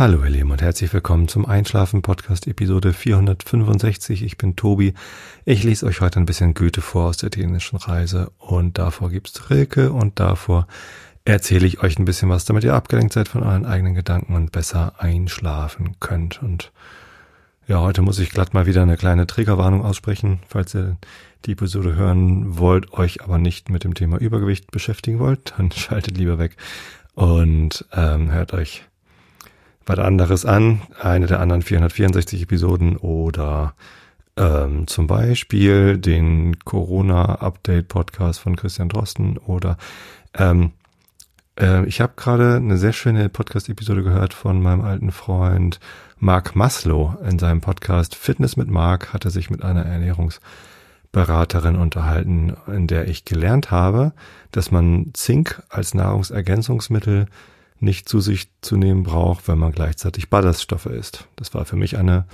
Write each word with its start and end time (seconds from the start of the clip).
Hallo 0.00 0.24
ihr 0.24 0.30
Lieben 0.30 0.50
und 0.50 0.62
herzlich 0.62 0.90
willkommen 0.94 1.28
zum 1.28 1.44
Einschlafen 1.44 2.00
Podcast 2.00 2.46
Episode 2.46 2.94
465. 2.94 4.22
Ich 4.22 4.38
bin 4.38 4.56
Tobi. 4.56 4.94
Ich 5.44 5.62
lese 5.62 5.84
euch 5.84 6.00
heute 6.00 6.18
ein 6.18 6.24
bisschen 6.24 6.54
Goethe 6.54 6.80
vor 6.80 7.10
aus 7.10 7.18
der 7.18 7.28
dänischen 7.28 7.76
Reise 7.76 8.32
und 8.38 8.78
davor 8.78 9.10
gibt's 9.10 9.50
Rilke 9.50 9.92
und 9.92 10.18
davor 10.18 10.66
erzähle 11.26 11.66
ich 11.66 11.82
euch 11.82 11.98
ein 11.98 12.06
bisschen 12.06 12.30
was, 12.30 12.46
damit 12.46 12.64
ihr 12.64 12.72
abgelenkt 12.72 13.12
seid 13.12 13.28
von 13.28 13.42
euren 13.42 13.66
eigenen 13.66 13.94
Gedanken 13.94 14.36
und 14.36 14.52
besser 14.52 14.94
einschlafen 14.96 15.96
könnt. 16.00 16.42
Und 16.42 16.72
ja, 17.66 17.80
heute 17.80 18.00
muss 18.00 18.18
ich 18.20 18.30
glatt 18.30 18.54
mal 18.54 18.64
wieder 18.64 18.80
eine 18.80 18.96
kleine 18.96 19.26
Triggerwarnung 19.26 19.84
aussprechen, 19.84 20.40
falls 20.48 20.74
ihr 20.74 20.96
die 21.44 21.52
Episode 21.52 21.94
hören 21.94 22.58
wollt, 22.58 22.90
euch 22.94 23.22
aber 23.22 23.36
nicht 23.36 23.68
mit 23.68 23.84
dem 23.84 23.92
Thema 23.92 24.16
Übergewicht 24.16 24.70
beschäftigen 24.70 25.18
wollt, 25.18 25.52
dann 25.58 25.70
schaltet 25.72 26.16
lieber 26.16 26.38
weg 26.38 26.56
und 27.12 27.84
ähm, 27.92 28.32
hört 28.32 28.54
euch 28.54 28.84
was 29.90 29.98
anderes 29.98 30.46
an, 30.46 30.82
eine 31.00 31.26
der 31.26 31.40
anderen 31.40 31.62
464 31.62 32.42
Episoden 32.42 32.96
oder 32.96 33.74
ähm, 34.36 34.86
zum 34.86 35.08
Beispiel 35.08 35.98
den 35.98 36.60
Corona-Update-Podcast 36.60 38.38
von 38.38 38.54
Christian 38.54 38.88
Drosten 38.88 39.36
oder 39.36 39.76
ähm, 40.34 40.70
äh, 41.58 41.84
ich 41.86 42.00
habe 42.00 42.12
gerade 42.14 42.54
eine 42.54 42.76
sehr 42.78 42.92
schöne 42.92 43.28
Podcast-Episode 43.28 44.04
gehört 44.04 44.32
von 44.32 44.62
meinem 44.62 44.82
alten 44.82 45.10
Freund 45.10 45.80
Mark 46.18 46.54
Maslow 46.54 47.16
in 47.28 47.40
seinem 47.40 47.60
Podcast 47.60 48.14
Fitness 48.14 48.56
mit 48.56 48.68
Mark. 48.68 49.12
Hat 49.12 49.24
er 49.24 49.32
sich 49.32 49.50
mit 49.50 49.64
einer 49.64 49.84
Ernährungsberaterin 49.84 51.74
unterhalten, 51.74 52.56
in 52.68 52.86
der 52.86 53.08
ich 53.08 53.24
gelernt 53.24 53.72
habe, 53.72 54.12
dass 54.52 54.70
man 54.70 55.10
Zink 55.14 55.60
als 55.68 55.94
Nahrungsergänzungsmittel 55.94 57.26
nicht 57.80 58.08
zu 58.08 58.20
sich 58.20 58.50
zu 58.60 58.76
nehmen 58.76 59.02
braucht, 59.02 59.48
wenn 59.48 59.58
man 59.58 59.72
gleichzeitig 59.72 60.30
Ballaststoffe 60.30 60.86
isst. 60.86 61.26
Das 61.36 61.54
war 61.54 61.64
für 61.64 61.76
mich 61.76 61.96
eine 61.96 62.26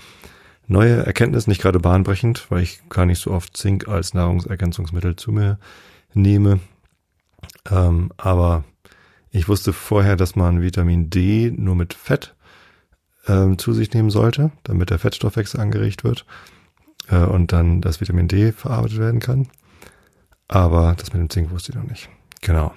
neue 0.66 1.06
Erkenntnis, 1.06 1.46
nicht 1.46 1.62
gerade 1.62 1.78
bahnbrechend, 1.78 2.50
weil 2.50 2.62
ich 2.62 2.80
gar 2.88 3.06
nicht 3.06 3.20
so 3.20 3.30
oft 3.30 3.56
Zink 3.56 3.88
als 3.88 4.14
Nahrungsergänzungsmittel 4.14 5.16
zu 5.16 5.32
mir 5.32 5.58
nehme. 6.14 6.60
Ähm, 7.70 8.10
aber 8.16 8.64
ich 9.30 9.48
wusste 9.48 9.72
vorher, 9.72 10.16
dass 10.16 10.34
man 10.34 10.62
Vitamin 10.62 11.10
D 11.10 11.52
nur 11.56 11.76
mit 11.76 11.94
Fett 11.94 12.34
ähm, 13.28 13.58
zu 13.58 13.72
sich 13.72 13.92
nehmen 13.92 14.10
sollte, 14.10 14.50
damit 14.64 14.90
der 14.90 14.98
Fettstoffwechsel 14.98 15.60
angeregt 15.60 16.04
wird 16.04 16.26
äh, 17.08 17.18
und 17.18 17.52
dann 17.52 17.80
das 17.80 18.00
Vitamin 18.00 18.28
D 18.28 18.52
verarbeitet 18.52 18.98
werden 18.98 19.20
kann. 19.20 19.48
Aber 20.48 20.94
das 20.96 21.12
mit 21.12 21.20
dem 21.20 21.30
Zink 21.30 21.50
wusste 21.50 21.72
ich 21.72 21.76
noch 21.76 21.88
nicht. 21.88 22.08
Genau. 22.40 22.72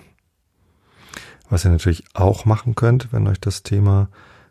Was 1.49 1.65
ihr 1.65 1.71
natürlich 1.71 2.03
auch 2.13 2.45
machen 2.45 2.75
könnt, 2.75 3.11
wenn 3.11 3.27
euch 3.27 3.41
das 3.41 3.63
Thema 3.63 4.09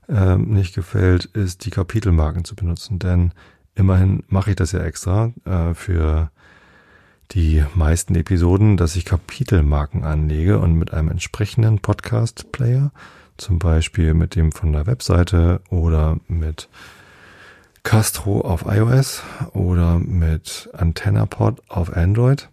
äh, 0.09 0.37
nicht 0.37 0.75
gefällt, 0.75 1.27
ist 1.27 1.65
die 1.65 1.71
Kapitelmarken 1.71 2.45
zu 2.45 2.57
benutzen. 2.57 2.99
Denn 2.99 3.33
immerhin 3.75 4.25
mache 4.29 4.51
ich 4.51 4.57
das 4.57 4.73
ja 4.73 4.81
extra 4.81 5.33
äh, 5.45 5.75
für 5.75 6.31
die 7.33 7.65
meisten 7.75 8.15
Episoden, 8.15 8.77
dass 8.77 8.97
ich 8.97 9.05
Kapitelmarken 9.05 10.05
anlege 10.05 10.59
und 10.59 10.75
mit 10.75 10.93
einem 10.93 11.11
entsprechenden 11.11 11.79
Podcast-Player, 11.79 12.91
zum 13.37 13.59
Beispiel 13.59 14.15
mit 14.15 14.35
dem 14.35 14.51
von 14.51 14.73
der 14.73 14.87
Webseite 14.87 15.61
oder 15.69 16.19
mit 16.27 16.69
Castro 17.83 18.41
auf 18.41 18.65
iOS 18.67 19.23
oder 19.53 19.99
mit 19.99 20.69
AntennaPod 20.73 21.63
auf 21.69 21.95
Android, 21.95 22.49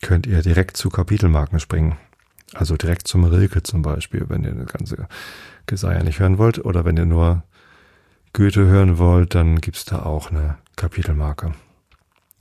könnt 0.00 0.26
ihr 0.26 0.42
direkt 0.42 0.76
zu 0.76 0.90
Kapitelmarken 0.90 1.60
springen. 1.60 1.96
Also 2.54 2.76
direkt 2.76 3.08
zum 3.08 3.24
Rilke 3.24 3.62
zum 3.62 3.82
Beispiel, 3.82 4.26
wenn 4.28 4.44
ihr 4.44 4.52
das 4.52 4.72
ganze 4.72 5.08
Geseier 5.66 6.02
nicht 6.02 6.20
hören 6.20 6.38
wollt. 6.38 6.64
Oder 6.64 6.84
wenn 6.84 6.96
ihr 6.96 7.06
nur 7.06 7.42
Goethe 8.32 8.66
hören 8.66 8.98
wollt, 8.98 9.34
dann 9.34 9.60
gibt's 9.60 9.84
da 9.84 10.02
auch 10.02 10.30
eine 10.30 10.56
Kapitelmarke. 10.76 11.52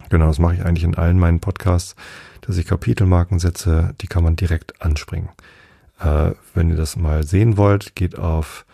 Genau, 0.09 0.27
das 0.27 0.39
mache 0.39 0.55
ich 0.55 0.65
eigentlich 0.65 0.83
in 0.83 0.95
allen 0.95 1.19
meinen 1.19 1.39
Podcasts, 1.39 1.95
dass 2.41 2.57
ich 2.57 2.65
Kapitelmarken 2.65 3.39
setze, 3.39 3.95
die 4.01 4.07
kann 4.07 4.23
man 4.23 4.35
direkt 4.35 4.81
anspringen. 4.81 5.29
Äh, 5.99 6.31
wenn 6.53 6.69
ihr 6.69 6.75
das 6.75 6.95
mal 6.95 7.23
sehen 7.23 7.57
wollt, 7.57 7.95
geht 7.95 8.17
auf 8.17 8.65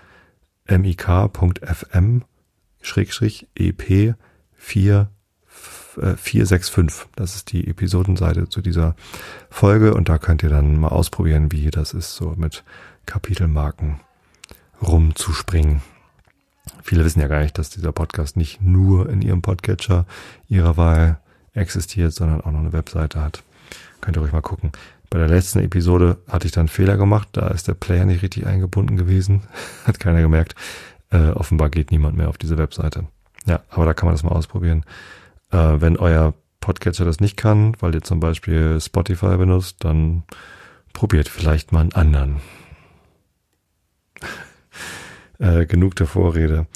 mik.fm 0.67 2.23
Schrägstrich 2.81 3.47
EP 3.56 4.16
4 4.56 5.09
465. 5.95 7.07
Das 7.16 7.35
ist 7.35 7.51
die 7.51 7.67
Episodenseite 7.67 8.50
zu 8.50 8.61
dieser 8.61 8.95
Folge 9.50 9.94
und 9.94 10.09
da 10.09 10.17
könnt 10.17 10.44
ihr 10.44 10.50
dann 10.50 10.79
mal 10.79 10.89
ausprobieren, 10.89 11.51
wie 11.51 11.69
das 11.72 11.94
ist, 11.94 12.16
so 12.16 12.33
mit 12.38 12.63
Kapitelmarken 13.05 14.00
rumzuspringen. 14.81 15.81
Viele 16.83 17.03
wissen 17.03 17.22
ja 17.22 17.27
gar 17.27 17.41
nicht, 17.41 17.57
dass 17.57 17.69
dieser 17.69 17.91
Podcast 17.91 18.38
nicht 18.38 18.61
nur 18.61 19.09
in 19.09 19.22
ihrem 19.22 19.41
Podcatcher 19.41 20.05
ihrer 20.47 20.77
Wahl 20.77 21.19
existiert, 21.53 22.13
sondern 22.13 22.41
auch 22.41 22.51
noch 22.51 22.59
eine 22.59 22.73
Webseite 22.73 23.21
hat. 23.21 23.44
Könnt 24.01 24.17
ihr 24.17 24.21
ruhig 24.21 24.31
mal 24.31 24.41
gucken. 24.41 24.71
Bei 25.09 25.17
der 25.17 25.27
letzten 25.27 25.59
Episode 25.59 26.17
hatte 26.27 26.45
ich 26.45 26.51
dann 26.51 26.67
Fehler 26.67 26.95
gemacht, 26.95 27.29
da 27.31 27.47
ist 27.47 27.67
der 27.67 27.73
Player 27.73 28.06
nicht 28.06 28.21
richtig 28.21 28.45
eingebunden 28.45 28.95
gewesen. 28.95 29.41
Hat 29.85 30.00
keiner 30.00 30.21
gemerkt. 30.21 30.53
Äh, 31.09 31.31
offenbar 31.31 31.69
geht 31.69 31.89
niemand 31.89 32.16
mehr 32.16 32.29
auf 32.29 32.38
diese 32.38 32.57
Webseite. 32.59 33.06
Ja, 33.45 33.61
aber 33.69 33.85
da 33.85 33.94
kann 33.94 34.06
man 34.06 34.13
das 34.13 34.23
mal 34.23 34.31
ausprobieren. 34.31 34.85
Äh, 35.51 35.81
wenn 35.81 35.97
euer 35.97 36.33
Podcatcher 36.61 37.05
das 37.05 37.19
nicht 37.19 37.37
kann, 37.37 37.75
weil 37.79 37.95
ihr 37.95 38.01
zum 38.01 38.19
Beispiel 38.19 38.79
Spotify 38.79 39.37
benutzt, 39.37 39.77
dann 39.79 40.23
probiert 40.93 41.29
vielleicht 41.29 41.71
mal 41.71 41.81
einen 41.81 41.93
anderen. 41.93 42.41
äh, 45.39 45.65
genug 45.65 45.95
der 45.95 46.07
Vorrede. 46.07 46.67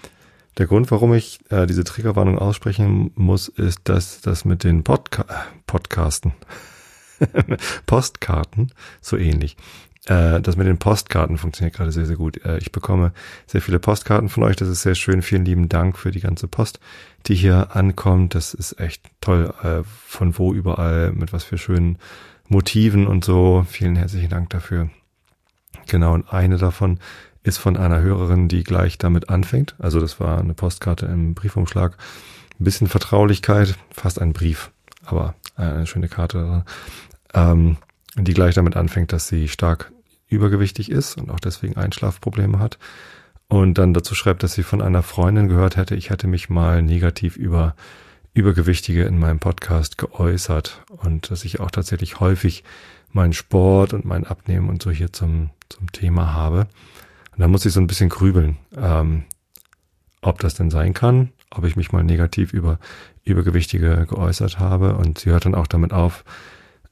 Der 0.57 0.67
Grund, 0.67 0.91
warum 0.91 1.13
ich 1.13 1.39
äh, 1.49 1.65
diese 1.65 1.83
Triggerwarnung 1.83 2.37
aussprechen 2.37 3.11
muss, 3.15 3.47
ist, 3.47 3.81
dass 3.85 4.21
das 4.21 4.45
mit 4.45 4.63
den 4.63 4.83
Podca 4.83 5.25
Podcasten, 5.65 6.33
Postkarten, 7.87 8.71
so 9.01 9.17
ähnlich, 9.17 9.57
äh, 10.05 10.41
das 10.41 10.57
mit 10.57 10.67
den 10.67 10.77
Postkarten 10.77 11.37
funktioniert 11.37 11.75
gerade 11.75 11.91
sehr, 11.91 12.05
sehr 12.05 12.17
gut. 12.17 12.43
Äh, 12.45 12.57
ich 12.57 12.71
bekomme 12.71 13.13
sehr 13.47 13.61
viele 13.61 13.79
Postkarten 13.79 14.29
von 14.29 14.43
euch. 14.43 14.57
Das 14.57 14.67
ist 14.67 14.81
sehr 14.81 14.95
schön. 14.95 15.21
Vielen 15.21 15.45
lieben 15.45 15.69
Dank 15.69 15.97
für 15.97 16.11
die 16.11 16.19
ganze 16.19 16.47
Post, 16.47 16.79
die 17.27 17.35
hier 17.35 17.75
ankommt. 17.75 18.35
Das 18.35 18.53
ist 18.53 18.79
echt 18.79 19.05
toll. 19.21 19.53
Äh, 19.63 19.83
von 19.85 20.37
wo 20.37 20.53
überall, 20.53 21.13
mit 21.13 21.31
was 21.31 21.45
für 21.45 21.57
schönen 21.57 21.97
Motiven 22.49 23.07
und 23.07 23.23
so. 23.23 23.65
Vielen 23.69 23.95
herzlichen 23.95 24.29
Dank 24.29 24.49
dafür. 24.49 24.89
Genau, 25.87 26.13
und 26.13 26.31
eine 26.33 26.57
davon 26.57 26.99
ist 27.43 27.57
von 27.57 27.77
einer 27.77 28.01
Hörerin, 28.01 28.47
die 28.47 28.63
gleich 28.63 28.97
damit 28.97 29.29
anfängt. 29.29 29.75
Also 29.79 29.99
das 29.99 30.19
war 30.19 30.39
eine 30.39 30.53
Postkarte 30.53 31.05
im 31.05 31.33
Briefumschlag. 31.33 31.97
Ein 32.59 32.63
bisschen 32.63 32.87
Vertraulichkeit, 32.87 33.75
fast 33.91 34.21
ein 34.21 34.33
Brief, 34.33 34.71
aber 35.05 35.35
eine 35.55 35.87
schöne 35.87 36.07
Karte. 36.07 36.63
Ähm, 37.33 37.77
die 38.15 38.33
gleich 38.33 38.55
damit 38.55 38.75
anfängt, 38.75 39.11
dass 39.11 39.27
sie 39.27 39.47
stark 39.47 39.91
übergewichtig 40.33 40.91
ist 40.91 41.17
und 41.17 41.29
auch 41.29 41.39
deswegen 41.39 41.77
Einschlafprobleme 41.77 42.59
hat. 42.59 42.77
Und 43.47 43.77
dann 43.77 43.93
dazu 43.93 44.15
schreibt, 44.15 44.43
dass 44.43 44.53
sie 44.53 44.63
von 44.63 44.81
einer 44.81 45.03
Freundin 45.03 45.47
gehört 45.47 45.77
hätte, 45.77 45.95
ich 45.95 46.09
hätte 46.09 46.27
mich 46.27 46.49
mal 46.49 46.81
negativ 46.81 47.35
über 47.37 47.75
Übergewichtige 48.33 49.03
in 49.03 49.19
meinem 49.19 49.39
Podcast 49.39 49.99
geäußert 49.99 50.81
und 50.87 51.29
dass 51.29 51.45
ich 51.45 51.59
auch 51.59 51.69
tatsächlich 51.69 52.19
häufig 52.19 52.63
meinen 53.11 53.33
Sport 53.33 53.93
und 53.93 54.05
mein 54.05 54.25
Abnehmen 54.25 54.69
und 54.69 54.81
so 54.81 54.89
hier 54.89 55.13
zum, 55.13 55.51
zum 55.69 55.91
Thema 55.91 56.33
habe. 56.33 56.67
Und 57.33 57.41
da 57.41 57.47
muss 57.47 57.65
ich 57.65 57.73
so 57.73 57.79
ein 57.79 57.85
bisschen 57.85 58.09
grübeln, 58.09 58.57
ähm, 58.75 59.25
ob 60.21 60.39
das 60.39 60.55
denn 60.55 60.71
sein 60.71 60.95
kann, 60.95 61.31
ob 61.51 61.63
ich 61.65 61.75
mich 61.75 61.91
mal 61.91 62.03
negativ 62.03 62.53
über 62.53 62.79
Übergewichtige 63.23 64.07
geäußert 64.09 64.57
habe. 64.57 64.95
Und 64.95 65.19
sie 65.19 65.29
hört 65.29 65.45
dann 65.45 65.55
auch 65.55 65.67
damit 65.67 65.93
auf, 65.93 66.23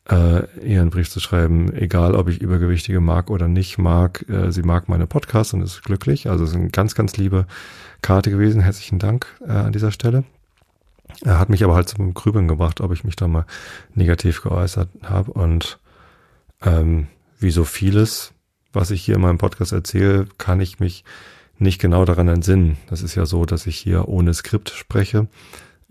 äh, 0.10 0.46
ihren 0.60 0.90
Brief 0.90 1.10
zu 1.10 1.20
schreiben, 1.20 1.74
egal 1.74 2.16
ob 2.16 2.28
ich 2.28 2.42
Übergewichtige 2.42 3.00
mag 3.00 3.30
oder 3.30 3.48
nicht 3.48 3.78
mag. 3.78 4.26
Äh, 4.30 4.52
sie 4.52 4.64
mag 4.64 4.90
meine 4.90 5.08
Podcasts 5.08 5.54
und 5.54 5.62
ist 5.62 5.84
glücklich. 5.84 6.30
Also 6.30 6.44
es 6.44 6.52
ist 6.52 6.56
eine 6.56 6.70
ganz, 6.70 6.96
ganz 6.96 7.18
liebe 7.18 7.46
Karte 8.02 8.32
gewesen. 8.32 8.62
Herzlichen 8.62 9.00
Dank 9.00 9.28
äh, 9.42 9.52
an 9.52 9.72
dieser 9.72 9.92
Stelle. 9.92 10.24
Er 11.24 11.40
hat 11.40 11.50
mich 11.50 11.64
aber 11.64 11.76
halt 11.76 11.90
zum 11.90 12.14
Grübeln 12.14 12.48
gebracht, 12.48 12.82
ob 12.82 12.92
ich 12.94 13.04
mich 13.04 13.16
da 13.16 13.28
mal 13.28 13.46
negativ 13.94 14.42
geäußert 14.42 14.90
habe. 15.04 15.32
Und 15.32 15.80
ähm, 16.64 17.08
wie 17.40 17.52
so 17.52 17.64
vieles, 17.64 18.34
was 18.74 18.92
ich 18.92 19.04
hier 19.04 19.16
in 19.16 19.22
meinem 19.22 19.38
Podcast 19.38 19.72
erzähle, 19.72 20.28
kann 20.38 20.62
ich 20.62 20.80
mich 20.80 21.04
nicht 21.60 21.80
genau 21.80 22.06
daran 22.06 22.28
entsinnen. 22.28 22.78
Das 22.90 23.04
ist 23.04 23.16
ja 23.16 23.26
so, 23.26 23.46
dass 23.46 23.68
ich 23.68 23.78
hier 23.78 24.08
ohne 24.08 24.34
Skript 24.34 24.70
spreche. 24.70 25.28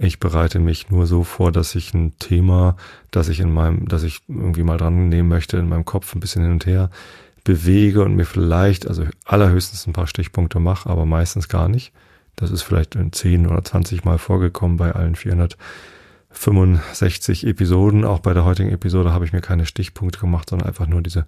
Ich 0.02 0.18
bereite 0.18 0.60
mich 0.60 0.88
nur 0.88 1.06
so 1.06 1.24
vor, 1.24 1.52
dass 1.52 1.74
ich 1.74 1.92
ein 1.92 2.18
Thema, 2.18 2.74
das 3.10 3.28
ich 3.28 3.38
in 3.38 3.52
meinem, 3.52 3.86
dass 3.86 4.02
ich 4.02 4.22
irgendwie 4.28 4.62
mal 4.62 4.78
dran 4.78 5.10
nehmen 5.10 5.28
möchte, 5.28 5.58
in 5.58 5.68
meinem 5.68 5.84
Kopf 5.84 6.14
ein 6.14 6.20
bisschen 6.20 6.40
hin 6.42 6.52
und 6.52 6.64
her 6.64 6.88
bewege 7.44 8.02
und 8.02 8.16
mir 8.16 8.24
vielleicht, 8.24 8.88
also 8.88 9.04
allerhöchstens 9.26 9.86
ein 9.86 9.92
paar 9.92 10.06
Stichpunkte 10.06 10.58
mache, 10.58 10.88
aber 10.88 11.04
meistens 11.04 11.48
gar 11.48 11.68
nicht. 11.68 11.92
Das 12.34 12.50
ist 12.50 12.62
vielleicht 12.62 12.94
in 12.94 13.12
10 13.12 13.46
oder 13.46 13.62
20 13.62 14.06
Mal 14.06 14.16
vorgekommen 14.16 14.78
bei 14.78 14.92
allen 14.92 15.16
465 15.16 17.46
Episoden. 17.46 18.06
Auch 18.06 18.20
bei 18.20 18.32
der 18.32 18.46
heutigen 18.46 18.70
Episode 18.70 19.12
habe 19.12 19.26
ich 19.26 19.34
mir 19.34 19.42
keine 19.42 19.66
Stichpunkte 19.66 20.18
gemacht, 20.18 20.48
sondern 20.48 20.68
einfach 20.68 20.86
nur 20.86 21.02
diese 21.02 21.26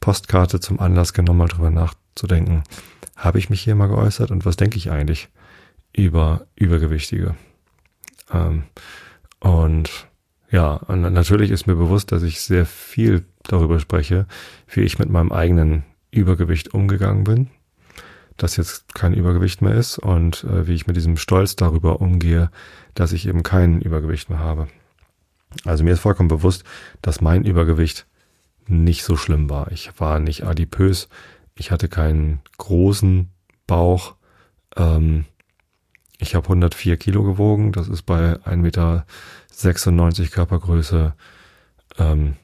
Postkarte 0.00 0.60
zum 0.60 0.80
Anlass 0.80 1.12
genommen, 1.12 1.40
mal 1.40 1.48
drüber 1.48 1.70
nachzudenken, 1.70 2.62
habe 3.16 3.38
ich 3.38 3.50
mich 3.50 3.60
hier 3.60 3.74
mal 3.74 3.88
geäußert 3.88 4.30
und 4.30 4.46
was 4.46 4.56
denke 4.56 4.78
ich 4.78 4.90
eigentlich 4.90 5.28
über 5.92 6.46
Übergewichtige? 6.56 7.34
Ähm, 8.32 8.64
und 9.40 10.08
ja, 10.50 10.74
und 10.74 11.02
natürlich 11.02 11.50
ist 11.50 11.66
mir 11.66 11.74
bewusst, 11.74 12.10
dass 12.12 12.22
ich 12.22 12.40
sehr 12.40 12.64
viel 12.66 13.24
darüber 13.42 13.80
spreche, 13.80 14.26
wie 14.68 14.80
ich 14.80 14.98
mit 14.98 15.10
meinem 15.10 15.32
eigenen 15.32 15.84
Übergewicht 16.10 16.72
umgegangen 16.72 17.24
bin, 17.24 17.48
dass 18.36 18.56
jetzt 18.56 18.94
kein 18.94 19.12
Übergewicht 19.12 19.60
mehr 19.60 19.74
ist 19.74 19.98
und 19.98 20.44
äh, 20.44 20.66
wie 20.66 20.74
ich 20.74 20.86
mit 20.86 20.96
diesem 20.96 21.16
Stolz 21.16 21.54
darüber 21.56 22.00
umgehe, 22.00 22.50
dass 22.94 23.12
ich 23.12 23.26
eben 23.28 23.42
kein 23.42 23.82
Übergewicht 23.82 24.30
mehr 24.30 24.38
habe. 24.38 24.68
Also 25.64 25.84
mir 25.84 25.92
ist 25.92 26.00
vollkommen 26.00 26.28
bewusst, 26.28 26.64
dass 27.02 27.20
mein 27.20 27.44
Übergewicht 27.44 28.06
nicht 28.66 29.02
so 29.04 29.16
schlimm 29.16 29.50
war. 29.50 29.70
Ich 29.72 29.98
war 29.98 30.18
nicht 30.18 30.44
adipös, 30.44 31.08
ich 31.54 31.70
hatte 31.70 31.88
keinen 31.88 32.40
großen 32.58 33.28
Bauch. 33.66 34.14
Ähm, 34.76 35.24
ich 36.18 36.34
habe 36.34 36.46
104 36.46 36.96
Kilo 36.96 37.22
gewogen, 37.22 37.72
das 37.72 37.88
ist 37.88 38.02
bei 38.02 38.34
1,96 38.34 38.56
Meter 38.56 39.06
Körpergröße 40.30 41.14
ähm, 41.98 42.36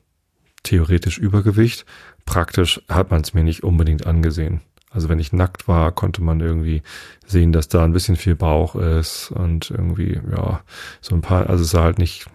theoretisch 0.63 1.19
Übergewicht. 1.19 1.85
Praktisch 2.25 2.81
hat 2.89 3.11
man 3.11 3.21
es 3.21 3.35
mir 3.35 3.45
nicht 3.45 3.65
unbedingt 3.65 4.07
angesehen. 4.07 4.61
Also 4.91 5.09
wenn 5.09 5.19
ich 5.19 5.33
nackt 5.33 5.67
war, 5.67 5.91
konnte 5.91 6.23
man 6.23 6.41
irgendwie 6.41 6.83
sehen, 7.27 7.53
dass 7.53 7.69
da 7.69 7.85
ein 7.85 7.93
bisschen 7.93 8.17
viel 8.17 8.37
Bauch 8.37 8.77
ist 8.77 9.33
und 9.33 9.71
irgendwie, 9.71 10.21
ja, 10.31 10.63
so 11.01 11.17
ein 11.17 11.21
paar, 11.21 11.51
also 11.51 11.65
es 11.65 11.71
sah 11.71 11.83
halt 11.83 11.99
nicht 11.99 12.27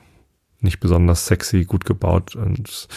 nicht 0.61 0.79
besonders 0.79 1.25
sexy, 1.25 1.65
gut 1.65 1.85
gebaut 1.85 2.35
und 2.35 2.87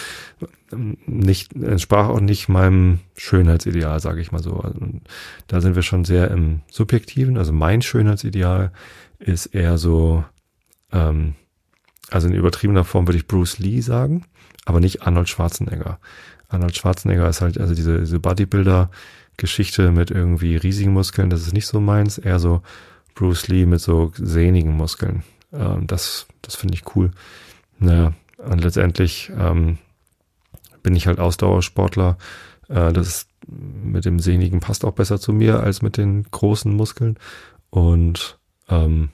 nicht 1.07 1.55
entsprach 1.55 2.09
auch 2.09 2.21
nicht 2.21 2.49
meinem 2.49 3.01
Schönheitsideal, 3.17 4.01
sage 4.01 4.21
ich 4.21 4.33
mal 4.33 4.43
so. 4.43 4.53
Und 4.55 5.03
da 5.47 5.61
sind 5.61 5.77
wir 5.77 5.83
schon 5.83 6.05
sehr 6.05 6.31
im 6.31 6.63
Subjektiven. 6.71 7.37
Also 7.37 7.53
mein 7.53 7.83
Schönheitsideal 7.83 8.73
ist 9.19 9.47
eher 9.47 9.79
so, 9.79 10.25
ähm, 10.93 11.35
also 12.11 12.29
in 12.29 12.35
übertriebener 12.35 12.85
Form 12.85 13.07
würde 13.07 13.19
ich 13.19 13.27
Bruce 13.29 13.59
Lee 13.59 13.81
sagen, 13.81 14.25
aber 14.65 14.81
nicht 14.81 15.03
Arnold 15.03 15.29
Schwarzenegger. 15.29 15.99
Arnold 16.49 16.77
Schwarzenegger 16.77 17.29
ist 17.29 17.41
halt 17.43 17.59
also 17.59 17.75
diese, 17.75 18.01
diese 18.01 18.19
Bodybuilder-Geschichte 18.19 19.93
mit 19.93 20.11
irgendwie 20.11 20.57
riesigen 20.57 20.93
Muskeln. 20.93 21.31
Das 21.31 21.43
ist 21.43 21.53
nicht 21.53 21.67
so 21.67 21.81
meins. 21.81 22.19
Eher 22.19 22.39
so 22.39 22.63
Bruce 23.15 23.49
Lee 23.49 23.67
mit 23.67 23.81
so 23.81 24.11
sehnigen 24.17 24.75
Muskeln. 24.75 25.23
Ähm, 25.53 25.87
das 25.87 26.27
das 26.43 26.57
finde 26.57 26.75
ich 26.75 26.95
cool. 26.95 27.13
Naja, 27.83 28.13
und 28.39 28.63
letztendlich 28.63 29.33
ähm, 29.37 29.79
bin 30.83 30.95
ich 30.95 31.07
halt 31.07 31.19
Ausdauersportler. 31.19 32.17
Äh, 32.69 32.93
das 32.93 33.27
mit 33.47 34.05
dem 34.05 34.21
Sehnigen 34.21 34.61
passt 34.61 34.85
auch 34.85 34.93
besser 34.93 35.19
zu 35.19 35.33
mir 35.33 35.61
als 35.61 35.83
mit 35.83 35.97
den 35.97 36.25
großen 36.31 36.73
Muskeln. 36.73 37.19
Und 37.71 38.39
ähm, 38.69 39.09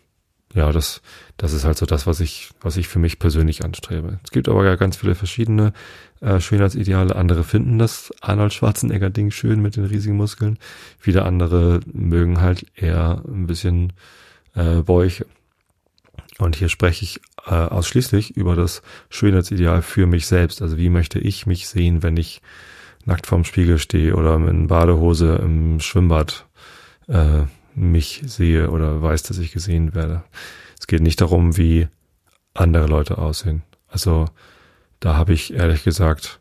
ja, 0.55 0.71
das, 0.71 1.01
das 1.39 1.55
ist 1.55 1.65
halt 1.65 1.79
so 1.79 1.87
das, 1.87 2.07
was 2.07 2.21
ich, 2.21 2.51
was 2.61 2.77
ich 2.77 2.89
für 2.89 2.99
mich 2.99 3.19
persönlich 3.19 3.65
anstrebe. 3.65 4.19
Es 4.23 4.31
gibt 4.31 4.49
aber 4.49 4.65
ja 4.67 4.77
ganz 4.77 4.97
viele 4.97 5.15
verschiedene 5.15 5.73
äh, 6.21 6.41
Schönheitsideale. 6.41 7.17
Andere 7.17 7.45
finden 7.45 7.79
das 7.79 8.13
Arnold 8.21 8.53
Schwarzenegger-Ding 8.53 9.31
schön 9.31 9.63
mit 9.63 9.77
den 9.77 9.87
riesigen 9.87 10.17
Muskeln. 10.17 10.59
Wieder 11.01 11.25
andere 11.25 11.81
mögen 11.91 12.43
halt 12.43 12.67
eher 12.75 13.23
ein 13.27 13.47
bisschen 13.47 13.95
äh, 14.55 14.83
Bäuche. 14.83 15.27
Und 16.39 16.57
hier 16.57 16.69
spreche 16.69 17.05
ich 17.05 17.21
äh, 17.49 17.55
ausschließlich 17.55 18.37
über 18.37 18.55
das 18.55 18.83
Schönheitsideal 19.11 19.83
für 19.83 20.07
mich 20.07 20.27
selbst. 20.27 20.63
Also 20.63 20.77
wie 20.77 20.91
möchte 20.91 21.19
ich 21.19 21.47
mich 21.47 21.69
sehen, 21.69 22.03
wenn 22.03 22.17
ich 22.17 22.43
nackt 23.05 23.27
vorm 23.27 23.45
Spiegel 23.45 23.79
stehe 23.79 24.15
oder 24.15 24.37
in 24.37 24.67
Badehose 24.67 25.37
im 25.37 25.81
Schwimmbad 25.81 26.47
äh, 27.09 27.45
mich 27.75 28.23
sehe 28.27 28.71
oder 28.71 29.03
weiß, 29.03 29.23
dass 29.23 29.39
ich 29.39 29.53
gesehen 29.53 29.95
werde. 29.95 30.25
Es 30.79 30.87
geht 30.87 31.01
nicht 31.01 31.21
darum, 31.21 31.57
wie 31.57 31.89
andere 32.55 32.87
Leute 32.87 33.19
aussehen. 33.19 33.63
Also 33.89 34.27
da 35.01 35.15
habe 35.17 35.33
ich 35.33 35.55
ehrlich 35.55 35.85
gesagt 35.85 36.41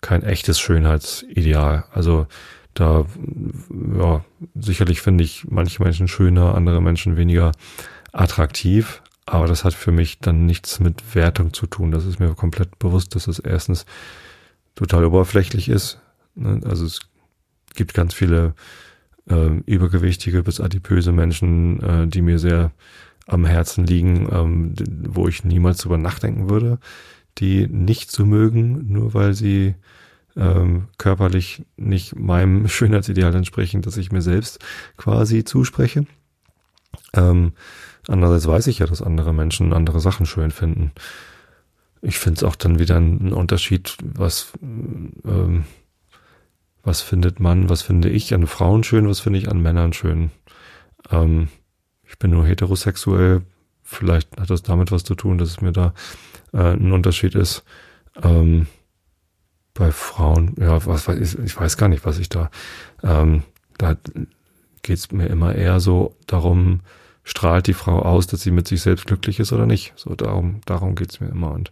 kein 0.00 0.22
echtes 0.22 0.60
Schönheitsideal. 0.60 1.84
Also 1.92 2.26
da, 2.74 3.06
ja, 3.98 4.24
sicherlich 4.54 5.00
finde 5.00 5.24
ich 5.24 5.46
manche 5.48 5.82
Menschen 5.82 6.08
schöner, 6.08 6.54
andere 6.54 6.80
Menschen 6.82 7.16
weniger 7.16 7.52
attraktiv, 8.12 9.02
aber 9.30 9.46
das 9.46 9.62
hat 9.62 9.74
für 9.74 9.92
mich 9.92 10.18
dann 10.18 10.44
nichts 10.44 10.80
mit 10.80 11.14
Wertung 11.14 11.52
zu 11.52 11.66
tun. 11.66 11.92
Das 11.92 12.04
ist 12.04 12.18
mir 12.18 12.34
komplett 12.34 12.80
bewusst, 12.80 13.14
dass 13.14 13.28
es 13.28 13.38
erstens 13.38 13.86
total 14.74 15.04
oberflächlich 15.04 15.68
ist. 15.68 16.00
Ne? 16.34 16.60
Also 16.64 16.84
es 16.84 17.00
gibt 17.76 17.94
ganz 17.94 18.12
viele 18.12 18.54
äh, 19.28 19.60
übergewichtige 19.66 20.42
bis 20.42 20.58
adipöse 20.58 21.12
Menschen, 21.12 21.80
äh, 21.80 22.08
die 22.08 22.22
mir 22.22 22.40
sehr 22.40 22.72
am 23.28 23.44
Herzen 23.44 23.86
liegen, 23.86 24.28
ähm, 24.32 24.74
wo 25.08 25.28
ich 25.28 25.44
niemals 25.44 25.78
drüber 25.78 25.98
nachdenken 25.98 26.50
würde, 26.50 26.80
die 27.38 27.68
nicht 27.68 28.10
zu 28.10 28.26
mögen, 28.26 28.92
nur 28.92 29.14
weil 29.14 29.34
sie 29.34 29.76
ähm, 30.36 30.88
körperlich 30.98 31.62
nicht 31.76 32.18
meinem 32.18 32.66
Schönheitsideal 32.68 33.32
entsprechen, 33.36 33.80
dass 33.82 33.96
ich 33.96 34.10
mir 34.10 34.22
selbst 34.22 34.58
quasi 34.96 35.44
zuspreche. 35.44 36.04
Ähm, 37.14 37.52
andererseits 38.08 38.46
weiß 38.46 38.66
ich 38.68 38.78
ja, 38.78 38.86
dass 38.86 39.02
andere 39.02 39.32
Menschen 39.32 39.72
andere 39.72 40.00
Sachen 40.00 40.26
schön 40.26 40.50
finden. 40.50 40.92
Ich 42.02 42.18
finde 42.18 42.38
es 42.38 42.44
auch 42.44 42.56
dann 42.56 42.78
wieder 42.78 42.96
ein 42.96 43.32
Unterschied, 43.32 43.96
was, 44.02 44.52
ähm, 44.62 45.64
was 46.82 47.02
findet 47.02 47.40
man, 47.40 47.68
was 47.68 47.82
finde 47.82 48.08
ich 48.08 48.32
an 48.32 48.46
Frauen 48.46 48.84
schön, 48.84 49.08
was 49.08 49.20
finde 49.20 49.38
ich 49.38 49.50
an 49.50 49.60
Männern 49.60 49.92
schön. 49.92 50.30
Ähm, 51.10 51.48
ich 52.04 52.18
bin 52.18 52.30
nur 52.30 52.46
heterosexuell, 52.46 53.42
vielleicht 53.82 54.40
hat 54.40 54.50
das 54.50 54.62
damit 54.62 54.92
was 54.92 55.04
zu 55.04 55.14
tun, 55.14 55.38
dass 55.38 55.50
es 55.50 55.60
mir 55.60 55.72
da 55.72 55.92
äh, 56.52 56.72
ein 56.72 56.92
Unterschied 56.92 57.34
ist. 57.34 57.64
Ähm, 58.22 58.66
bei 59.74 59.92
Frauen, 59.92 60.54
ja, 60.58 60.84
was 60.86 61.06
weiß 61.06 61.18
ich, 61.18 61.38
ich 61.38 61.58
weiß 61.58 61.76
gar 61.76 61.88
nicht, 61.88 62.04
was 62.04 62.18
ich 62.18 62.28
da, 62.28 62.50
ähm, 63.02 63.42
da 63.78 63.96
geht 64.82 64.98
es 64.98 65.12
mir 65.12 65.26
immer 65.26 65.54
eher 65.54 65.80
so 65.80 66.16
darum, 66.26 66.80
strahlt 67.24 67.66
die 67.66 67.74
Frau 67.74 68.00
aus, 68.00 68.26
dass 68.26 68.42
sie 68.42 68.50
mit 68.50 68.66
sich 68.68 68.82
selbst 68.82 69.06
glücklich 69.06 69.40
ist 69.40 69.52
oder 69.52 69.66
nicht. 69.66 69.92
So 69.96 70.14
darum, 70.14 70.60
darum 70.66 70.94
geht's 70.94 71.20
mir 71.20 71.28
immer. 71.28 71.52
Und 71.52 71.70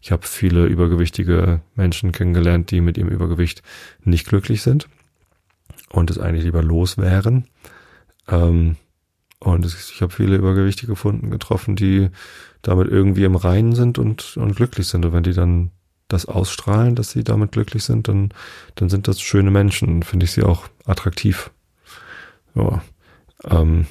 ich 0.00 0.12
habe 0.12 0.26
viele 0.26 0.66
übergewichtige 0.66 1.60
Menschen 1.74 2.12
kennengelernt, 2.12 2.70
die 2.70 2.80
mit 2.80 2.98
ihrem 2.98 3.08
Übergewicht 3.08 3.62
nicht 4.04 4.26
glücklich 4.26 4.62
sind 4.62 4.88
und 5.90 6.10
es 6.10 6.18
eigentlich 6.18 6.44
lieber 6.44 6.62
los 6.62 6.98
wären. 6.98 7.46
Ähm, 8.28 8.76
und 9.38 9.66
ich 9.66 10.00
habe 10.00 10.12
viele 10.12 10.36
Übergewichtige 10.36 10.92
gefunden, 10.92 11.30
getroffen, 11.30 11.74
die 11.74 12.10
damit 12.62 12.88
irgendwie 12.88 13.24
im 13.24 13.34
Reinen 13.34 13.74
sind 13.74 13.98
und, 13.98 14.36
und 14.36 14.54
glücklich 14.54 14.86
sind. 14.86 15.04
Und 15.04 15.12
wenn 15.12 15.24
die 15.24 15.34
dann 15.34 15.70
das 16.06 16.26
ausstrahlen, 16.26 16.94
dass 16.94 17.10
sie 17.10 17.24
damit 17.24 17.52
glücklich 17.52 17.82
sind, 17.82 18.06
dann, 18.06 18.32
dann 18.76 18.88
sind 18.88 19.08
das 19.08 19.20
schöne 19.20 19.50
Menschen. 19.50 20.02
Finde 20.02 20.24
ich 20.24 20.32
sie 20.32 20.44
auch 20.44 20.68
attraktiv. 20.84 21.50
Ja. 22.54 22.82
Ähm, 23.44 23.86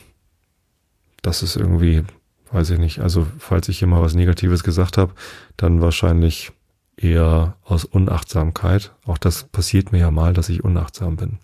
das 1.21 1.43
ist 1.43 1.55
irgendwie, 1.55 2.03
weiß 2.51 2.71
ich 2.71 2.79
nicht, 2.79 2.99
also 2.99 3.27
falls 3.39 3.69
ich 3.69 3.79
hier 3.79 3.87
mal 3.87 4.01
was 4.01 4.15
Negatives 4.15 4.63
gesagt 4.63 4.97
habe, 4.97 5.13
dann 5.57 5.81
wahrscheinlich 5.81 6.51
eher 6.97 7.57
aus 7.63 7.85
Unachtsamkeit. 7.85 8.93
Auch 9.05 9.17
das 9.17 9.43
passiert 9.45 9.91
mir 9.91 9.99
ja 9.99 10.11
mal, 10.11 10.33
dass 10.33 10.49
ich 10.49 10.63
unachtsam 10.63 11.15
bin. 11.15 11.39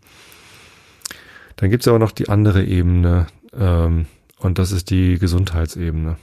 Dann 1.55 1.69
gibt's 1.69 1.87
aber 1.87 1.99
noch 1.99 2.11
die 2.11 2.29
andere 2.29 2.63
Ebene 2.63 3.27
ähm, 3.53 4.05
und 4.39 4.59
das 4.59 4.71
ist 4.71 4.89
die 4.89 5.17
Gesundheitsebene. 5.17 6.17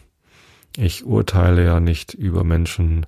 Ich 0.76 1.04
urteile 1.04 1.64
ja 1.64 1.80
nicht 1.80 2.14
über 2.14 2.44
Menschen, 2.44 3.06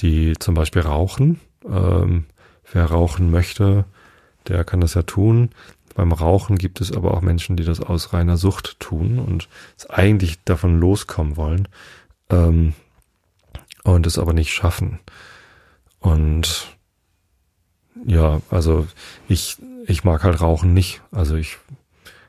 die 0.00 0.34
zum 0.38 0.54
Beispiel 0.54 0.82
rauchen. 0.82 1.40
Ähm, 1.66 2.26
wer 2.72 2.86
rauchen 2.86 3.30
möchte, 3.30 3.84
der 4.48 4.64
kann 4.64 4.80
das 4.80 4.94
ja 4.94 5.02
tun. 5.02 5.50
Beim 5.94 6.12
Rauchen 6.12 6.58
gibt 6.58 6.80
es 6.80 6.92
aber 6.92 7.14
auch 7.14 7.22
Menschen, 7.22 7.56
die 7.56 7.64
das 7.64 7.80
aus 7.80 8.12
reiner 8.12 8.36
Sucht 8.36 8.78
tun 8.80 9.18
und 9.18 9.48
es 9.78 9.88
eigentlich 9.88 10.42
davon 10.44 10.78
loskommen 10.78 11.36
wollen 11.36 11.68
ähm, 12.28 12.74
und 13.82 14.06
es 14.06 14.18
aber 14.18 14.34
nicht 14.34 14.52
schaffen. 14.52 14.98
Und 16.00 16.76
ja, 18.04 18.42
also 18.50 18.86
ich, 19.26 19.56
ich 19.86 20.04
mag 20.04 20.22
halt 20.22 20.40
Rauchen 20.40 20.74
nicht. 20.74 21.00
Also 21.12 21.36
ich 21.36 21.56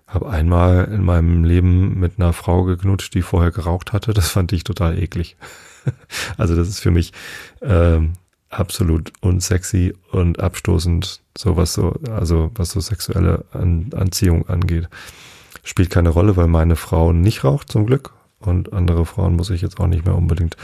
habe 0.07 0.29
einmal 0.29 0.85
in 0.85 1.03
meinem 1.03 1.43
Leben 1.43 1.99
mit 1.99 2.13
einer 2.17 2.31
Frau 2.31 2.63
geknutscht, 2.63 3.13
die 3.13 3.21
vorher 3.21 3.51
geraucht 3.51 3.91
hatte. 3.91 4.13
Das 4.13 4.29
fand 4.29 4.53
ich 4.53 4.63
total 4.63 4.97
eklig. 4.97 5.35
also 6.37 6.55
das 6.55 6.69
ist 6.69 6.79
für 6.79 6.91
mich 6.91 7.11
ähm, 7.61 8.13
absolut 8.49 9.13
unsexy 9.21 9.93
und 10.11 10.39
abstoßend, 10.39 11.21
sowas 11.37 11.73
so, 11.73 11.99
also 12.09 12.51
was 12.55 12.71
so 12.71 12.79
sexuelle 12.79 13.45
An 13.51 13.91
Anziehung 13.95 14.47
angeht. 14.47 14.87
Spielt 15.63 15.89
keine 15.89 16.09
Rolle, 16.09 16.37
weil 16.37 16.47
meine 16.47 16.75
Frau 16.75 17.11
nicht 17.11 17.43
raucht, 17.43 17.71
zum 17.71 17.85
Glück. 17.85 18.13
Und 18.39 18.71
andere 18.71 19.05
Frauen 19.05 19.35
muss 19.35 19.49
ich 19.49 19.61
jetzt 19.61 19.79
auch 19.79 19.87
nicht 19.87 20.05
mehr 20.05 20.15
unbedingt 20.15 20.55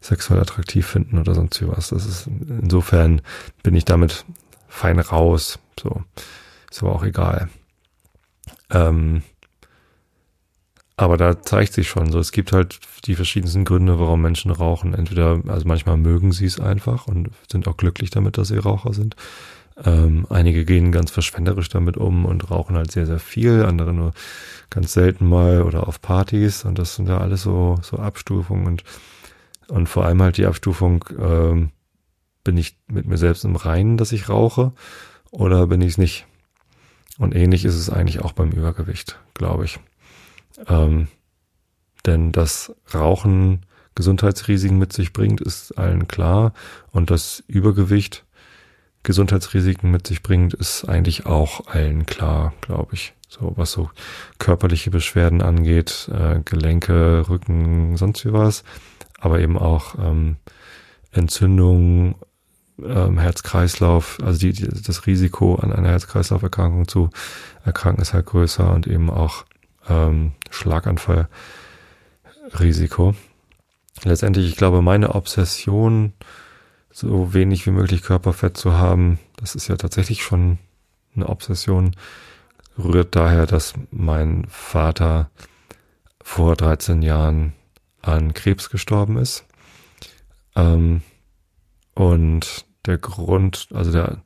sexuell 0.00 0.40
attraktiv 0.40 0.86
finden 0.86 1.18
oder 1.18 1.34
sonst 1.34 1.60
wie 1.62 1.68
was. 1.68 1.88
Das 1.88 2.04
ist, 2.04 2.26
insofern 2.26 3.22
bin 3.62 3.74
ich 3.74 3.84
damit 3.84 4.24
fein 4.68 4.98
raus. 4.98 5.58
So. 5.80 6.02
Ist 6.70 6.82
aber 6.82 6.94
auch 6.94 7.04
egal. 7.04 7.48
Ähm, 8.70 9.22
aber 11.02 11.16
da 11.16 11.42
zeigt 11.42 11.72
sich 11.72 11.88
schon 11.88 12.10
so, 12.12 12.18
es 12.18 12.32
gibt 12.32 12.52
halt 12.52 12.78
die 13.06 13.14
verschiedensten 13.14 13.64
Gründe, 13.64 13.98
warum 13.98 14.22
Menschen 14.22 14.50
rauchen. 14.50 14.94
Entweder, 14.94 15.40
also 15.48 15.66
manchmal 15.66 15.96
mögen 15.96 16.32
sie 16.32 16.46
es 16.46 16.60
einfach 16.60 17.06
und 17.06 17.30
sind 17.50 17.66
auch 17.66 17.76
glücklich 17.76 18.10
damit, 18.10 18.38
dass 18.38 18.48
sie 18.48 18.58
Raucher 18.58 18.92
sind. 18.92 19.16
Ähm, 19.84 20.26
einige 20.28 20.64
gehen 20.64 20.92
ganz 20.92 21.10
verschwenderisch 21.10 21.68
damit 21.68 21.96
um 21.96 22.24
und 22.24 22.50
rauchen 22.50 22.76
halt 22.76 22.92
sehr, 22.92 23.06
sehr 23.06 23.18
viel, 23.18 23.64
andere 23.64 23.92
nur 23.92 24.12
ganz 24.70 24.92
selten 24.92 25.28
mal 25.28 25.62
oder 25.62 25.88
auf 25.88 26.00
Partys 26.00 26.64
und 26.64 26.78
das 26.78 26.94
sind 26.94 27.08
ja 27.08 27.18
alles 27.18 27.42
so, 27.42 27.78
so 27.82 27.96
Abstufungen 27.96 28.66
und, 28.66 28.84
und 29.68 29.88
vor 29.88 30.04
allem 30.04 30.22
halt 30.22 30.36
die 30.36 30.46
Abstufung, 30.46 31.04
ähm, 31.18 31.70
bin 32.44 32.56
ich 32.56 32.76
mit 32.86 33.06
mir 33.06 33.18
selbst 33.18 33.44
im 33.44 33.56
Reinen, 33.56 33.96
dass 33.96 34.12
ich 34.12 34.28
rauche 34.28 34.72
oder 35.30 35.66
bin 35.66 35.80
ich 35.80 35.92
es 35.92 35.98
nicht? 35.98 36.26
Und 37.18 37.34
ähnlich 37.34 37.64
ist 37.64 37.74
es 37.74 37.88
eigentlich 37.88 38.20
auch 38.20 38.32
beim 38.32 38.50
Übergewicht, 38.50 39.18
glaube 39.34 39.64
ich. 39.64 39.78
Ähm, 40.68 41.08
denn 42.06 42.32
das 42.32 42.74
Rauchen 42.92 43.64
Gesundheitsrisiken 43.94 44.78
mit 44.78 44.92
sich 44.92 45.12
bringt, 45.12 45.40
ist 45.40 45.78
allen 45.78 46.08
klar. 46.08 46.52
Und 46.90 47.10
das 47.10 47.42
Übergewicht 47.46 48.24
Gesundheitsrisiken 49.02 49.90
mit 49.90 50.06
sich 50.06 50.22
bringt, 50.22 50.54
ist 50.54 50.88
eigentlich 50.88 51.26
auch 51.26 51.66
allen 51.66 52.06
klar, 52.06 52.54
glaube 52.60 52.94
ich. 52.94 53.14
So 53.28 53.54
was 53.56 53.72
so 53.72 53.90
körperliche 54.38 54.90
Beschwerden 54.90 55.42
angeht, 55.42 56.10
äh, 56.12 56.40
Gelenke, 56.44 57.28
Rücken, 57.28 57.96
sonst 57.96 58.24
wie 58.24 58.32
was, 58.32 58.62
aber 59.18 59.40
eben 59.40 59.58
auch 59.58 59.94
ähm, 59.98 60.36
Entzündung, 61.12 62.16
ähm, 62.82 63.18
Herz-Kreislauf, 63.18 64.18
also 64.22 64.38
die, 64.38 64.52
die, 64.52 64.68
das 64.68 65.06
Risiko 65.06 65.56
an 65.56 65.72
einer 65.72 65.88
Herz-Kreislauf-Erkrankung 65.88 66.88
zu 66.88 67.10
erkranken 67.64 68.02
ist 68.02 68.12
halt 68.12 68.26
größer 68.26 68.72
und 68.72 68.86
eben 68.86 69.10
auch 69.10 69.44
ähm, 69.88 70.32
Schlaganfallrisiko. 70.50 73.14
Letztendlich, 74.04 74.48
ich 74.48 74.56
glaube, 74.56 74.82
meine 74.82 75.14
Obsession, 75.14 76.12
so 76.90 77.32
wenig 77.34 77.66
wie 77.66 77.70
möglich 77.70 78.02
Körperfett 78.02 78.56
zu 78.56 78.72
haben, 78.74 79.18
das 79.36 79.54
ist 79.54 79.68
ja 79.68 79.76
tatsächlich 79.76 80.22
schon 80.22 80.58
eine 81.14 81.28
Obsession, 81.28 81.94
rührt 82.78 83.16
daher, 83.16 83.46
dass 83.46 83.74
mein 83.90 84.46
Vater 84.48 85.30
vor 86.22 86.56
13 86.56 87.02
Jahren 87.02 87.52
an 88.00 88.34
Krebs 88.34 88.70
gestorben 88.70 89.16
ist. 89.16 89.44
Ähm, 90.56 91.02
und 91.94 92.64
der 92.86 92.98
Grund, 92.98 93.68
also 93.72 93.92
der, 93.92 94.22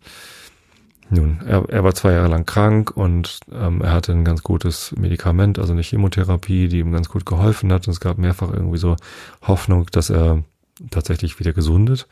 nun, 1.08 1.40
er, 1.46 1.68
er 1.68 1.84
war 1.84 1.94
zwei 1.94 2.12
Jahre 2.12 2.28
lang 2.28 2.46
krank 2.46 2.90
und 2.90 3.38
ähm, 3.52 3.80
er 3.80 3.92
hatte 3.92 4.12
ein 4.12 4.24
ganz 4.24 4.42
gutes 4.42 4.92
Medikament, 4.96 5.58
also 5.58 5.72
eine 5.72 5.82
Chemotherapie, 5.82 6.68
die 6.68 6.80
ihm 6.80 6.92
ganz 6.92 7.08
gut 7.08 7.24
geholfen 7.24 7.72
hat. 7.72 7.86
Und 7.86 7.92
es 7.92 8.00
gab 8.00 8.18
mehrfach 8.18 8.52
irgendwie 8.52 8.78
so 8.78 8.96
Hoffnung, 9.42 9.86
dass 9.92 10.10
er 10.10 10.42
tatsächlich 10.90 11.38
wieder 11.38 11.52
gesundet. 11.52 12.08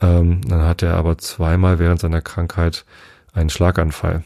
Ähm, 0.00 0.40
dann 0.48 0.62
hatte 0.62 0.86
er 0.86 0.96
aber 0.96 1.18
zweimal 1.18 1.78
während 1.78 2.00
seiner 2.00 2.22
Krankheit 2.22 2.84
einen 3.34 3.50
Schlaganfall. 3.50 4.24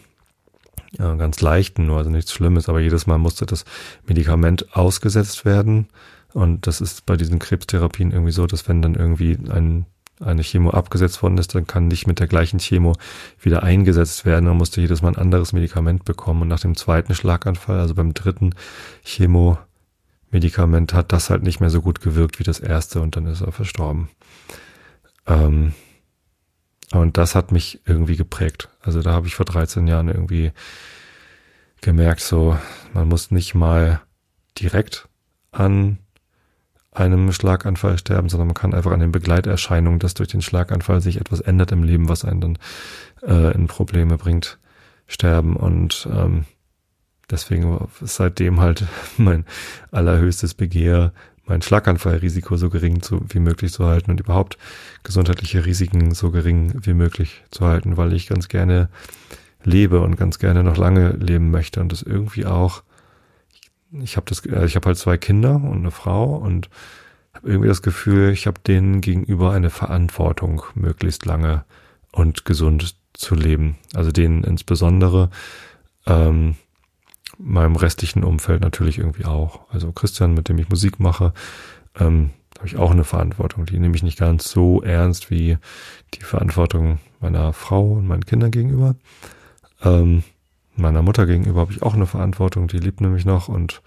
Ja, 0.99 1.15
ganz 1.15 1.41
leichten, 1.41 1.87
nur 1.87 1.99
also 1.99 2.11
nichts 2.11 2.33
Schlimmes, 2.33 2.69
aber 2.69 2.81
jedes 2.81 3.07
Mal 3.07 3.19
musste 3.19 3.47
das 3.47 3.65
Medikament 4.07 4.75
ausgesetzt 4.75 5.45
werden. 5.45 5.89
Und 6.33 6.67
das 6.67 6.81
ist 6.81 7.07
bei 7.07 7.17
diesen 7.17 7.39
Krebstherapien 7.39 8.13
irgendwie 8.13 8.33
so, 8.33 8.47
dass 8.47 8.69
wenn 8.69 8.83
dann 8.83 8.95
irgendwie 8.95 9.37
ein 9.51 9.87
eine 10.21 10.43
Chemo 10.43 10.71
abgesetzt 10.71 11.23
worden 11.23 11.39
ist, 11.39 11.55
dann 11.55 11.67
kann 11.67 11.89
nicht 11.89 12.07
mit 12.07 12.21
der 12.21 12.27
gleichen 12.27 12.59
Chemo 12.59 12.95
wieder 13.41 13.63
eingesetzt 13.63 14.25
werden. 14.25 14.47
Man 14.47 14.57
musste 14.57 14.81
jedes 14.81 15.03
Mal 15.03 15.09
ein 15.09 15.19
anderes 15.19 15.53
Medikament 15.53 16.05
bekommen. 16.05 16.43
Und 16.43 16.49
nach 16.49 16.61
dem 16.61 16.77
zweiten 16.77 17.15
Schlaganfall, 17.15 17.81
also 17.81 17.95
beim 17.95 18.15
dritten 18.15 18.55
Chemomedikament, 19.03 20.93
hat 20.93 21.13
das 21.13 21.31
halt 21.31 21.43
nicht 21.43 21.61
mehr 21.61 21.71
so 21.71 21.81
gut 21.81 22.01
gewirkt 22.01 22.39
wie 22.39 22.45
das 22.45 22.61
erste 22.61 23.01
und 23.01 23.17
dann 23.17 23.27
ist 23.27 23.41
er 23.41 23.53
verstorben. 23.53 24.11
Ähm, 25.27 25.73
und 26.93 27.17
das 27.17 27.35
hat 27.35 27.53
mich 27.53 27.81
irgendwie 27.87 28.17
geprägt. 28.17 28.69
Also 28.81 29.01
da 29.03 29.13
habe 29.13 29.27
ich 29.27 29.35
vor 29.35 29.47
13 29.47 29.87
Jahren 29.87 30.09
irgendwie 30.09 30.53
gemerkt, 31.81 32.21
so, 32.21 32.59
man 32.93 33.09
muss 33.09 33.31
nicht 33.31 33.55
mal 33.55 34.01
direkt 34.59 35.09
an 35.53 35.99
einem 36.93 37.33
Schlaganfall 37.33 37.99
sterben, 37.99 38.29
sondern 38.29 38.49
man 38.49 38.55
kann 38.55 38.75
einfach 38.75 38.91
an 38.91 39.01
den 39.01 39.13
Begleiterscheinungen, 39.13 40.01
dass 40.01 40.15
durch 40.15 40.29
den 40.29 40.43
Schlaganfall 40.43 41.01
sich 41.01 41.21
etwas 41.21 41.41
ändert 41.41 41.73
im 41.73 41.85
Leben, 41.85 42.09
was 42.09 42.25
einen 42.25 42.41
dann 42.41 42.59
äh, 43.23 43.55
in 43.55 43.69
Probleme 43.69 44.19
bringt, 44.19 44.59
sterben. 45.07 45.57
Und 45.57 46.09
ähm, 46.13 46.45
deswegen 47.31 47.89
ist 48.01 48.17
seitdem 48.17 48.61
halt 48.61 48.85
mein 49.17 49.45
allerhöchstes 49.93 50.55
Begehr, 50.55 51.13
mein 51.47 51.63
Schlaganfallrisiko 51.63 52.57
so 52.57 52.71
gering 52.71 53.03
zu, 53.03 53.25
wie 53.29 53.41
möglich 53.41 53.73
zu 53.73 53.87
halten 53.87 54.11
und 54.11 54.21
überhaupt 54.21 54.57
gesundheitliche 55.03 55.67
Risiken 55.67 56.15
so 56.15 56.31
gering 56.31 56.75
wie 56.83 56.95
möglich 56.95 57.43
zu 57.51 57.67
halten, 57.67 57.97
weil 57.97 58.13
ich 58.13 58.29
ganz 58.29 58.49
gerne 58.49 58.89
lebe 59.65 60.01
und 60.01 60.17
ganz 60.17 60.39
gerne 60.39 60.63
noch 60.63 60.77
lange 60.77 61.11
leben 61.11 61.51
möchte 61.51 61.81
und 61.81 61.93
das 61.93 62.03
irgendwie 62.03 62.47
auch 62.47 62.83
ich 63.93 64.17
habe 64.17 64.27
das, 64.29 64.45
äh, 64.47 64.65
ich 64.65 64.77
habe 64.77 64.87
halt 64.87 64.99
zwei 64.99 65.17
Kinder 65.17 65.55
und 65.57 65.79
eine 65.79 65.91
Frau 65.91 66.37
und 66.37 66.69
habe 67.35 67.49
irgendwie 67.49 67.69
das 67.69 67.83
Gefühl, 67.83 68.31
ich 68.31 68.47
habe 68.47 68.61
denen 68.61 69.01
gegenüber 69.01 69.53
eine 69.53 69.71
Verantwortung, 69.71 70.63
möglichst 70.75 71.25
lange 71.27 71.65
und 72.13 72.45
gesund 72.45 72.97
zu 73.13 73.35
leben. 73.35 73.77
Also 73.95 74.11
denen 74.11 74.45
insbesondere, 74.45 75.31
ähm, 76.07 76.57
meinem 77.39 77.77
restlichen 77.77 78.25
Umfeld 78.25 78.61
natürlich 78.61 78.99
irgendwie 78.99 79.25
auch. 79.25 79.61
Also 79.71 79.93
Christian, 79.93 80.35
mit 80.35 80.49
dem 80.49 80.59
ich 80.59 80.69
Musik 80.69 81.01
mache, 81.01 81.33
ähm, 81.99 82.31
habe 82.59 82.67
ich 82.67 82.77
auch 82.77 82.91
eine 82.91 83.05
Verantwortung. 83.05 83.65
Die 83.65 83.79
nehme 83.79 83.97
ich 83.97 84.03
nicht 84.03 84.19
ganz 84.19 84.51
so 84.51 84.83
ernst 84.83 85.31
wie 85.31 85.57
die 86.15 86.21
Verantwortung 86.21 86.99
meiner 87.21 87.53
Frau 87.53 87.93
und 87.93 88.07
meinen 88.07 88.27
Kindern 88.27 88.51
gegenüber. 88.51 88.97
Ähm, 89.83 90.23
meiner 90.81 91.03
Mutter 91.03 91.27
gegenüber 91.27 91.61
habe 91.61 91.73
ich 91.73 91.83
auch 91.83 91.95
eine 91.95 92.07
Verantwortung, 92.07 92.69
die 92.69 92.79
liebt 92.79 93.01
nämlich 93.01 93.25
noch 93.25 93.49
und 93.49 93.83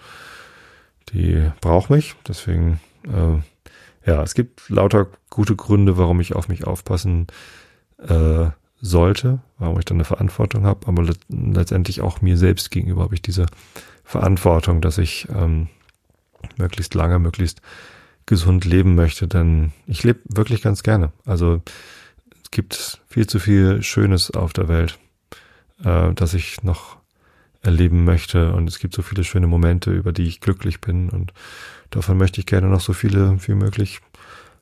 die 1.09 1.51
braucht 1.62 1.89
mich. 1.89 2.15
Deswegen, 2.27 2.79
äh, 3.05 4.09
ja, 4.09 4.23
es 4.23 4.33
gibt 4.33 4.69
lauter 4.69 5.07
gute 5.29 5.55
Gründe, 5.55 5.97
warum 5.97 6.19
ich 6.19 6.35
auf 6.35 6.47
mich 6.47 6.65
aufpassen 6.65 7.27
äh, 8.00 8.47
sollte, 8.81 9.39
warum 9.57 9.79
ich 9.79 9.85
dann 9.85 9.97
eine 9.97 10.03
Verantwortung 10.03 10.65
habe, 10.65 10.88
aber 10.88 11.03
let 11.03 11.19
letztendlich 11.29 12.01
auch 12.01 12.21
mir 12.21 12.38
selbst 12.38 12.69
gegenüber 12.69 13.03
habe 13.03 13.15
ich 13.15 13.21
diese 13.21 13.45
Verantwortung, 14.03 14.81
dass 14.81 14.97
ich 14.97 15.27
ähm, 15.33 15.69
möglichst 16.57 16.93
lange, 16.93 17.17
möglichst 17.19 17.62
gesund 18.25 18.65
leben 18.65 18.95
möchte, 18.95 19.27
denn 19.27 19.71
ich 19.88 20.03
lebe 20.03 20.19
wirklich 20.25 20.62
ganz 20.62 20.83
gerne. 20.83 21.12
Also 21.25 21.62
es 22.43 22.51
gibt 22.51 23.01
viel 23.07 23.27
zu 23.27 23.39
viel 23.39 23.83
Schönes 23.83 24.31
auf 24.31 24.53
der 24.53 24.67
Welt 24.67 25.00
äh, 25.84 26.13
das 26.13 26.34
ich 26.34 26.63
noch 26.63 26.98
erleben 27.62 28.04
möchte. 28.04 28.54
Und 28.54 28.68
es 28.68 28.80
gibt 28.80 28.94
so 28.94 29.02
viele 29.02 29.24
schöne 29.24 29.48
Momente, 29.48 29.92
über 29.92 30.12
die 30.12 30.28
ich 30.28 30.42
glücklich 30.42 30.82
bin. 30.82 31.10
Und 31.10 31.34
davon 31.90 32.18
möchte 32.18 32.40
ich 32.40 32.46
gerne 32.46 32.68
noch 32.68 32.82
so 32.82 32.94
viele 32.94 33.38
wie 33.48 33.56
möglich 33.56 34.02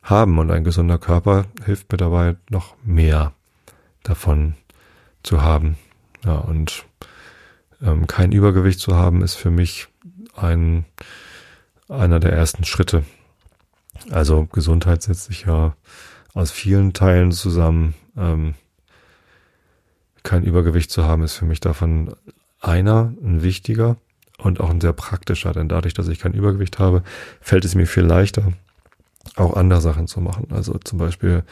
haben. 0.04 0.40
Und 0.40 0.51
ein 0.51 0.63
gesunder 0.63 0.98
Körper 0.98 1.46
hilft 1.66 1.92
mir 1.92 1.98
dabei, 1.98 2.36
noch 2.50 2.75
mehr 2.84 3.34
davon 4.04 4.56
zu 5.24 5.42
haben. 5.42 5.78
Ja, 6.25 6.36
und 6.36 6.86
ähm, 7.82 8.08
kein 8.08 8.32
Übergewicht 8.32 8.80
zu 8.80 8.96
haben, 8.96 9.24
ist 9.24 9.36
für 9.36 9.51
mich 9.51 9.88
ein, 10.36 10.86
einer 11.90 12.20
der 12.20 12.34
ersten 12.34 12.63
Schritte. 12.63 13.04
Also 14.10 14.46
Gesundheit 14.46 15.04
setzt 15.04 15.25
sich 15.25 15.46
ja 15.46 15.75
aus 16.34 16.51
vielen 16.51 16.94
Teilen 16.94 17.32
zusammen. 17.32 17.94
Ähm, 18.18 18.56
kein 20.24 20.44
Übergewicht 20.44 20.92
zu 20.92 21.04
haben, 21.04 21.24
ist 21.24 21.36
für 21.36 21.46
mich 21.46 21.60
davon 21.60 22.16
einer, 22.60 23.13
ein 23.24 23.44
wichtiger 23.44 23.98
und 24.38 24.60
auch 24.60 24.70
ein 24.70 24.82
sehr 24.82 24.94
praktischer, 24.94 25.54
denn 25.54 25.70
dadurch, 25.70 25.94
dass 25.94 26.08
ich 26.08 26.20
kein 26.20 26.34
Übergewicht 26.34 26.80
habe, 26.80 27.04
fällt 27.42 27.66
es 27.66 27.75
mir 27.75 27.88
viel 27.88 28.04
leichter, 28.04 28.54
auch 29.36 29.56
andere 29.56 29.82
Sachen 29.82 30.08
zu 30.08 30.22
machen. 30.22 30.48
Also 30.51 30.78
zum 30.78 31.00
Beispiel 31.00 31.44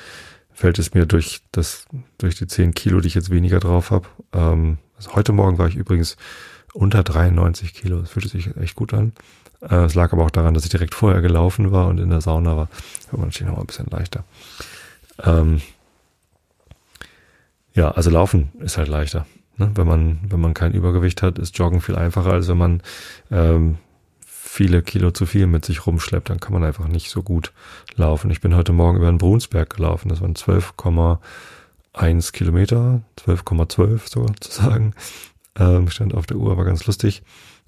fällt 0.52 0.80
es 0.80 0.94
mir 0.94 1.06
durch 1.06 1.42
das, 1.52 1.86
durch 2.18 2.36
die 2.36 2.48
10 2.48 2.74
Kilo, 2.74 3.00
die 3.00 3.08
ich 3.08 3.16
jetzt 3.16 3.30
weniger 3.30 3.60
drauf 3.60 3.92
habe. 3.92 4.08
Ähm, 4.34 4.78
also 4.98 5.14
heute 5.14 5.32
Morgen 5.32 5.58
war 5.58 5.68
ich 5.68 5.76
übrigens 5.76 6.18
unter 6.74 7.04
93 7.04 7.74
Kilo. 7.74 8.00
Das 8.00 8.12
fühlte 8.12 8.30
sich 8.30 8.56
echt 8.58 8.76
gut 8.76 8.94
an. 8.94 9.14
Äh, 9.62 9.86
es 9.86 9.96
lag 9.96 10.12
aber 10.12 10.26
auch 10.26 10.32
daran, 10.32 10.54
dass 10.54 10.64
ich 10.64 10.70
direkt 10.70 10.96
vorher 10.96 11.22
gelaufen 11.22 11.72
war 11.72 11.88
und 11.88 12.00
in 12.00 12.10
der 12.10 12.22
Sauna 12.22 12.58
war. 12.58 12.70
War 13.12 13.26
natürlich 13.26 13.52
noch 13.52 13.60
ein 13.60 13.66
bisschen 13.66 13.88
leichter. 13.90 14.24
Ähm, 15.24 15.62
ja, 17.80 17.92
also 17.92 18.10
laufen 18.10 18.50
ist 18.60 18.78
halt 18.78 18.90
leichter. 18.90 19.26
Ne? 19.56 19.72
Wenn 19.74 19.88
man, 19.88 20.20
wenn 20.28 20.42
man 20.42 20.54
kein 20.54 20.74
Übergewicht 20.74 21.22
hat, 21.22 21.40
ist 21.40 21.58
Joggen 21.58 21.80
viel 21.80 21.96
einfacher, 21.96 22.34
als 22.34 22.50
wenn 22.50 22.58
man 22.58 22.84
ähm, 23.32 23.78
viele 24.20 24.82
Kilo 24.82 25.12
zu 25.12 25.26
viel 25.26 25.48
mit 25.48 25.64
sich 25.64 25.88
rumschleppt, 25.88 26.30
dann 26.30 26.42
kann 26.42 26.52
man 26.52 26.66
einfach 26.66 26.90
nicht 26.90 27.10
so 27.10 27.24
gut 27.24 27.54
laufen. 27.96 28.32
Ich 28.32 28.42
bin 28.42 28.54
heute 28.54 28.74
Morgen 28.74 28.98
über 28.98 29.08
den 29.08 29.18
Brunsberg 29.18 29.74
gelaufen. 29.74 30.10
Das 30.10 30.20
waren 30.20 30.34
12,1 30.34 32.34
Kilometer, 32.34 33.02
12,12 33.26 34.10
so 34.10 34.26
zu 34.26 34.52
sagen. 34.52 34.94
ähm, 35.58 35.90
stand 35.90 36.14
auf 36.14 36.26
der 36.26 36.36
Uhr, 36.36 36.58
war 36.58 36.66
ganz 36.66 36.86
lustig. 36.86 37.24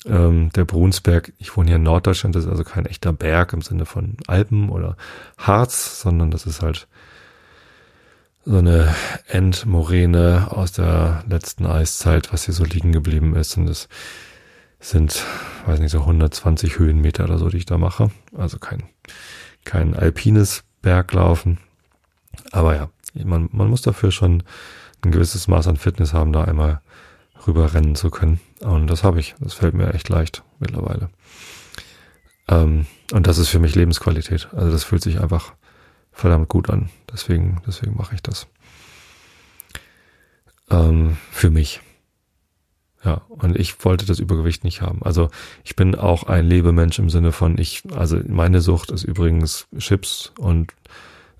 Ähm, 0.05 0.49
der 0.57 0.65
Brunsberg, 0.65 1.31
ich 1.37 1.55
wohne 1.55 1.69
hier 1.69 1.77
in 1.77 1.83
Norddeutschland, 1.83 2.35
das 2.35 2.43
ist 2.43 2.49
also 2.49 2.65
kein 2.65 2.85
echter 2.85 3.13
Berg 3.13 3.53
im 3.53 3.61
Sinne 3.61 3.85
von 3.85 4.17
Alpen 4.27 4.67
oder 4.67 4.97
Harz, 5.37 6.01
sondern 6.01 6.31
das 6.31 6.45
ist 6.45 6.61
halt 6.61 6.89
so 8.45 8.57
eine 8.57 8.95
Endmoräne 9.27 10.47
aus 10.51 10.71
der 10.71 11.23
letzten 11.27 11.65
Eiszeit, 11.65 12.33
was 12.33 12.45
hier 12.45 12.53
so 12.53 12.63
liegen 12.63 12.91
geblieben 12.91 13.35
ist. 13.35 13.57
Und 13.57 13.67
es 13.67 13.87
sind, 14.79 15.23
weiß 15.65 15.79
nicht, 15.79 15.91
so 15.91 15.99
120 15.99 16.79
Höhenmeter 16.79 17.25
oder 17.25 17.37
so, 17.37 17.49
die 17.49 17.57
ich 17.57 17.65
da 17.65 17.77
mache. 17.77 18.09
Also 18.35 18.57
kein, 18.57 18.83
kein 19.63 19.95
alpines 19.95 20.63
Berglaufen. 20.81 21.59
Aber 22.51 22.75
ja, 22.75 22.89
man, 23.13 23.49
man 23.51 23.69
muss 23.69 23.83
dafür 23.83 24.11
schon 24.11 24.43
ein 25.03 25.11
gewisses 25.11 25.47
Maß 25.47 25.67
an 25.67 25.77
Fitness 25.77 26.13
haben, 26.13 26.33
da 26.33 26.43
einmal 26.43 26.81
rüber 27.45 27.73
rennen 27.73 27.95
zu 27.95 28.09
können. 28.09 28.39
Und 28.59 28.87
das 28.87 29.03
habe 29.03 29.19
ich. 29.19 29.35
Das 29.39 29.53
fällt 29.53 29.75
mir 29.75 29.93
echt 29.93 30.09
leicht 30.09 30.43
mittlerweile. 30.59 31.09
Ähm, 32.47 32.87
und 33.13 33.27
das 33.27 33.37
ist 33.37 33.49
für 33.49 33.59
mich 33.59 33.75
Lebensqualität. 33.75 34.49
Also 34.53 34.71
das 34.71 34.83
fühlt 34.83 35.03
sich 35.03 35.19
einfach 35.19 35.53
verdammt 36.11 36.49
gut 36.49 36.69
an. 36.69 36.89
Deswegen, 37.11 37.61
deswegen 37.65 37.95
mache 37.95 38.15
ich 38.15 38.21
das. 38.21 38.47
Ähm, 40.69 41.17
für 41.31 41.49
mich. 41.49 41.81
Ja, 43.03 43.21
und 43.29 43.57
ich 43.57 43.83
wollte 43.83 44.05
das 44.05 44.19
Übergewicht 44.19 44.63
nicht 44.63 44.81
haben. 44.81 45.01
Also 45.01 45.29
ich 45.63 45.75
bin 45.75 45.95
auch 45.95 46.23
ein 46.23 46.45
Lebemensch 46.45 46.99
im 46.99 47.09
Sinne 47.09 47.31
von 47.31 47.57
ich, 47.57 47.83
also 47.95 48.19
meine 48.27 48.61
Sucht 48.61 48.91
ist 48.91 49.03
übrigens 49.03 49.67
Chips 49.79 50.31
und 50.37 50.71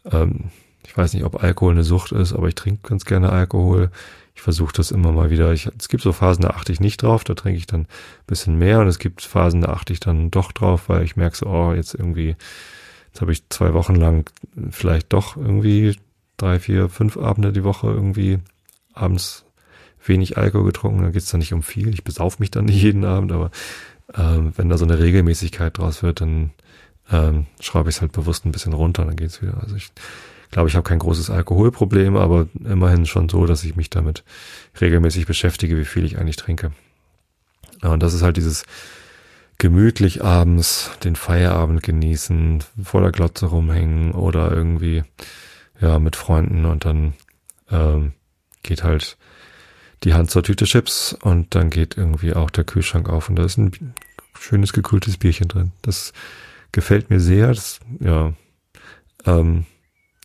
ähm, 0.05 0.49
ich 0.87 0.97
weiß 0.97 1.13
nicht, 1.13 1.23
ob 1.23 1.43
Alkohol 1.43 1.73
eine 1.73 1.83
Sucht 1.83 2.11
ist, 2.11 2.33
aber 2.33 2.47
ich 2.47 2.55
trinke 2.55 2.89
ganz 2.89 3.05
gerne 3.05 3.31
Alkohol. 3.31 3.91
Ich 4.33 4.41
versuche 4.41 4.73
das 4.73 4.89
immer 4.91 5.11
mal 5.11 5.29
wieder. 5.29 5.53
Ich, 5.53 5.69
es 5.77 5.87
gibt 5.87 6.01
so 6.01 6.13
Phasen, 6.13 6.41
da 6.41 6.49
achte 6.49 6.71
ich 6.71 6.79
nicht 6.79 7.03
drauf, 7.03 7.23
da 7.23 7.35
trinke 7.35 7.59
ich 7.59 7.67
dann 7.67 7.87
bisschen 8.25 8.57
mehr 8.57 8.79
und 8.79 8.87
es 8.87 8.97
gibt 8.97 9.21
Phasen, 9.21 9.61
da 9.61 9.69
achte 9.69 9.93
ich 9.93 9.99
dann 9.99 10.31
doch 10.31 10.51
drauf, 10.51 10.89
weil 10.89 11.03
ich 11.03 11.15
merke 11.15 11.37
so, 11.37 11.45
oh, 11.45 11.73
jetzt 11.73 11.93
irgendwie, 11.93 12.35
jetzt 13.11 13.21
habe 13.21 13.31
ich 13.31 13.47
zwei 13.49 13.73
Wochen 13.73 13.95
lang 13.95 14.29
vielleicht 14.69 15.11
doch 15.13 15.35
irgendwie 15.35 15.97
drei, 16.37 16.59
vier, 16.59 16.89
fünf 16.89 17.17
Abende 17.17 17.51
die 17.51 17.63
Woche 17.63 17.87
irgendwie 17.87 18.39
abends 18.93 19.45
wenig 20.03 20.37
Alkohol 20.37 20.65
getrunken, 20.65 21.03
dann 21.03 21.11
geht's 21.11 21.29
da 21.29 21.37
nicht 21.37 21.53
um 21.53 21.61
viel. 21.61 21.89
Ich 21.89 22.03
besauf 22.03 22.39
mich 22.39 22.51
dann 22.51 22.65
nicht 22.65 22.81
jeden 22.81 23.05
Abend, 23.05 23.31
aber 23.31 23.51
ähm, 24.15 24.53
wenn 24.55 24.69
da 24.69 24.77
so 24.77 24.85
eine 24.85 24.99
Regelmäßigkeit 24.99 25.77
draus 25.77 26.03
wird, 26.03 26.21
dann 26.21 26.51
ähm, 27.11 27.45
schraube 27.59 27.89
ich 27.89 27.97
es 27.97 28.01
halt 28.01 28.13
bewusst 28.13 28.45
ein 28.45 28.51
bisschen 28.51 28.73
runter, 28.73 29.05
dann 29.05 29.15
geht's 29.15 29.41
wieder. 29.41 29.61
Also 29.61 29.75
ich 29.75 29.91
glaube, 30.49 30.69
ich 30.69 30.75
habe 30.75 30.87
kein 30.87 30.99
großes 30.99 31.29
Alkoholproblem, 31.29 32.15
aber 32.17 32.47
immerhin 32.63 33.05
schon 33.05 33.29
so, 33.29 33.45
dass 33.45 33.63
ich 33.63 33.75
mich 33.75 33.89
damit 33.89 34.23
regelmäßig 34.79 35.25
beschäftige, 35.25 35.77
wie 35.77 35.85
viel 35.85 36.05
ich 36.05 36.17
eigentlich 36.17 36.35
trinke. 36.37 36.71
Und 37.81 38.03
das 38.03 38.13
ist 38.13 38.21
halt 38.21 38.37
dieses 38.37 38.63
gemütlich 39.61 40.23
abends 40.23 40.89
den 41.03 41.15
Feierabend 41.15 41.83
genießen, 41.83 42.63
vor 42.83 43.01
der 43.01 43.11
Glotze 43.11 43.45
rumhängen 43.45 44.11
oder 44.11 44.51
irgendwie 44.51 45.03
ja 45.79 45.99
mit 45.99 46.15
Freunden 46.15 46.65
und 46.65 46.83
dann 46.83 47.13
ähm, 47.69 48.13
geht 48.63 48.83
halt 48.83 49.19
die 50.03 50.15
Hand 50.15 50.31
zur 50.31 50.41
Tüte 50.41 50.65
Chips 50.65 51.13
und 51.13 51.53
dann 51.53 51.69
geht 51.69 51.95
irgendwie 51.95 52.33
auch 52.33 52.49
der 52.49 52.63
Kühlschrank 52.63 53.07
auf 53.07 53.29
und 53.29 53.35
da 53.35 53.43
ist 53.43 53.59
ein 53.59 53.93
schönes 54.33 54.73
gekühltes 54.73 55.17
Bierchen 55.17 55.47
drin. 55.47 55.73
Das 55.83 56.11
gefällt 56.71 57.11
mir 57.11 57.19
sehr. 57.19 57.49
Das, 57.49 57.81
ja, 57.99 58.33
ähm, 59.27 59.67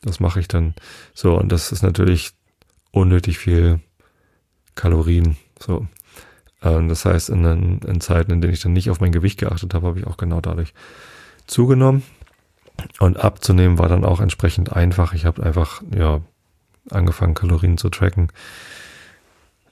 das 0.01 0.19
mache 0.19 0.41
ich 0.41 0.49
dann 0.49 0.75
so 1.13 1.39
und 1.39 1.53
das 1.53 1.73
ist 1.73 1.83
natürlich 1.83 2.31
unnötig 2.91 3.37
viel 3.37 3.81
Kalorien. 4.77 5.37
So, 5.59 5.87
das 6.61 7.05
heißt 7.05 7.29
in, 7.31 7.81
in 7.81 8.01
Zeiten, 8.01 8.33
in 8.33 8.41
denen 8.41 8.53
ich 8.53 8.61
dann 8.61 8.73
nicht 8.73 8.91
auf 8.91 9.01
mein 9.01 9.13
Gewicht 9.13 9.39
geachtet 9.39 9.75
habe, 9.75 9.87
habe 9.87 10.01
ich 10.01 10.07
auch 10.07 10.17
genau 10.17 10.41
dadurch 10.41 10.75
zugenommen. 11.47 12.03
Und 12.99 13.19
abzunehmen 13.19 13.79
war 13.79 13.89
dann 13.89 14.05
auch 14.05 14.21
entsprechend 14.21 14.73
einfach. 14.73 15.15
Ich 15.15 15.25
habe 15.25 15.43
einfach 15.43 15.83
ja 15.95 16.21
angefangen 16.91 17.35
Kalorien 17.35 17.79
zu 17.79 17.89
tracken 17.89 18.29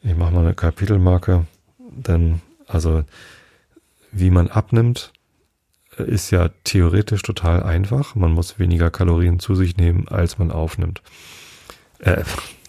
ich 0.04 0.14
mache 0.14 0.32
mal 0.32 0.44
eine 0.44 0.54
Kapitelmarke, 0.54 1.46
denn 1.78 2.42
also 2.66 3.04
wie 4.12 4.30
man 4.30 4.48
abnimmt, 4.48 5.12
ist 5.96 6.30
ja 6.30 6.50
theoretisch 6.64 7.22
total 7.22 7.62
einfach. 7.62 8.14
Man 8.14 8.32
muss 8.32 8.58
weniger 8.58 8.90
Kalorien 8.90 9.38
zu 9.38 9.54
sich 9.54 9.76
nehmen, 9.76 10.06
als 10.08 10.38
man 10.38 10.50
aufnimmt. 10.50 11.02
Äh, 12.00 12.24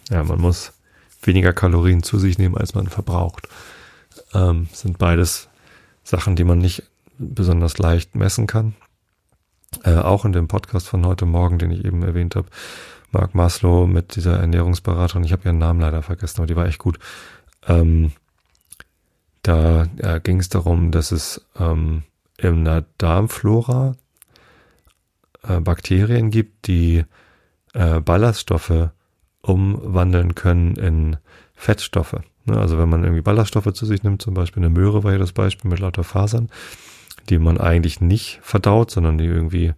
ja, 0.10 0.24
man 0.24 0.40
muss 0.40 0.74
weniger 1.22 1.52
Kalorien 1.52 2.04
zu 2.04 2.20
sich 2.20 2.38
nehmen, 2.38 2.56
als 2.56 2.74
man 2.74 2.88
verbraucht. 2.88 3.50
Ähm, 4.36 4.68
sind 4.74 4.98
beides 4.98 5.50
Sachen, 6.04 6.36
die 6.36 6.44
man 6.44 6.60
nicht 6.60 6.84
besonders 7.18 7.78
leicht 7.78 8.16
messen 8.16 8.48
kann. 8.48 8.76
Äh, 9.84 9.96
auch 9.96 10.26
in 10.26 10.34
dem 10.34 10.48
Podcast 10.48 10.88
von 10.88 11.06
heute 11.06 11.26
Morgen, 11.26 11.58
den 11.58 11.72
ich 11.72 11.86
eben 11.86 12.04
erwähnt 12.04 12.36
habe, 12.36 12.48
Mark 13.12 13.34
Maslow 13.34 13.88
mit 13.88 14.16
dieser 14.16 14.38
Ernährungsberaterin, 14.40 15.24
ich 15.24 15.32
habe 15.32 15.46
ihren 15.46 15.58
Namen 15.58 15.80
leider 15.80 16.02
vergessen, 16.02 16.40
aber 16.40 16.48
die 16.48 16.56
war 16.56 16.66
echt 16.66 16.80
gut. 16.80 17.00
Ähm, 17.66 18.12
da 19.42 19.88
äh, 19.98 20.20
ging 20.20 20.40
es 20.40 20.50
darum, 20.50 20.92
dass 20.92 21.12
es 21.12 21.46
ähm, 21.58 22.04
in 22.38 22.66
der 22.66 22.86
Darmflora 22.98 23.96
äh, 25.48 25.60
Bakterien 25.60 26.30
gibt, 26.30 26.68
die 26.68 27.06
äh, 27.74 28.00
Ballaststoffe 28.02 28.90
umwandeln 29.42 30.36
können 30.36 30.76
in 30.76 31.18
Fettstoffe. 31.54 32.18
Ne? 32.46 32.58
Also 32.58 32.78
wenn 32.78 32.90
man 32.90 33.04
irgendwie 33.04 33.22
Ballaststoffe 33.22 33.74
zu 33.74 33.86
sich 33.86 34.04
nimmt, 34.04 34.22
zum 34.22 34.34
Beispiel 34.34 34.64
eine 34.64 34.70
Möhre 34.70 35.04
war 35.04 35.12
ja 35.12 35.18
das 35.18 35.32
Beispiel 35.32 35.70
mit 35.70 35.80
lauter 35.80 36.04
Fasern, 36.04 36.50
die 37.30 37.38
man 37.38 37.60
eigentlich 37.60 38.02
nicht 38.02 38.40
verdaut, 38.42 38.92
sondern 38.92 39.18
die 39.18 39.26
irgendwie 39.26 39.74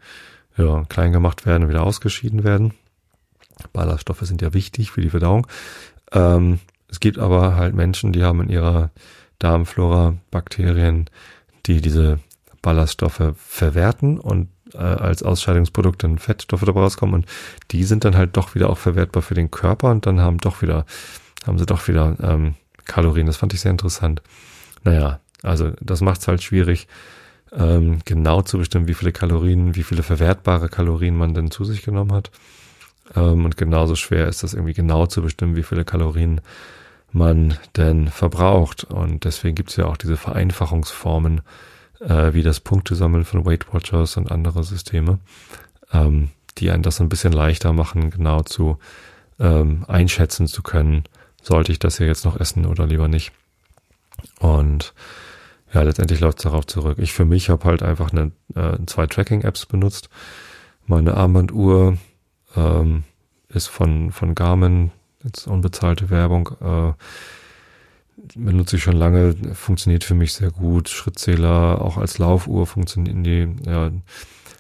ja, 0.58 0.84
klein 0.90 1.12
gemacht 1.12 1.46
werden 1.46 1.64
und 1.64 1.70
wieder 1.70 1.84
ausgeschieden 1.84 2.44
werden. 2.44 2.74
Ballaststoffe 3.74 4.22
sind 4.22 4.42
ja 4.42 4.54
wichtig 4.54 4.92
für 4.92 5.02
die 5.02 5.10
Verdauung. 5.10 5.48
Ähm, 6.12 6.60
es 6.90 7.00
gibt 7.00 7.18
aber 7.18 7.56
halt 7.56 7.76
Menschen, 7.76 8.14
die 8.14 8.24
haben 8.24 8.42
in 8.42 8.50
ihrer 8.50 8.92
Darmflora 9.40 10.16
Bakterien, 10.32 11.10
die 11.66 11.82
diese 11.82 12.20
Ballaststoffe 12.62 13.34
verwerten 13.36 14.20
und 14.20 14.50
äh, 14.74 14.78
als 14.78 15.24
Ausscheidungsprodukt 15.24 16.04
dann 16.04 16.18
Fettstoffe 16.18 16.64
dabei 16.66 16.82
rauskommen 16.82 17.16
und 17.16 17.26
die 17.72 17.84
sind 17.84 18.06
dann 18.06 18.16
halt 18.16 18.36
doch 18.38 18.56
wieder 18.56 18.70
auch 18.70 18.78
verwertbar 18.78 19.22
für 19.22 19.36
den 19.36 19.52
Körper 19.52 19.92
und 19.92 20.06
dann 20.06 20.22
haben 20.22 20.38
doch 20.38 20.62
wieder, 20.62 20.86
haben 21.48 21.60
sie 21.60 21.66
doch 21.66 21.88
wieder 21.88 22.16
ähm, 22.22 22.56
Kalorien. 22.86 23.28
Das 23.28 23.38
fand 23.38 23.54
ich 23.54 23.62
sehr 23.62 23.72
interessant. 23.72 24.22
Naja, 24.84 25.20
also 25.44 25.72
das 25.82 26.02
macht 26.02 26.22
es 26.22 26.28
halt 26.28 26.44
schwierig, 26.44 26.88
ähm, 27.52 28.00
genau 28.06 28.42
zu 28.42 28.58
bestimmen, 28.58 28.88
wie 28.88 28.94
viele 28.94 29.12
Kalorien, 29.12 29.76
wie 29.76 29.84
viele 29.84 30.04
verwertbare 30.04 30.70
Kalorien 30.70 31.16
man 31.16 31.34
denn 31.34 31.52
zu 31.52 31.64
sich 31.66 31.84
genommen 31.84 32.14
hat. 32.14 32.32
Ähm, 33.16 33.46
und 33.46 33.58
genauso 33.58 33.96
schwer 33.96 34.28
ist 34.28 34.44
das 34.44 34.54
irgendwie 34.54 34.74
genau 34.74 35.06
zu 35.06 35.22
bestimmen, 35.22 35.56
wie 35.56 35.64
viele 35.64 35.86
Kalorien 35.86 36.42
man 37.12 37.58
denn 37.76 38.10
verbraucht. 38.10 38.84
Und 38.84 39.24
deswegen 39.24 39.56
gibt 39.56 39.70
es 39.70 39.78
ja 39.78 39.86
auch 39.86 39.98
diese 39.98 40.18
Vereinfachungsformen, 40.18 41.42
äh, 42.00 42.34
wie 42.34 42.44
das 42.44 42.60
Punktesammeln 42.60 43.26
von 43.26 43.46
Weight 43.46 43.74
Watchers 43.74 44.18
und 44.18 44.32
andere 44.32 44.64
Systeme, 44.64 45.20
ähm, 45.94 46.30
die 46.58 46.72
einen 46.72 46.84
das 46.84 47.00
ein 47.00 47.10
bisschen 47.10 47.34
leichter 47.34 47.72
machen, 47.74 48.10
genau 48.10 48.42
zu 48.42 48.78
ähm, 49.40 49.86
einschätzen 49.88 50.48
zu 50.48 50.64
können, 50.64 51.04
sollte 51.48 51.72
ich 51.72 51.80
das 51.80 51.98
hier 51.98 52.08
jetzt 52.08 52.26
noch 52.26 52.40
essen 52.40 52.66
oder 52.66 52.86
lieber 52.86 53.08
nicht. 53.08 53.32
Und 54.40 54.94
ja, 55.74 55.82
letztendlich 55.82 56.20
läuft 56.20 56.40
es 56.40 56.44
darauf 56.44 56.68
zurück. 56.68 56.98
Ich 57.00 57.14
für 57.14 57.26
mich 57.26 57.50
habe 57.50 57.66
halt 57.66 57.84
einfach 57.84 58.12
eine, 58.12 58.32
äh, 58.56 58.78
zwei 58.86 59.08
Tracking-Apps 59.08 59.66
benutzt. 59.66 60.10
Meine 60.86 61.16
Armbanduhr 61.16 61.98
ähm, 62.56 63.04
ist 63.50 63.68
von, 63.68 64.12
von 64.12 64.36
Garmin, 64.36 64.92
jetzt 65.24 65.48
unbezahlte 65.48 66.10
Werbung, 66.10 66.50
äh, 66.62 66.94
benutze 68.36 68.78
ich 68.78 68.84
schon 68.84 68.96
lange, 68.96 69.36
funktioniert 69.54 70.04
für 70.04 70.16
mich 70.16 70.34
sehr 70.34 70.52
gut. 70.52 70.90
Schrittzähler, 70.90 71.82
auch 71.82 71.98
als 71.98 72.18
Laufuhr 72.18 72.66
funktionieren 72.66 73.24
die 73.24 73.48
ja, 73.66 73.92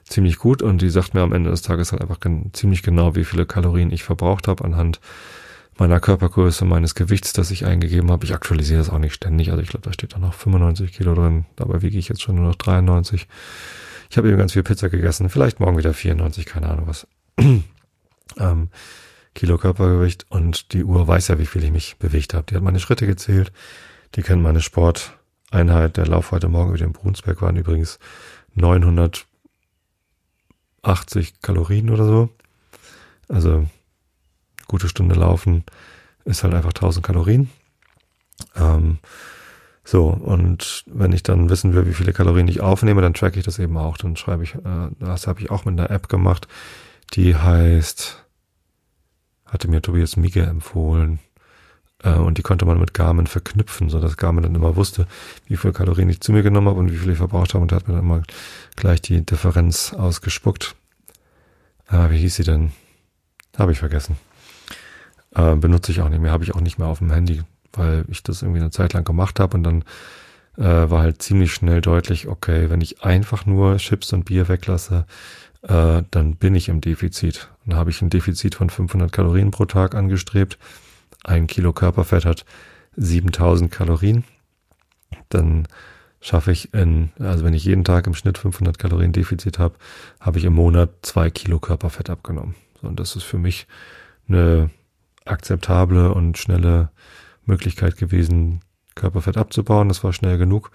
ziemlich 0.04 0.38
gut 0.38 0.62
und 0.62 0.82
die 0.82 0.90
sagt 0.90 1.14
mir 1.14 1.22
am 1.22 1.34
Ende 1.34 1.50
des 1.50 1.62
Tages 1.62 1.92
halt 1.92 2.02
einfach 2.02 2.20
gen 2.20 2.52
ziemlich 2.54 2.84
genau, 2.84 3.16
wie 3.16 3.26
viele 3.26 3.46
Kalorien 3.46 3.92
ich 3.92 4.04
verbraucht 4.04 4.48
habe 4.48 4.64
anhand 4.64 5.00
meiner 5.80 6.00
Körpergröße, 6.00 6.66
meines 6.66 6.96
Gewichts, 6.96 7.34
das 7.34 7.52
ich 7.52 7.66
eingegeben 7.66 8.12
habe. 8.12 8.26
Ich 8.26 8.34
aktualisiere 8.34 8.80
das 8.80 8.90
auch 8.90 9.00
nicht 9.00 9.14
ständig, 9.14 9.52
also 9.52 9.62
ich 9.62 9.70
glaube, 9.70 9.86
da 9.86 9.94
steht 9.94 10.14
da 10.14 10.20
noch 10.20 10.34
95 10.34 10.92
Kilo 10.92 11.14
drin, 11.14 11.46
dabei 11.56 11.82
wiege 11.82 11.98
ich 11.98 12.10
jetzt 12.10 12.22
schon 12.22 12.36
nur 12.36 12.46
noch 12.46 12.56
93. 12.56 13.28
Ich 14.10 14.18
habe 14.18 14.30
eben 14.30 14.38
ganz 14.38 14.54
viel 14.54 14.64
Pizza 14.64 14.90
gegessen, 14.90 15.30
vielleicht 15.30 15.60
morgen 15.60 15.78
wieder 15.78 15.94
94, 15.94 16.46
keine 16.46 16.70
Ahnung 16.70 16.88
was. 16.88 17.08
ähm, 18.38 18.70
Kilo 19.36 19.58
Körpergewicht 19.58 20.26
und 20.30 20.74
die 20.74 20.84
Uhr 20.84 21.08
weiß 21.08 21.28
ja, 21.28 21.38
wie 21.38 21.46
viel 21.46 21.64
ich 21.64 21.72
mich 21.72 21.98
bewegt 21.98 22.34
habe. 22.34 22.46
Die 22.50 22.56
hat 22.56 22.64
meine 22.64 22.80
Schritte 22.80 23.06
gezählt, 23.06 23.52
die 24.16 24.24
kennt 24.24 24.42
meine 24.42 24.62
Sporteinheit. 24.62 25.98
Der 25.98 26.08
Lauf 26.08 26.32
heute 26.32 26.48
Morgen 26.48 26.70
über 26.70 26.80
den 26.80 26.94
Brunsberg 26.94 27.42
waren 27.44 27.56
übrigens 27.56 28.00
980 28.56 29.28
Kalorien 31.42 31.92
oder 31.92 32.06
so. 32.06 32.30
Also 33.28 33.68
gute 34.68 34.90
Stunde 34.90 35.16
laufen 35.16 35.64
ist 36.26 36.44
halt 36.44 36.54
einfach 36.54 36.74
1000 36.74 37.06
Kalorien. 37.06 37.50
Ähm, 38.56 39.00
So, 39.90 40.08
und 40.10 40.84
wenn 40.86 41.14
ich 41.14 41.24
dann 41.24 41.50
wissen 41.50 41.74
will, 41.74 41.88
wie 41.88 41.94
viele 41.94 42.12
Kalorien 42.12 42.50
ich 42.50 42.60
aufnehme, 42.60 43.02
dann 43.02 43.14
track 43.14 43.38
ich 43.38 43.46
das 43.46 43.58
eben 43.58 43.78
auch. 43.78 43.96
Dann 43.98 44.18
schreibe 44.18 44.44
ich, 44.44 44.54
äh, 44.56 44.90
das 45.00 45.28
habe 45.28 45.40
ich 45.40 45.50
auch 45.50 45.64
mit 45.64 45.80
einer 45.80 45.90
App 45.90 46.10
gemacht, 46.10 46.50
die 47.14 47.38
heißt, 47.38 48.26
hatte 49.46 49.70
mir 49.70 49.82
Tobias 49.82 50.18
Mieke 50.18 50.44
empfohlen. 50.44 51.20
Äh, 52.04 52.16
und 52.16 52.38
die 52.38 52.42
konnte 52.42 52.66
man 52.66 52.82
mit 52.82 52.94
Garmin 52.94 53.28
verknüpfen, 53.28 53.90
so 53.90 54.02
dass 54.02 54.18
Garmin 54.18 54.44
dann 54.44 54.56
immer 54.56 54.76
wusste, 54.76 55.08
wie 55.46 55.56
viel 55.56 55.72
Kalorien 55.72 56.10
ich 56.10 56.20
zu 56.20 56.34
mir 56.34 56.44
genommen 56.44 56.68
habe 56.68 56.80
und 56.82 56.92
wie 56.92 56.98
viel 56.98 57.12
ich 57.12 57.18
verbraucht 57.18 57.54
habe. 57.54 57.62
Und 57.62 57.72
da 57.72 57.78
hat 57.78 57.88
mir 57.88 57.94
dann 57.94 58.04
immer 58.04 58.24
gleich 58.76 59.02
die 59.02 59.26
Differenz 59.26 59.94
ausgespuckt. 59.94 60.76
Äh, 61.90 62.10
wie 62.10 62.18
hieß 62.18 62.36
sie 62.36 62.44
denn? 62.44 62.74
Habe 63.58 63.72
ich 63.72 63.80
vergessen. 63.80 64.18
Äh, 65.36 65.56
benutze 65.56 65.92
ich 65.92 66.02
auch 66.02 66.10
nicht 66.10 66.22
mehr, 66.22 66.32
habe 66.32 66.44
ich 66.44 66.56
auch 66.56 66.62
nicht 66.62 66.80
mehr 66.80 66.88
auf 66.88 67.00
dem 67.00 67.12
Handy 67.12 67.44
weil 67.78 68.06
ich 68.10 68.24
das 68.24 68.42
irgendwie 68.42 68.60
eine 68.60 68.72
Zeit 68.72 68.94
lang 68.94 69.04
gemacht 69.04 69.40
habe 69.40 69.58
und 69.58 69.64
dann 69.64 69.84
äh, 70.58 70.90
war 70.90 71.02
halt 71.02 71.22
ziemlich 71.22 71.54
schnell 71.54 71.82
deutlich, 71.82 72.28
okay, 72.28 72.70
wenn 72.70 72.82
ich 72.82 73.04
einfach 73.04 73.46
nur 73.46 73.78
Chips 73.78 74.12
und 74.14 74.26
Bier 74.26 74.48
weglasse, 74.48 75.06
äh, 75.62 76.04
dann 76.12 76.36
bin 76.36 76.56
ich 76.56 76.70
im 76.70 76.82
Defizit. 76.82 77.50
Dann 77.66 77.78
habe 77.78 77.90
ich 77.90 78.02
ein 78.02 78.10
Defizit 78.10 78.56
von 78.56 78.70
500 78.70 79.12
Kalorien 79.12 79.52
pro 79.52 79.66
Tag 79.66 79.96
angestrebt. 79.96 80.58
Ein 81.24 81.48
Kilo 81.48 81.74
Körperfett 81.74 82.26
hat 82.26 82.46
7000 82.96 83.72
Kalorien. 83.72 84.24
Dann 85.30 85.68
schaffe 86.20 86.52
ich 86.52 86.74
in, 86.74 87.12
also 87.20 87.44
wenn 87.44 87.54
ich 87.54 87.66
jeden 87.66 87.84
Tag 87.84 88.08
im 88.08 88.16
Schnitt 88.16 88.38
500 88.38 88.80
Kalorien 88.80 89.14
Defizit 89.14 89.60
habe, 89.60 89.76
habe 90.20 90.40
ich 90.40 90.46
im 90.46 90.54
Monat 90.54 90.90
zwei 91.04 91.30
Kilo 91.30 91.60
Körperfett 91.60 92.10
abgenommen. 92.10 92.56
So, 92.82 92.88
und 92.88 93.00
das 93.00 93.16
ist 93.16 93.24
für 93.24 93.38
mich 93.38 93.68
eine 94.28 94.72
akzeptable 95.30 96.14
und 96.14 96.38
schnelle 96.38 96.90
Möglichkeit 97.46 97.98
gewesen, 97.98 98.62
Körperfett 98.96 99.38
abzubauen. 99.38 99.88
Das 99.88 100.04
war 100.04 100.14
schnell 100.14 100.38
genug 100.38 100.72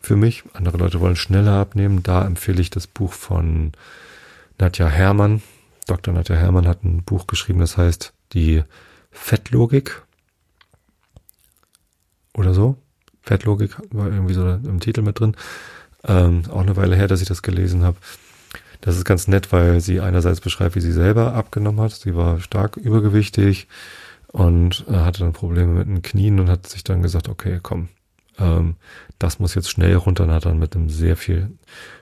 für 0.00 0.16
mich. 0.16 0.44
Andere 0.52 0.78
Leute 0.78 1.00
wollen 1.00 1.16
schneller 1.16 1.54
abnehmen. 1.54 2.02
Da 2.02 2.24
empfehle 2.24 2.60
ich 2.60 2.70
das 2.70 2.86
Buch 2.86 3.12
von 3.12 3.72
Nadja 4.58 4.88
Hermann. 4.88 5.42
Dr. 5.86 6.14
Nadja 6.14 6.36
Hermann 6.36 6.66
hat 6.66 6.84
ein 6.84 7.02
Buch 7.04 7.26
geschrieben, 7.26 7.60
das 7.60 7.76
heißt 7.76 8.12
die 8.32 8.64
Fettlogik 9.10 10.02
oder 12.34 12.54
so. 12.54 12.76
Fettlogik 13.22 13.76
war 13.90 14.06
irgendwie 14.10 14.34
so 14.34 14.48
im 14.48 14.80
Titel 14.80 15.02
mit 15.02 15.20
drin. 15.20 15.36
Ähm, 16.04 16.42
auch 16.50 16.60
eine 16.60 16.76
Weile 16.76 16.96
her, 16.96 17.08
dass 17.08 17.20
ich 17.20 17.28
das 17.28 17.42
gelesen 17.42 17.82
habe. 17.82 17.96
Das 18.80 18.96
ist 18.96 19.04
ganz 19.04 19.28
nett, 19.28 19.52
weil 19.52 19.80
sie 19.80 20.00
einerseits 20.00 20.40
beschreibt, 20.40 20.74
wie 20.74 20.80
sie 20.80 20.92
selber 20.92 21.34
abgenommen 21.34 21.80
hat. 21.80 21.92
Sie 21.92 22.14
war 22.14 22.40
stark 22.40 22.76
übergewichtig, 22.76 23.68
und 24.36 24.84
äh, 24.90 24.96
hatte 24.96 25.20
dann 25.20 25.32
Probleme 25.32 25.72
mit 25.72 25.88
den 25.88 26.02
Knien 26.02 26.40
und 26.40 26.50
hat 26.50 26.66
sich 26.66 26.84
dann 26.84 27.00
gesagt, 27.00 27.30
okay, 27.30 27.58
komm, 27.62 27.88
ähm, 28.38 28.76
das 29.18 29.38
muss 29.38 29.54
jetzt 29.54 29.70
schnell 29.70 29.94
runter 29.96 30.24
und 30.24 30.30
hat 30.30 30.44
dann 30.44 30.58
mit 30.58 30.76
einem 30.76 30.90
sehr 30.90 31.16
viel 31.16 31.52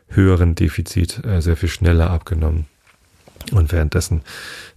höheren 0.08 0.56
Defizit 0.56 1.24
äh, 1.24 1.40
sehr 1.40 1.56
viel 1.56 1.68
schneller 1.68 2.10
abgenommen 2.10 2.66
und 3.52 3.70
währenddessen 3.70 4.22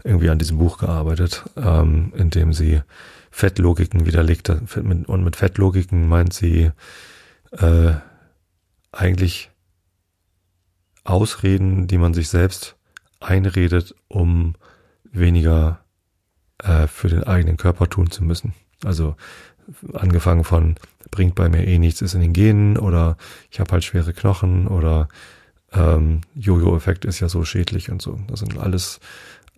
irgendwie 0.03 0.29
an 0.29 0.37
diesem 0.37 0.59
Buch 0.59 0.77
gearbeitet, 0.77 1.45
ähm, 1.55 2.13
in 2.15 2.29
dem 2.29 2.53
sie 2.53 2.81
Fettlogiken 3.31 4.05
widerlegte. 4.05 4.61
Und 5.07 5.23
mit 5.23 5.35
Fettlogiken 5.35 6.07
meint 6.07 6.33
sie 6.33 6.71
äh, 7.51 7.91
eigentlich 8.91 9.49
Ausreden, 11.07 11.87
die 11.87 11.97
man 11.97 12.13
sich 12.13 12.29
selbst 12.29 12.75
einredet, 13.19 13.95
um 14.07 14.55
weniger 15.11 15.79
äh, 16.59 16.87
für 16.87 17.07
den 17.09 17.23
eigenen 17.23 17.57
Körper 17.57 17.89
tun 17.89 18.11
zu 18.11 18.23
müssen. 18.23 18.53
Also 18.83 19.15
angefangen 19.93 20.43
von 20.43 20.75
bringt 21.11 21.35
bei 21.35 21.49
mir 21.49 21.65
eh 21.65 21.79
nichts, 21.79 22.01
ist 22.01 22.13
in 22.13 22.21
den 22.21 22.33
Genen 22.33 22.77
oder 22.77 23.17
ich 23.51 23.59
habe 23.59 23.71
halt 23.71 23.83
schwere 23.83 24.13
Knochen 24.13 24.67
oder 24.67 25.07
ähm, 25.71 26.21
Jojo-Effekt 26.35 27.05
ist 27.05 27.19
ja 27.19 27.29
so 27.29 27.43
schädlich 27.43 27.89
und 27.89 28.01
so. 28.01 28.19
Das 28.27 28.39
sind 28.39 28.57
alles 28.57 28.99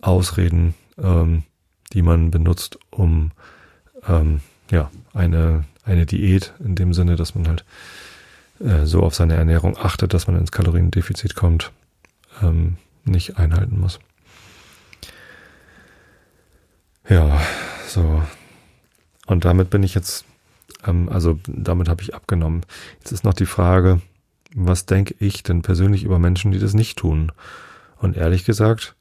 Ausreden, 0.00 0.74
ähm, 0.98 1.44
die 1.92 2.02
man 2.02 2.30
benutzt, 2.30 2.78
um 2.90 3.32
ähm, 4.06 4.40
ja 4.70 4.90
eine 5.12 5.64
eine 5.84 6.06
Diät 6.06 6.54
in 6.60 6.74
dem 6.74 6.92
Sinne, 6.92 7.16
dass 7.16 7.34
man 7.34 7.48
halt 7.48 7.64
äh, 8.60 8.84
so 8.84 9.02
auf 9.02 9.14
seine 9.14 9.34
Ernährung 9.34 9.76
achtet, 9.76 10.14
dass 10.14 10.26
man 10.26 10.36
ins 10.36 10.52
Kaloriendefizit 10.52 11.34
kommt, 11.34 11.72
ähm, 12.42 12.76
nicht 13.04 13.38
einhalten 13.38 13.80
muss. 13.80 13.98
Ja, 17.08 17.40
so. 17.88 18.22
Und 19.26 19.44
damit 19.44 19.70
bin 19.70 19.82
ich 19.82 19.94
jetzt, 19.94 20.24
ähm, 20.86 21.08
also 21.08 21.38
damit 21.46 21.88
habe 21.88 22.02
ich 22.02 22.14
abgenommen. 22.14 22.62
Jetzt 22.98 23.12
ist 23.12 23.24
noch 23.24 23.34
die 23.34 23.46
Frage, 23.46 24.00
was 24.54 24.86
denke 24.86 25.14
ich 25.18 25.42
denn 25.42 25.62
persönlich 25.62 26.04
über 26.04 26.18
Menschen, 26.18 26.52
die 26.52 26.58
das 26.58 26.74
nicht 26.74 26.98
tun? 26.98 27.32
Und 27.96 28.16
ehrlich 28.16 28.44
gesagt, 28.44 28.94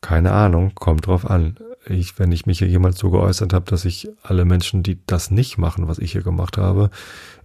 keine 0.00 0.32
Ahnung, 0.32 0.72
kommt 0.74 1.06
drauf 1.06 1.28
an. 1.28 1.56
Ich, 1.86 2.18
wenn 2.18 2.30
ich 2.30 2.46
mich 2.46 2.58
hier 2.58 2.68
jemals 2.68 2.98
so 2.98 3.10
geäußert 3.10 3.52
habe, 3.52 3.64
dass 3.68 3.84
ich 3.84 4.08
alle 4.22 4.44
Menschen, 4.44 4.82
die 4.82 4.98
das 5.06 5.30
nicht 5.30 5.58
machen, 5.58 5.88
was 5.88 5.98
ich 5.98 6.12
hier 6.12 6.22
gemacht 6.22 6.56
habe, 6.56 6.90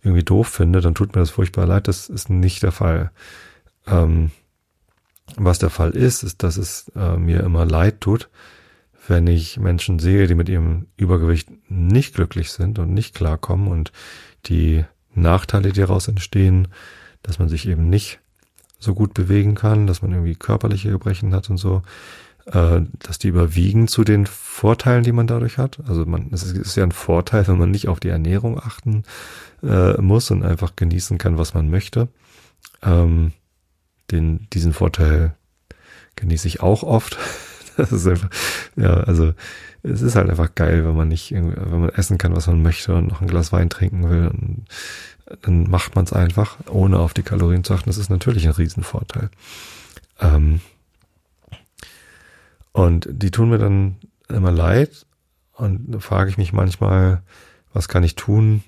irgendwie 0.03 0.23
doof 0.23 0.47
finde, 0.47 0.81
dann 0.81 0.93
tut 0.93 1.15
mir 1.15 1.21
das 1.21 1.31
furchtbar 1.31 1.65
leid. 1.65 1.87
Das 1.87 2.07
ist 2.07 2.29
nicht 2.29 2.61
der 2.61 2.71
Fall. 2.71 3.11
Ähm, 3.87 4.31
was 5.35 5.59
der 5.59 5.69
Fall 5.69 5.91
ist, 5.91 6.23
ist, 6.23 6.43
dass 6.43 6.57
es 6.57 6.91
äh, 6.95 7.17
mir 7.17 7.41
immer 7.41 7.65
leid 7.65 8.01
tut, 8.01 8.29
wenn 9.07 9.27
ich 9.27 9.59
Menschen 9.59 9.99
sehe, 9.99 10.27
die 10.27 10.35
mit 10.35 10.49
ihrem 10.49 10.87
Übergewicht 10.97 11.49
nicht 11.69 12.15
glücklich 12.15 12.51
sind 12.51 12.79
und 12.79 12.93
nicht 12.93 13.15
klarkommen 13.15 13.67
und 13.67 13.91
die 14.45 14.85
Nachteile, 15.13 15.71
die 15.71 15.81
daraus 15.81 16.07
entstehen, 16.07 16.67
dass 17.23 17.39
man 17.39 17.49
sich 17.49 17.67
eben 17.67 17.89
nicht 17.89 18.19
so 18.79 18.93
gut 18.93 19.13
bewegen 19.13 19.55
kann, 19.55 19.87
dass 19.87 20.01
man 20.01 20.11
irgendwie 20.11 20.35
körperliche 20.35 20.91
Gebrechen 20.91 21.33
hat 21.33 21.49
und 21.49 21.57
so, 21.57 21.81
äh, 22.51 22.81
dass 22.99 23.19
die 23.19 23.27
überwiegen 23.27 23.87
zu 23.87 24.03
den 24.03 24.25
Vorteilen, 24.25 25.03
die 25.03 25.11
man 25.11 25.27
dadurch 25.27 25.57
hat. 25.57 25.79
Also 25.87 26.05
man, 26.05 26.29
es 26.31 26.43
ist 26.43 26.75
ja 26.75 26.83
ein 26.83 26.91
Vorteil, 26.91 27.47
wenn 27.47 27.57
man 27.57 27.71
nicht 27.71 27.87
auf 27.87 27.99
die 27.99 28.09
Ernährung 28.09 28.59
achten 28.59 29.03
äh, 29.63 29.99
muss 30.01 30.31
und 30.31 30.43
einfach 30.43 30.75
genießen 30.75 31.17
kann, 31.17 31.37
was 31.37 31.53
man 31.53 31.69
möchte. 31.69 32.07
Ähm, 32.81 33.33
den, 34.11 34.47
diesen 34.53 34.73
Vorteil 34.73 35.35
genieße 36.15 36.47
ich 36.47 36.61
auch 36.61 36.83
oft. 36.83 37.17
das 37.77 37.91
ist 37.91 38.07
einfach, 38.07 38.29
ja, 38.75 38.93
also 38.93 39.33
es 39.83 40.01
ist 40.01 40.15
halt 40.15 40.29
einfach 40.29 40.55
geil, 40.55 40.85
wenn 40.85 40.95
man 40.95 41.07
nicht, 41.07 41.31
wenn 41.31 41.81
man 41.81 41.89
essen 41.89 42.17
kann, 42.17 42.35
was 42.35 42.47
man 42.47 42.61
möchte 42.61 42.95
und 42.95 43.07
noch 43.07 43.21
ein 43.21 43.27
Glas 43.27 43.51
Wein 43.51 43.69
trinken 43.69 44.09
will, 44.09 44.27
und, 44.27 44.65
dann 45.41 45.69
macht 45.69 45.95
man 45.95 46.05
es 46.05 46.13
einfach, 46.13 46.55
ohne 46.69 46.99
auf 46.99 47.13
die 47.13 47.23
Kalorien 47.23 47.65
zu 47.65 47.73
achten. 47.73 47.89
Das 47.89 47.97
ist 47.97 48.09
natürlich 48.09 48.45
ein 48.47 48.53
Riesenvorteil. 48.53 49.29
Ähm, 50.21 50.61
und 52.77 53.09
die 53.11 53.31
tun 53.31 53.49
mir 53.49 53.57
dann 53.57 53.95
immer 54.29 54.51
leid 54.51 55.07
und 55.53 55.95
da 55.95 55.99
frage 55.99 56.29
ich 56.29 56.37
mich 56.37 56.53
manchmal, 56.53 57.23
was 57.73 57.87
kann 57.87 58.03
ich 58.03 58.13
tun, 58.13 58.63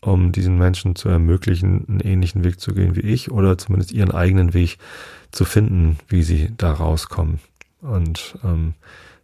um 0.00 0.30
diesen 0.30 0.58
Menschen 0.58 0.94
zu 0.94 1.08
ermöglichen, 1.08 1.84
einen 1.88 1.98
ähnlichen 1.98 2.44
Weg 2.44 2.60
zu 2.60 2.72
gehen 2.72 2.94
wie 2.94 3.00
ich 3.00 3.32
oder 3.32 3.58
zumindest 3.58 3.90
ihren 3.90 4.12
eigenen 4.12 4.54
Weg 4.54 4.78
zu 5.32 5.44
finden, 5.44 5.98
wie 6.06 6.22
sie 6.22 6.52
da 6.56 6.72
rauskommen. 6.72 7.40
Und 7.80 8.38
ähm, 8.44 8.74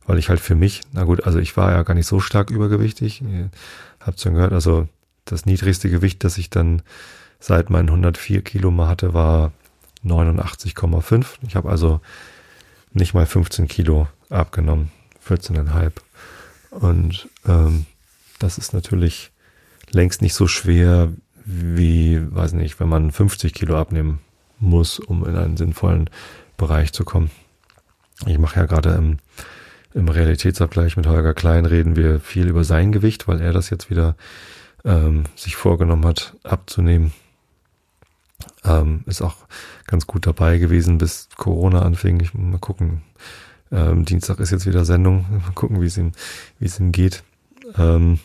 weil 0.04 0.18
ich 0.18 0.28
halt 0.28 0.40
für 0.40 0.56
mich, 0.56 0.80
na 0.92 1.04
gut, 1.04 1.24
also 1.24 1.38
ich 1.38 1.56
war 1.56 1.70
ja 1.70 1.84
gar 1.84 1.94
nicht 1.94 2.08
so 2.08 2.18
stark 2.18 2.50
übergewichtig. 2.50 3.22
Ihr 3.22 3.50
habt 4.00 4.20
schon 4.20 4.34
gehört, 4.34 4.52
also 4.52 4.88
das 5.26 5.46
niedrigste 5.46 5.90
Gewicht, 5.90 6.24
das 6.24 6.38
ich 6.38 6.50
dann 6.50 6.82
seit 7.38 7.70
meinen 7.70 7.88
104 7.88 8.42
Kilo 8.42 8.72
mal 8.72 8.88
hatte, 8.88 9.14
war 9.14 9.52
89,5. 10.04 11.24
Ich 11.46 11.54
habe 11.54 11.70
also 11.70 12.00
nicht 12.94 13.14
mal 13.14 13.26
15 13.26 13.68
Kilo 13.68 14.08
abgenommen, 14.30 14.90
14,5. 15.26 15.92
Und 16.70 17.28
ähm, 17.46 17.86
das 18.38 18.58
ist 18.58 18.72
natürlich 18.72 19.30
längst 19.90 20.22
nicht 20.22 20.34
so 20.34 20.46
schwer 20.46 21.12
wie, 21.44 22.20
weiß 22.34 22.54
nicht, 22.54 22.80
wenn 22.80 22.88
man 22.88 23.12
50 23.12 23.52
Kilo 23.52 23.78
abnehmen 23.78 24.20
muss, 24.58 24.98
um 24.98 25.26
in 25.26 25.36
einen 25.36 25.56
sinnvollen 25.56 26.08
Bereich 26.56 26.92
zu 26.92 27.04
kommen. 27.04 27.30
Ich 28.26 28.38
mache 28.38 28.60
ja 28.60 28.66
gerade 28.66 28.90
im, 28.94 29.18
im 29.92 30.08
Realitätsabgleich 30.08 30.96
mit 30.96 31.06
Holger 31.06 31.34
Klein 31.34 31.66
reden 31.66 31.96
wir 31.96 32.20
viel 32.20 32.48
über 32.48 32.64
sein 32.64 32.92
Gewicht, 32.92 33.28
weil 33.28 33.40
er 33.40 33.52
das 33.52 33.70
jetzt 33.70 33.90
wieder 33.90 34.16
ähm, 34.84 35.24
sich 35.36 35.56
vorgenommen 35.56 36.06
hat 36.06 36.34
abzunehmen. 36.44 37.12
Ähm, 38.64 39.04
ist 39.06 39.22
auch 39.22 39.36
ganz 39.86 40.06
gut 40.06 40.26
dabei 40.26 40.58
gewesen, 40.58 40.98
bis 40.98 41.28
Corona 41.36 41.82
anfing. 41.82 42.20
Ich 42.20 42.34
mal 42.34 42.58
gucken. 42.58 43.02
Ähm, 43.70 44.04
Dienstag 44.04 44.40
ist 44.40 44.50
jetzt 44.50 44.66
wieder 44.66 44.84
Sendung. 44.84 45.26
Mal 45.30 45.52
gucken, 45.54 45.80
wie 45.80 45.86
es 45.86 45.96
ihm, 45.96 46.12
wie 46.58 46.66
es 46.66 46.78
ihm 46.78 46.92
geht. 46.92 47.22
Ähm, 47.76 48.18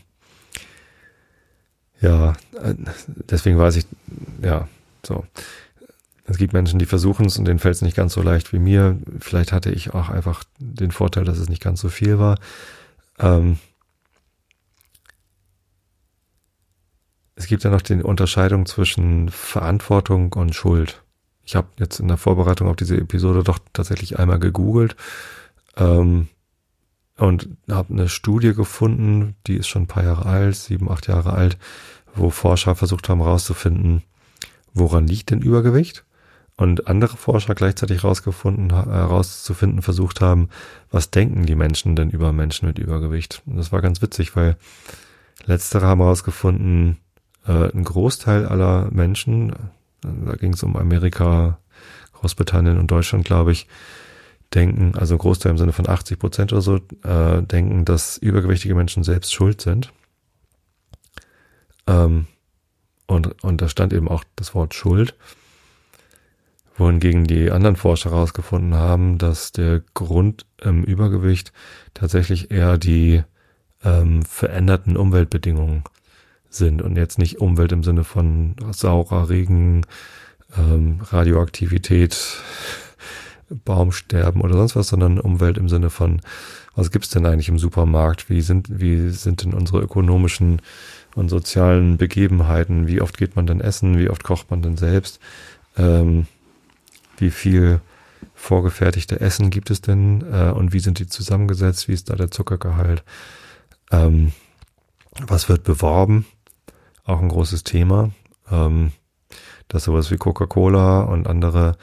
ja, 2.02 2.34
äh, 2.62 2.76
deswegen 3.30 3.58
weiß 3.58 3.76
ich, 3.78 3.86
ja, 4.42 4.68
so. 5.06 5.26
Es 6.26 6.38
gibt 6.38 6.54
Menschen, 6.54 6.78
die 6.78 6.86
versuchen 6.86 7.26
es 7.26 7.38
und 7.38 7.46
denen 7.46 7.58
fällt 7.58 7.76
es 7.76 7.82
nicht 7.82 7.98
ganz 7.98 8.14
so 8.14 8.22
leicht 8.22 8.54
wie 8.54 8.60
mir. 8.60 8.98
Vielleicht 9.20 9.52
hatte 9.52 9.72
ich 9.72 9.96
auch 9.96 10.10
einfach 10.10 10.44
den 10.60 10.92
Vorteil, 10.92 11.26
dass 11.26 11.40
es 11.40 11.50
nicht 11.50 11.64
ganz 11.64 11.82
so 11.82 11.90
viel 11.90 12.20
war. 12.20 12.38
Ähm 13.18 13.58
es 17.40 17.48
gibt 17.48 17.64
ja 17.64 17.70
noch 17.70 17.82
die 17.82 17.94
Unterscheidung 17.94 18.66
zwischen 18.66 19.30
Verantwortung 19.30 20.34
und 20.34 20.54
Schuld. 20.54 21.02
Ich 21.42 21.56
habe 21.56 21.70
jetzt 21.78 22.02
in 22.02 22.10
der 22.10 22.18
Vorbereitung 22.18 22.68
auf 22.68 22.76
diese 22.76 22.98
Episode 22.98 23.46
doch 23.46 23.60
tatsächlich 23.72 24.20
einmal 24.20 24.40
gegoogelt 24.40 24.98
ähm, 25.78 26.28
und 27.16 27.48
habe 27.70 27.94
eine 27.94 28.10
Studie 28.10 28.54
gefunden, 28.54 29.38
die 29.48 29.56
ist 29.56 29.70
schon 29.70 29.84
ein 29.84 29.88
paar 29.88 30.04
Jahre 30.04 30.26
alt, 30.26 30.58
sieben, 30.58 30.92
acht 30.92 31.08
Jahre 31.08 31.32
alt, 31.32 31.58
wo 32.14 32.30
Forscher 32.30 32.76
versucht 32.76 33.08
haben 33.08 33.22
herauszufinden, 33.22 34.04
woran 34.74 35.08
liegt 35.08 35.30
denn 35.30 35.42
Übergewicht? 35.42 36.04
Und 36.58 36.88
andere 36.88 37.16
Forscher 37.16 37.56
gleichzeitig 37.56 38.04
herausgefunden, 38.04 38.74
herauszufinden 38.74 39.82
versucht 39.82 40.20
haben, 40.20 40.50
was 40.92 41.10
denken 41.10 41.46
die 41.46 41.56
Menschen 41.56 41.96
denn 41.96 42.10
über 42.10 42.34
Menschen 42.34 42.68
mit 42.68 42.80
Übergewicht? 42.80 43.44
Und 43.46 43.56
das 43.56 43.72
war 43.72 43.82
ganz 43.82 44.02
witzig, 44.02 44.36
weil 44.36 44.58
letztere 45.46 45.88
haben 45.88 46.02
herausgefunden, 46.02 46.98
äh, 47.46 47.72
ein 47.72 47.84
Großteil 47.84 48.46
aller 48.46 48.90
Menschen, 48.92 49.54
da 50.02 50.36
ging 50.36 50.54
es 50.54 50.64
um 50.64 50.76
Amerika, 50.76 51.60
Großbritannien 52.14 52.78
und 52.78 52.92
Deutschland, 52.92 53.26
glaube 53.26 53.52
ich, 53.52 53.68
denken, 54.54 54.94
also 54.98 55.18
Großteil 55.18 55.52
im 55.52 55.58
Sinne 55.58 55.74
von 55.74 55.88
80 55.88 56.20
Prozent 56.20 56.54
oder 56.54 56.62
so, 56.62 56.78
äh, 57.04 57.42
denken, 57.44 57.86
dass 57.86 58.18
übergewichtige 58.18 58.76
Menschen 58.76 59.04
selbst 59.04 59.34
schuld 59.34 59.62
sind. 59.62 59.92
Ähm, 61.88 62.28
und, 63.08 63.44
und 63.44 63.62
da 63.62 63.70
stand 63.70 63.94
eben 63.94 64.08
auch 64.08 64.24
das 64.36 64.54
Wort 64.54 64.74
Schuld. 64.74 65.16
Wohingegen 66.78 67.26
die 67.26 67.52
anderen 67.52 67.76
Forscher 67.76 68.12
herausgefunden 68.12 68.76
haben, 68.76 69.18
dass 69.18 69.52
der 69.52 69.82
Grund 69.94 70.46
im 70.62 70.84
Übergewicht 70.84 71.52
tatsächlich 71.94 72.52
eher 72.52 72.78
die 72.78 73.24
ähm, 73.84 74.24
veränderten 74.24 74.96
Umweltbedingungen 74.96 75.84
sind 76.50 76.82
und 76.82 76.96
jetzt 76.96 77.18
nicht 77.18 77.40
Umwelt 77.40 77.72
im 77.72 77.84
Sinne 77.84 78.04
von 78.04 78.56
saurer 78.72 79.30
Regen, 79.30 79.86
ähm, 80.58 81.00
Radioaktivität, 81.04 82.18
Baumsterben 83.66 84.42
oder 84.42 84.54
sonst 84.54 84.76
was, 84.76 84.90
sondern 84.90 85.20
Umwelt 85.20 85.58
im 85.58 85.70
Sinne 85.70 85.90
von, 85.90 86.22
was 86.76 86.92
gibt's 86.92 87.10
denn 87.10 87.26
eigentlich 87.26 87.50
im 87.50 87.60
Supermarkt? 87.60 88.30
Wie 88.30 88.42
sind, 88.42 88.80
wie 88.80 89.10
sind 89.10 89.44
denn 89.44 89.54
unsere 89.54 89.82
ökonomischen 89.82 90.62
und 91.16 91.30
sozialen 91.30 91.98
Begebenheiten? 91.98 92.88
Wie 92.88 93.02
oft 93.02 93.18
geht 93.18 93.36
man 93.36 93.48
denn 93.48 93.62
essen? 93.62 93.98
Wie 93.98 94.10
oft 94.10 94.24
kocht 94.24 94.52
man 94.52 94.62
denn 94.62 94.78
selbst? 94.78 95.20
Ähm, 95.78 96.28
wie 97.18 97.32
viel 97.32 97.82
vorgefertigte 98.36 99.20
Essen 99.20 99.50
gibt 99.50 99.70
es 99.70 99.82
denn? 99.82 100.24
Äh, 100.32 100.52
und 100.52 100.74
wie 100.74 100.80
sind 100.80 101.00
die 101.00 101.08
zusammengesetzt? 101.08 101.88
Wie 101.88 101.94
ist 101.94 102.10
da 102.10 102.16
der 102.16 102.32
Zuckergehalt? 102.32 103.04
Ähm, 103.92 104.32
was 105.28 105.50
wird 105.50 105.64
beworben? 105.64 106.26
Auch 107.10 107.22
ein 107.22 107.30
großes 107.30 107.64
Thema. 107.64 108.12
Ähm, 108.52 108.92
dass 109.68 109.86
sowas 109.86 110.12
wie 110.12 110.18
Coca-Cola 110.18 111.02
und 111.02 111.26
andere 111.28 111.76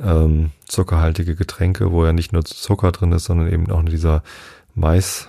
ähm, 0.00 0.52
zuckerhaltige 0.66 1.34
Getränke, 1.34 1.90
wo 1.90 2.04
ja 2.04 2.12
nicht 2.12 2.32
nur 2.32 2.44
Zucker 2.44 2.92
drin 2.92 3.10
ist, 3.10 3.24
sondern 3.24 3.52
eben 3.52 3.68
auch 3.72 3.82
dieser 3.82 4.22
Maisstärke 4.76 5.26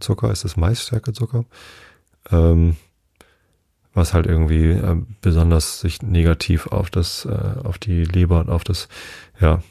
Zucker, 0.00 0.32
ist 0.32 0.42
das 0.44 0.56
Maisstärke 0.56 1.12
Zucker? 1.12 1.44
Ähm, 2.32 2.76
was 3.94 4.12
halt 4.12 4.26
irgendwie 4.26 4.70
äh, 4.70 4.96
besonders 5.20 5.78
sich 5.78 6.02
negativ 6.02 6.66
auf 6.66 6.90
das, 6.90 7.26
äh, 7.26 7.60
auf 7.62 7.78
die 7.78 8.02
Leber 8.04 8.40
und 8.40 8.50
auf 8.50 8.64
das, 8.64 8.88
ja, 9.38 9.62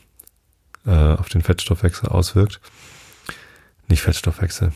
äh, 0.86 0.92
auf 0.92 1.28
den 1.28 1.42
Fettstoffwechsel 1.42 2.08
auswirkt. 2.08 2.62
Nicht 3.90 4.02
Fettstoffwechsel. 4.02 4.72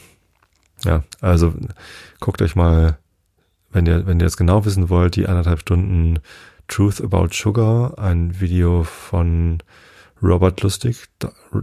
Ja, 0.84 1.04
also 1.22 1.54
guckt 2.20 2.42
euch 2.42 2.58
mal, 2.58 2.98
wenn 3.72 3.86
ihr, 3.86 4.06
wenn 4.06 4.20
ihr 4.20 4.26
jetzt 4.26 4.38
genau 4.38 4.66
wissen 4.66 4.90
wollt, 4.90 5.16
die 5.16 5.28
anderthalb 5.28 5.60
Stunden 5.60 6.20
Truth 6.68 7.02
About 7.02 7.30
Sugar, 7.34 7.98
ein 8.00 8.40
Video 8.40 8.84
von 8.84 9.60
Robert 10.22 10.62
Lustig, 10.62 11.06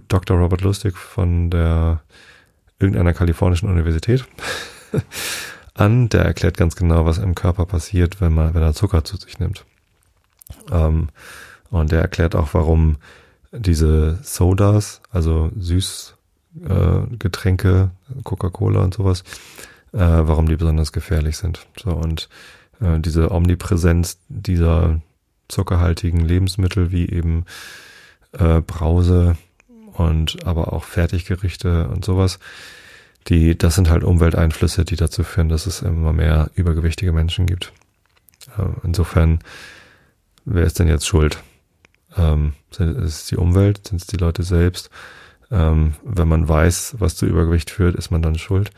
Dr. 0.08 0.36
Robert 0.36 0.62
Lustig 0.62 0.96
von 0.96 1.50
der 1.50 2.02
irgendeiner 2.78 3.14
kalifornischen 3.14 3.68
Universität 3.68 4.24
an. 5.74 6.08
Der 6.08 6.24
erklärt 6.24 6.56
ganz 6.56 6.76
genau, 6.76 7.06
was 7.06 7.18
im 7.18 7.34
Körper 7.34 7.66
passiert, 7.66 8.20
wenn 8.20 8.34
man, 8.34 8.54
wenn 8.54 8.62
er 8.62 8.74
Zucker 8.74 9.04
zu 9.04 9.16
sich 9.16 9.38
nimmt. 9.38 9.64
Ähm, 10.70 11.08
und 11.70 11.92
der 11.92 12.00
erklärt 12.00 12.34
auch, 12.34 12.54
warum 12.54 12.96
diese 13.52 14.18
Sodas, 14.22 15.02
also 15.10 15.50
Süßgetränke, 15.56 17.90
äh, 18.10 18.14
Coca-Cola 18.22 18.82
und 18.82 18.94
sowas, 18.94 19.24
äh, 19.92 19.98
warum 19.98 20.46
die 20.46 20.56
besonders 20.56 20.92
gefährlich 20.92 21.36
sind. 21.36 21.66
So 21.78 21.90
und 21.90 22.28
äh, 22.80 23.00
diese 23.00 23.30
Omnipräsenz 23.30 24.18
dieser 24.28 25.00
zuckerhaltigen 25.48 26.20
Lebensmittel 26.20 26.90
wie 26.92 27.08
eben 27.08 27.44
äh, 28.32 28.60
Brause 28.60 29.36
und 29.94 30.46
aber 30.46 30.72
auch 30.72 30.84
Fertiggerichte 30.84 31.88
und 31.88 32.04
sowas, 32.04 32.38
die, 33.28 33.58
das 33.58 33.74
sind 33.74 33.90
halt 33.90 34.04
Umwelteinflüsse, 34.04 34.84
die 34.84 34.96
dazu 34.96 35.22
führen, 35.22 35.48
dass 35.48 35.66
es 35.66 35.82
immer 35.82 36.12
mehr 36.12 36.50
übergewichtige 36.54 37.12
Menschen 37.12 37.46
gibt. 37.46 37.72
Äh, 38.56 38.68
insofern, 38.84 39.40
wer 40.44 40.64
ist 40.64 40.78
denn 40.78 40.88
jetzt 40.88 41.06
schuld? 41.06 41.42
Ähm, 42.16 42.54
ist 42.70 42.80
es 42.80 43.26
die 43.26 43.36
Umwelt? 43.36 43.88
Sind 43.88 44.00
es 44.00 44.06
die 44.06 44.16
Leute 44.16 44.42
selbst? 44.42 44.90
Ähm, 45.50 45.94
wenn 46.04 46.28
man 46.28 46.48
weiß, 46.48 46.96
was 46.98 47.16
zu 47.16 47.26
Übergewicht 47.26 47.70
führt, 47.70 47.96
ist 47.96 48.10
man 48.10 48.22
dann 48.22 48.38
schuld? 48.38 48.70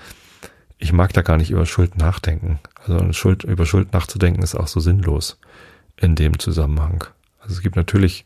Ich 0.81 0.93
mag 0.93 1.13
da 1.13 1.23
gar 1.23 1.37
nicht 1.37 1.51
über 1.51 1.67
Schuld 1.67 1.97
nachdenken. 1.99 2.59
Also 2.85 3.13
Schuld, 3.13 3.45
über 3.45 3.67
Schuld 3.67 3.93
nachzudenken 3.93 4.43
ist 4.43 4.55
auch 4.55 4.67
so 4.67 4.81
sinnlos 4.81 5.39
in 5.97 6.17
dem 6.17 6.39
Zusammenhang. 6.39 7.05
Also 7.39 7.55
es 7.55 7.61
gibt 7.61 7.77
natürlich 7.77 8.25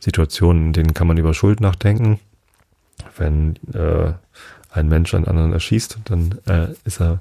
Situationen, 0.00 0.66
in 0.66 0.72
denen 0.74 0.94
kann 0.94 1.06
man 1.06 1.16
über 1.16 1.32
Schuld 1.32 1.60
nachdenken. 1.60 2.20
Wenn 3.16 3.56
äh, 3.72 4.12
ein 4.70 4.88
Mensch 4.88 5.14
einen 5.14 5.26
anderen 5.26 5.52
erschießt, 5.52 5.98
dann 6.04 6.38
äh, 6.46 6.68
ist 6.84 7.00
er 7.00 7.20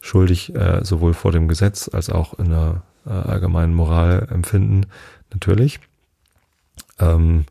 schuldig, 0.00 0.54
äh, 0.54 0.84
sowohl 0.84 1.14
vor 1.14 1.30
dem 1.30 1.46
Gesetz 1.46 1.88
als 1.92 2.10
auch 2.10 2.38
in 2.38 2.50
der 2.50 2.82
äh, 3.06 3.10
allgemeinen 3.10 3.74
Moralempfinden, 3.74 4.86
natürlich. 5.32 5.78
Ähm, 6.98 7.44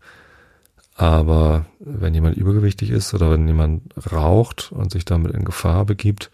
aber 0.96 1.65
wenn 1.80 2.13
jemand 2.13 2.36
übergewichtig 2.36 2.89
ist 2.89 3.13
oder 3.13 3.32
wenn 3.32 3.48
jemand 3.48 3.84
raucht 4.12 4.72
und 4.72 4.91
sich 4.91 5.06
damit 5.06 5.34
in 5.34 5.46
Gefahr 5.46 5.86
begibt, 5.86 6.30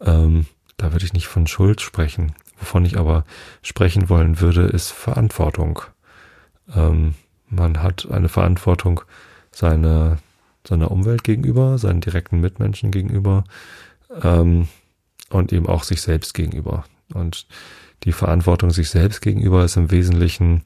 ähm, 0.00 0.46
da 0.76 0.92
würde 0.92 1.04
ich 1.04 1.12
nicht 1.12 1.26
von 1.26 1.46
Schuld 1.46 1.80
sprechen. 1.80 2.32
Wovon 2.58 2.84
ich 2.84 2.98
aber 2.98 3.24
sprechen 3.62 4.08
wollen 4.08 4.40
würde, 4.40 4.62
ist 4.62 4.90
Verantwortung. 4.90 5.82
Ähm, 6.74 7.14
man 7.48 7.82
hat 7.82 8.10
eine 8.10 8.28
Verantwortung 8.28 9.02
seiner, 9.52 10.18
seiner 10.66 10.90
Umwelt 10.90 11.24
gegenüber, 11.24 11.78
seinen 11.78 12.00
direkten 12.00 12.40
Mitmenschen 12.40 12.90
gegenüber 12.90 13.44
ähm, 14.22 14.68
und 15.30 15.52
eben 15.52 15.66
auch 15.66 15.84
sich 15.84 16.00
selbst 16.02 16.34
gegenüber. 16.34 16.84
Und 17.12 17.46
die 18.04 18.12
Verantwortung 18.12 18.70
sich 18.70 18.90
selbst 18.90 19.20
gegenüber 19.20 19.64
ist 19.64 19.76
im 19.76 19.90
Wesentlichen 19.90 20.62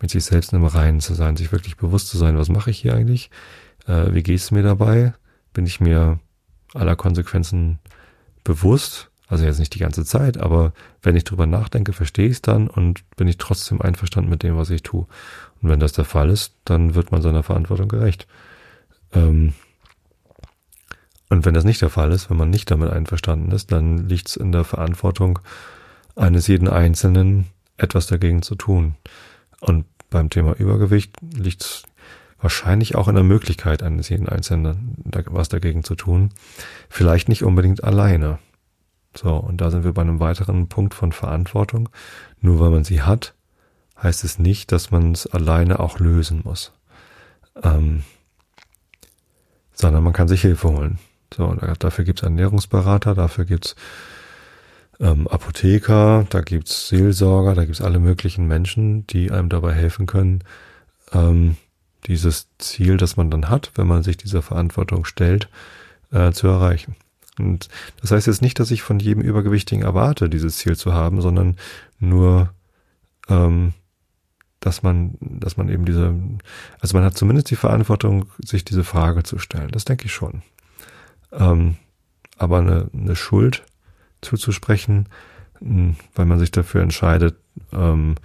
mit 0.00 0.10
sich 0.10 0.24
selbst 0.24 0.52
im 0.52 0.64
Reinen 0.64 1.00
zu 1.00 1.14
sein, 1.14 1.36
sich 1.36 1.50
wirklich 1.50 1.76
bewusst 1.76 2.08
zu 2.08 2.18
sein, 2.18 2.38
was 2.38 2.48
mache 2.48 2.70
ich 2.70 2.78
hier 2.78 2.94
eigentlich, 2.94 3.30
äh, 3.86 4.12
wie 4.12 4.32
es 4.32 4.50
mir 4.50 4.62
dabei, 4.62 5.12
bin 5.52 5.66
ich 5.66 5.80
mir 5.80 6.20
aller 6.74 6.94
Konsequenzen 6.94 7.78
bewusst, 8.44 9.10
also 9.28 9.44
jetzt 9.44 9.58
nicht 9.58 9.74
die 9.74 9.80
ganze 9.80 10.04
Zeit, 10.04 10.38
aber 10.38 10.72
wenn 11.02 11.16
ich 11.16 11.24
drüber 11.24 11.46
nachdenke, 11.46 11.92
verstehe 11.92 12.26
ich 12.26 12.32
es 12.32 12.42
dann 12.42 12.68
und 12.68 13.04
bin 13.16 13.28
ich 13.28 13.38
trotzdem 13.38 13.80
einverstanden 13.80 14.30
mit 14.30 14.42
dem, 14.42 14.56
was 14.56 14.70
ich 14.70 14.82
tue. 14.82 15.06
Und 15.60 15.68
wenn 15.68 15.80
das 15.80 15.92
der 15.92 16.04
Fall 16.04 16.30
ist, 16.30 16.54
dann 16.64 16.94
wird 16.94 17.12
man 17.12 17.22
seiner 17.22 17.42
Verantwortung 17.42 17.88
gerecht. 17.88 18.26
Ähm 19.12 19.52
und 21.30 21.44
wenn 21.44 21.54
das 21.54 21.64
nicht 21.64 21.82
der 21.82 21.90
Fall 21.90 22.12
ist, 22.12 22.30
wenn 22.30 22.38
man 22.38 22.50
nicht 22.50 22.70
damit 22.70 22.90
einverstanden 22.90 23.52
ist, 23.52 23.70
dann 23.70 24.08
liegt 24.08 24.28
es 24.28 24.36
in 24.36 24.50
der 24.50 24.64
Verantwortung 24.64 25.40
eines 26.16 26.46
jeden 26.46 26.68
Einzelnen, 26.68 27.46
etwas 27.76 28.06
dagegen 28.06 28.42
zu 28.42 28.54
tun. 28.54 28.94
Und 29.60 29.84
beim 30.10 30.30
Thema 30.30 30.54
Übergewicht 30.54 31.16
liegt 31.20 31.62
es 31.62 31.82
wahrscheinlich 32.40 32.94
auch 32.94 33.08
in 33.08 33.14
der 33.14 33.24
Möglichkeit 33.24 33.82
eines 33.82 34.08
jeden 34.08 34.28
Einzelnen, 34.28 34.96
was 35.26 35.48
dagegen 35.48 35.84
zu 35.84 35.94
tun. 35.94 36.30
Vielleicht 36.88 37.28
nicht 37.28 37.42
unbedingt 37.42 37.82
alleine. 37.84 38.38
So, 39.16 39.34
und 39.34 39.60
da 39.60 39.70
sind 39.70 39.84
wir 39.84 39.92
bei 39.92 40.02
einem 40.02 40.20
weiteren 40.20 40.68
Punkt 40.68 40.94
von 40.94 41.12
Verantwortung. 41.12 41.88
Nur 42.40 42.60
weil 42.60 42.70
man 42.70 42.84
sie 42.84 43.02
hat, 43.02 43.34
heißt 44.00 44.24
es 44.24 44.38
nicht, 44.38 44.70
dass 44.70 44.90
man 44.90 45.12
es 45.12 45.26
alleine 45.26 45.80
auch 45.80 45.98
lösen 45.98 46.42
muss. 46.44 46.72
Ähm, 47.62 48.04
sondern 49.72 50.04
man 50.04 50.12
kann 50.12 50.28
sich 50.28 50.42
Hilfe 50.42 50.68
holen. 50.68 50.98
So, 51.34 51.52
dafür 51.78 52.04
gibt's 52.04 52.22
Ernährungsberater, 52.22 53.14
dafür 53.14 53.44
gibt's 53.44 53.76
ähm, 55.00 55.28
Apotheker, 55.28 56.26
da 56.30 56.40
gibt's 56.40 56.88
Seelsorger, 56.88 57.54
da 57.54 57.64
gibt's 57.64 57.82
alle 57.82 57.98
möglichen 57.98 58.46
Menschen, 58.46 59.06
die 59.06 59.30
einem 59.30 59.48
dabei 59.48 59.72
helfen 59.72 60.06
können, 60.06 60.42
ähm, 61.12 61.56
dieses 62.06 62.48
Ziel, 62.58 62.96
das 62.96 63.16
man 63.16 63.30
dann 63.30 63.48
hat, 63.48 63.72
wenn 63.74 63.86
man 63.86 64.02
sich 64.02 64.16
dieser 64.16 64.42
Verantwortung 64.42 65.04
stellt, 65.04 65.48
äh, 66.12 66.32
zu 66.32 66.46
erreichen. 66.46 66.96
Und 67.38 67.68
das 68.00 68.10
heißt 68.10 68.26
jetzt 68.26 68.42
nicht, 68.42 68.58
dass 68.58 68.70
ich 68.70 68.82
von 68.82 68.98
jedem 68.98 69.22
Übergewichtigen 69.22 69.84
erwarte, 69.84 70.28
dieses 70.28 70.56
Ziel 70.58 70.76
zu 70.76 70.92
haben, 70.92 71.20
sondern 71.20 71.56
nur, 71.98 72.52
ähm, 73.28 73.74
dass 74.60 74.82
man, 74.82 75.16
dass 75.20 75.56
man 75.56 75.68
eben 75.68 75.84
diese, 75.84 76.14
also 76.80 76.96
man 76.96 77.04
hat 77.04 77.16
zumindest 77.16 77.50
die 77.50 77.56
Verantwortung, 77.56 78.26
sich 78.44 78.64
diese 78.64 78.84
Frage 78.84 79.22
zu 79.22 79.38
stellen. 79.38 79.70
Das 79.70 79.84
denke 79.84 80.06
ich 80.06 80.12
schon. 80.12 80.42
Ähm, 81.32 81.76
aber 82.36 82.58
eine, 82.58 82.90
eine 82.92 83.16
Schuld 83.16 83.64
zuzusprechen, 84.20 85.08
weil 85.60 86.26
man 86.26 86.38
sich 86.38 86.50
dafür 86.50 86.82
entscheidet, 86.82 87.36
ähm, 87.72 88.16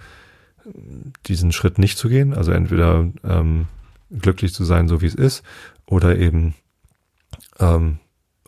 diesen 1.26 1.52
Schritt 1.52 1.78
nicht 1.78 1.98
zu 1.98 2.08
gehen, 2.08 2.34
also 2.34 2.52
entweder 2.52 3.10
ähm, 3.24 3.66
glücklich 4.10 4.54
zu 4.54 4.64
sein, 4.64 4.88
so 4.88 5.00
wie 5.00 5.06
es 5.06 5.14
ist, 5.14 5.42
oder 5.86 6.16
eben 6.16 6.54
ähm, 7.58 7.98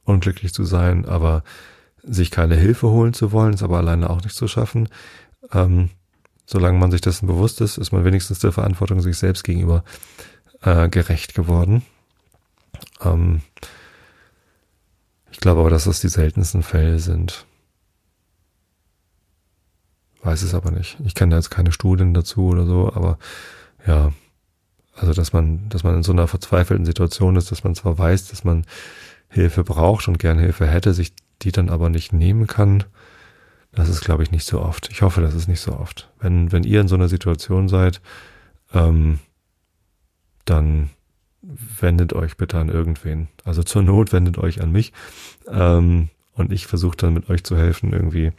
unglücklich 0.05 0.55
zu 0.55 0.64
sein, 0.64 1.05
aber 1.05 1.42
sich 2.02 2.31
keine 2.31 2.57
Hilfe 2.57 2.88
holen 2.88 3.12
zu 3.12 3.33
wollen, 3.33 3.55
es 3.55 3.62
aber 3.62 3.79
alleine 3.79 4.09
auch 4.11 4.22
nicht 4.22 4.37
zu 4.37 4.48
schaffen. 4.48 4.88
Ähm, 5.52 5.90
solange 6.46 6.79
man 6.79 6.90
sich 6.90 7.00
dessen 7.00 7.26
bewusst 7.26 7.61
ist, 7.61 7.79
ist 7.79 7.92
man 7.92 8.05
wenigstens 8.05 8.38
der 8.38 8.52
Verantwortung 8.52 9.00
sich 9.00 9.18
selbst 9.18 9.42
gegenüber 9.42 9.85
äh, 10.62 10.88
gerecht 10.88 11.35
geworden. 11.35 11.83
Ähm, 13.02 13.42
ich 15.33 15.40
glaube 15.40 15.61
aber, 15.61 15.70
dass 15.70 15.85
das 15.85 16.00
die 16.00 16.09
seltensten 16.09 16.62
Fälle 16.62 16.98
sind. 16.98 17.46
Weiß 20.26 20.42
es 20.42 20.54
aber 20.54 20.72
nicht. 20.72 20.96
Ich 21.04 21.14
kenne 21.14 21.30
da 21.30 21.36
jetzt 21.36 21.50
keine 21.50 21.70
Studien 21.70 22.12
dazu 22.12 22.48
oder 22.48 22.66
so, 22.66 22.92
aber 22.92 23.16
ja, 23.86 24.12
also 24.96 25.12
dass 25.12 25.32
man, 25.32 25.68
dass 25.68 25.84
man 25.84 25.94
in 25.94 26.02
so 26.02 26.10
einer 26.10 26.26
verzweifelten 26.26 26.84
Situation 26.84 27.36
ist, 27.36 27.52
dass 27.52 27.62
man 27.62 27.76
zwar 27.76 27.96
weiß, 27.96 28.26
dass 28.26 28.42
man 28.42 28.64
Hilfe 29.28 29.62
braucht 29.62 30.08
und 30.08 30.18
gern 30.18 30.40
Hilfe 30.40 30.66
hätte, 30.66 30.94
sich 30.94 31.12
die 31.42 31.52
dann 31.52 31.68
aber 31.68 31.90
nicht 31.90 32.12
nehmen 32.12 32.48
kann, 32.48 32.82
das 33.70 33.88
ist, 33.88 34.00
glaube 34.00 34.24
ich, 34.24 34.32
nicht 34.32 34.44
so 34.44 34.60
oft. 34.60 34.88
Ich 34.90 35.02
hoffe, 35.02 35.20
das 35.20 35.34
ist 35.34 35.46
nicht 35.46 35.60
so 35.60 35.78
oft. 35.78 36.10
Wenn, 36.18 36.50
wenn 36.50 36.64
ihr 36.64 36.80
in 36.80 36.88
so 36.88 36.96
einer 36.96 37.08
Situation 37.08 37.68
seid, 37.68 38.00
ähm, 38.74 39.20
dann 40.44 40.90
wendet 41.42 42.14
euch 42.14 42.36
bitte 42.36 42.58
an 42.58 42.68
irgendwen. 42.68 43.28
Also 43.44 43.62
zur 43.62 43.82
Not 43.82 44.12
wendet 44.12 44.38
euch 44.38 44.60
an 44.60 44.72
mich. 44.72 44.92
Ähm, 45.46 46.08
und 46.32 46.52
ich 46.52 46.66
versuche 46.66 46.96
dann 46.96 47.14
mit 47.14 47.30
euch 47.30 47.44
zu 47.44 47.56
helfen, 47.56 47.92
irgendwie. 47.92 48.32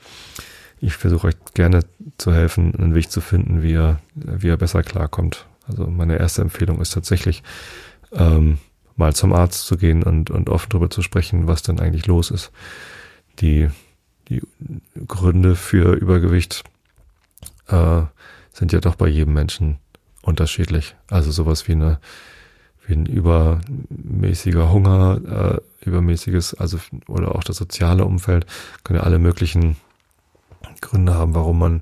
Ich 0.80 0.96
versuche 0.96 1.28
euch 1.28 1.36
gerne 1.54 1.82
zu 2.18 2.34
helfen, 2.34 2.76
einen 2.76 2.96
Weg 2.96 3.10
zu 3.12 3.22
finden, 3.22 3.64
wie 3.64 3.72
ihr, 3.72 4.00
wie 4.14 4.48
ihr 4.48 4.58
besser 4.58 4.84
klarkommt. 4.84 5.48
Also 5.68 5.88
meine 5.88 6.18
erste 6.18 6.42
Empfehlung 6.42 6.80
ist 6.80 6.94
tatsächlich, 6.94 7.44
ähm, 8.12 8.60
mal 8.96 9.14
zum 9.14 9.34
Arzt 9.34 9.66
zu 9.66 9.78
gehen 9.78 10.04
und, 10.04 10.30
und 10.30 10.50
offen 10.50 10.70
darüber 10.70 10.90
zu 10.90 11.02
sprechen, 11.02 11.48
was 11.48 11.62
denn 11.62 11.80
eigentlich 11.80 12.08
los 12.08 12.32
ist. 12.32 12.52
Die, 13.40 13.70
die 14.30 14.42
Gründe 15.08 15.56
für 15.56 15.94
Übergewicht 15.94 16.64
äh, 17.68 18.02
sind 18.54 18.72
ja 18.72 18.80
doch 18.80 18.96
bei 18.96 19.08
jedem 19.08 19.34
Menschen 19.34 19.78
unterschiedlich. 20.22 20.96
Also 21.08 21.32
sowas 21.32 21.68
wie 21.68 21.74
eine 21.74 22.00
wie 22.88 22.94
ein 22.94 23.06
übermäßiger 23.06 24.72
Hunger, 24.72 25.62
äh, 25.84 25.86
übermäßiges, 25.88 26.54
also 26.54 26.80
oder 27.08 27.36
auch 27.36 27.44
das 27.44 27.58
soziale 27.58 28.06
Umfeld, 28.06 28.46
können 28.84 29.00
ja 29.00 29.04
alle 29.04 29.20
möglichen 29.20 29.76
Gründe 30.82 31.14
haben, 31.14 31.36
warum 31.36 31.60
man 31.60 31.82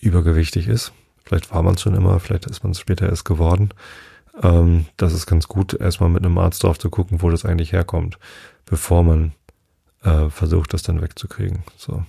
übergewichtig 0.00 0.68
ist. 0.68 0.92
Vielleicht 1.24 1.52
war 1.52 1.62
man 1.62 1.74
es 1.74 1.82
schon 1.82 1.94
immer, 1.94 2.20
vielleicht 2.20 2.46
ist 2.46 2.62
man 2.62 2.72
es 2.72 2.80
später 2.80 3.08
erst 3.08 3.24
geworden. 3.24 3.70
Ähm, 4.42 4.86
das 4.96 5.12
ist 5.12 5.26
ganz 5.26 5.48
gut, 5.48 5.74
erstmal 5.74 6.08
mit 6.08 6.24
einem 6.24 6.38
Arzt 6.38 6.62
drauf 6.62 6.78
zu 6.78 6.90
gucken, 6.90 7.22
wo 7.22 7.30
das 7.30 7.44
eigentlich 7.44 7.72
herkommt, 7.72 8.18
bevor 8.64 9.02
man 9.02 9.32
äh, 10.02 10.30
versucht, 10.30 10.72
das 10.72 10.82
dann 10.82 11.02
wegzukriegen. 11.02 11.64
So. 11.76 12.04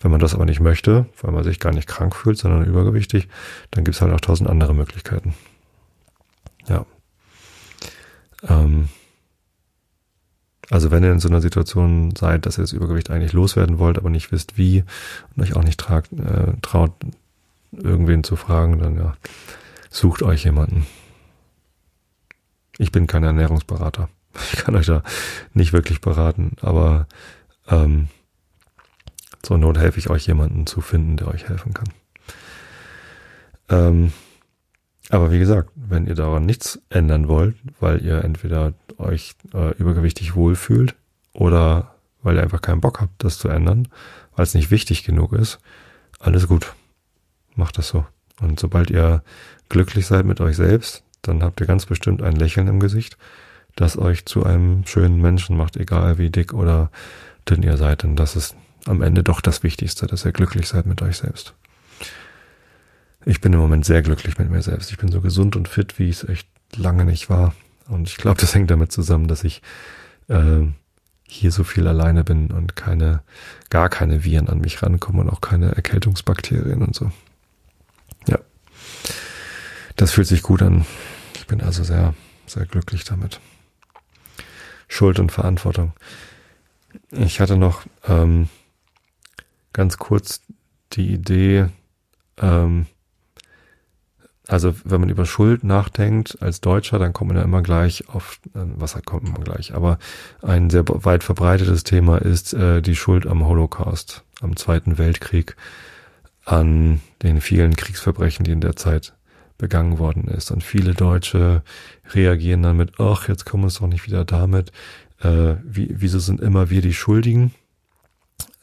Wenn 0.00 0.10
man 0.10 0.20
das 0.20 0.34
aber 0.34 0.46
nicht 0.46 0.60
möchte, 0.60 1.06
weil 1.20 1.32
man 1.32 1.44
sich 1.44 1.60
gar 1.60 1.72
nicht 1.72 1.86
krank 1.86 2.16
fühlt, 2.16 2.38
sondern 2.38 2.64
übergewichtig, 2.64 3.28
dann 3.70 3.84
gibt 3.84 3.96
es 3.96 4.00
halt 4.00 4.12
auch 4.12 4.20
tausend 4.20 4.48
andere 4.48 4.74
Möglichkeiten. 4.74 5.34
Ja, 6.66 6.86
ähm, 8.48 8.88
also 10.70 10.90
wenn 10.92 11.02
ihr 11.02 11.12
in 11.12 11.18
so 11.18 11.28
einer 11.28 11.40
Situation 11.40 12.14
seid, 12.16 12.46
dass 12.46 12.58
ihr 12.58 12.62
das 12.62 12.72
Übergewicht 12.72 13.10
eigentlich 13.10 13.32
loswerden 13.32 13.78
wollt, 13.78 13.98
aber 13.98 14.08
nicht 14.08 14.30
wisst 14.30 14.56
wie 14.56 14.84
und 15.34 15.42
euch 15.42 15.56
auch 15.56 15.64
nicht 15.64 15.80
tragt, 15.80 16.12
äh, 16.12 16.52
traut, 16.62 16.92
irgendwen 17.72 18.24
zu 18.24 18.36
fragen, 18.36 18.78
dann 18.78 18.96
ja, 18.96 19.14
sucht 19.90 20.22
euch 20.22 20.44
jemanden. 20.44 20.86
Ich 22.78 22.92
bin 22.92 23.06
kein 23.06 23.24
Ernährungsberater. 23.24 24.08
Ich 24.52 24.64
kann 24.64 24.76
euch 24.76 24.86
da 24.86 25.02
nicht 25.54 25.72
wirklich 25.72 26.00
beraten, 26.00 26.52
aber 26.60 27.08
ähm, 27.68 28.06
zur 29.42 29.58
Not 29.58 29.76
helfe 29.76 29.98
ich 29.98 30.08
euch 30.08 30.24
jemanden 30.28 30.66
zu 30.66 30.80
finden, 30.80 31.16
der 31.16 31.28
euch 31.28 31.48
helfen 31.48 31.74
kann. 31.74 31.88
Ähm, 33.68 34.12
aber 35.10 35.32
wie 35.32 35.38
gesagt, 35.40 35.70
wenn 35.74 36.06
ihr 36.06 36.14
daran 36.14 36.46
nichts 36.46 36.80
ändern 36.88 37.28
wollt, 37.28 37.56
weil 37.80 38.04
ihr 38.04 38.22
entweder 38.24 38.74
euch 38.96 39.34
äh, 39.52 39.76
übergewichtig 39.76 40.36
wohlfühlt 40.36 40.94
oder 41.32 41.94
weil 42.22 42.36
ihr 42.36 42.42
einfach 42.42 42.62
keinen 42.62 42.80
Bock 42.80 43.00
habt, 43.00 43.24
das 43.24 43.38
zu 43.38 43.48
ändern, 43.48 43.88
weil 44.36 44.44
es 44.44 44.54
nicht 44.54 44.70
wichtig 44.70 45.04
genug 45.04 45.32
ist, 45.32 45.58
alles 46.20 46.46
gut. 46.46 46.74
Macht 47.56 47.76
das 47.78 47.88
so. 47.88 48.06
Und 48.40 48.60
sobald 48.60 48.90
ihr 48.90 49.22
glücklich 49.68 50.06
seid 50.06 50.26
mit 50.26 50.40
euch 50.40 50.56
selbst, 50.56 51.02
dann 51.22 51.42
habt 51.42 51.60
ihr 51.60 51.66
ganz 51.66 51.86
bestimmt 51.86 52.22
ein 52.22 52.36
Lächeln 52.36 52.68
im 52.68 52.80
Gesicht, 52.80 53.18
das 53.76 53.98
euch 53.98 54.26
zu 54.26 54.44
einem 54.44 54.86
schönen 54.86 55.20
Menschen 55.20 55.56
macht, 55.56 55.76
egal 55.76 56.18
wie 56.18 56.30
dick 56.30 56.54
oder 56.54 56.90
dünn 57.48 57.62
ihr 57.62 57.76
seid. 57.76 58.04
Denn 58.04 58.16
das 58.16 58.36
ist 58.36 58.54
am 58.86 59.02
Ende 59.02 59.22
doch 59.22 59.40
das 59.40 59.62
Wichtigste, 59.62 60.06
dass 60.06 60.24
ihr 60.24 60.32
glücklich 60.32 60.68
seid 60.68 60.86
mit 60.86 61.02
euch 61.02 61.18
selbst. 61.18 61.54
Ich 63.24 63.40
bin 63.40 63.52
im 63.52 63.58
Moment 63.58 63.84
sehr 63.84 64.02
glücklich 64.02 64.38
mit 64.38 64.50
mir 64.50 64.62
selbst. 64.62 64.90
Ich 64.90 64.98
bin 64.98 65.12
so 65.12 65.20
gesund 65.20 65.56
und 65.56 65.68
fit, 65.68 65.98
wie 65.98 66.08
ich 66.08 66.22
es 66.22 66.28
echt 66.28 66.48
lange 66.76 67.04
nicht 67.04 67.28
war. 67.28 67.54
Und 67.88 68.08
ich 68.08 68.16
glaube, 68.16 68.40
das 68.40 68.54
hängt 68.54 68.70
damit 68.70 68.92
zusammen, 68.92 69.28
dass 69.28 69.44
ich 69.44 69.62
äh, 70.28 70.62
hier 71.26 71.52
so 71.52 71.64
viel 71.64 71.86
alleine 71.86 72.24
bin 72.24 72.50
und 72.50 72.76
keine, 72.76 73.22
gar 73.68 73.88
keine 73.88 74.24
Viren 74.24 74.48
an 74.48 74.60
mich 74.60 74.82
rankommen 74.82 75.22
und 75.22 75.30
auch 75.30 75.40
keine 75.40 75.74
Erkältungsbakterien 75.76 76.82
und 76.82 76.94
so. 76.94 77.12
Ja. 78.26 78.38
Das 79.96 80.12
fühlt 80.12 80.26
sich 80.26 80.42
gut 80.42 80.62
an. 80.62 80.86
Ich 81.34 81.46
bin 81.46 81.60
also 81.60 81.84
sehr, 81.84 82.14
sehr 82.46 82.66
glücklich 82.66 83.04
damit. 83.04 83.40
Schuld 84.88 85.20
und 85.20 85.30
Verantwortung. 85.30 85.92
Ich 87.12 87.40
hatte 87.40 87.56
noch 87.56 87.82
ähm, 88.08 88.48
ganz 89.72 89.98
kurz 89.98 90.40
die 90.92 91.12
Idee, 91.12 91.68
ähm, 92.38 92.86
also 94.50 94.74
wenn 94.84 95.00
man 95.00 95.10
über 95.10 95.26
Schuld 95.26 95.62
nachdenkt 95.62 96.42
als 96.42 96.60
Deutscher, 96.60 96.98
dann 96.98 97.12
kommt 97.12 97.28
man 97.28 97.36
ja 97.36 97.44
immer 97.44 97.62
gleich 97.62 98.08
auf, 98.08 98.40
äh, 98.54 98.58
was 98.74 99.00
kommt 99.04 99.32
man 99.32 99.44
gleich, 99.44 99.74
aber 99.74 99.98
ein 100.42 100.70
sehr 100.70 100.84
weit 100.86 101.22
verbreitetes 101.22 101.84
Thema 101.84 102.18
ist 102.18 102.52
äh, 102.52 102.82
die 102.82 102.96
Schuld 102.96 103.28
am 103.28 103.46
Holocaust, 103.46 104.24
am 104.40 104.56
Zweiten 104.56 104.98
Weltkrieg, 104.98 105.54
an 106.44 107.00
den 107.22 107.40
vielen 107.40 107.76
Kriegsverbrechen, 107.76 108.44
die 108.44 108.50
in 108.50 108.60
der 108.60 108.74
Zeit 108.74 109.14
begangen 109.56 110.00
worden 110.00 110.26
ist. 110.26 110.50
Und 110.50 110.64
viele 110.64 110.94
Deutsche 110.94 111.62
reagieren 112.12 112.64
dann 112.64 112.76
mit, 112.76 112.98
ach, 112.98 113.28
jetzt 113.28 113.46
kommen 113.46 113.62
wir 113.62 113.66
uns 113.66 113.78
doch 113.78 113.86
nicht 113.86 114.06
wieder 114.06 114.24
damit, 114.24 114.72
äh, 115.20 115.54
wie, 115.62 115.94
wieso 116.00 116.18
sind 116.18 116.40
immer 116.40 116.70
wir 116.70 116.82
die 116.82 116.94
Schuldigen? 116.94 117.54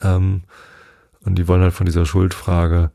Ähm, 0.02 0.44
und 1.22 1.36
die 1.36 1.48
wollen 1.48 1.62
halt 1.62 1.74
von 1.74 1.86
dieser 1.86 2.06
Schuldfrage 2.06 2.92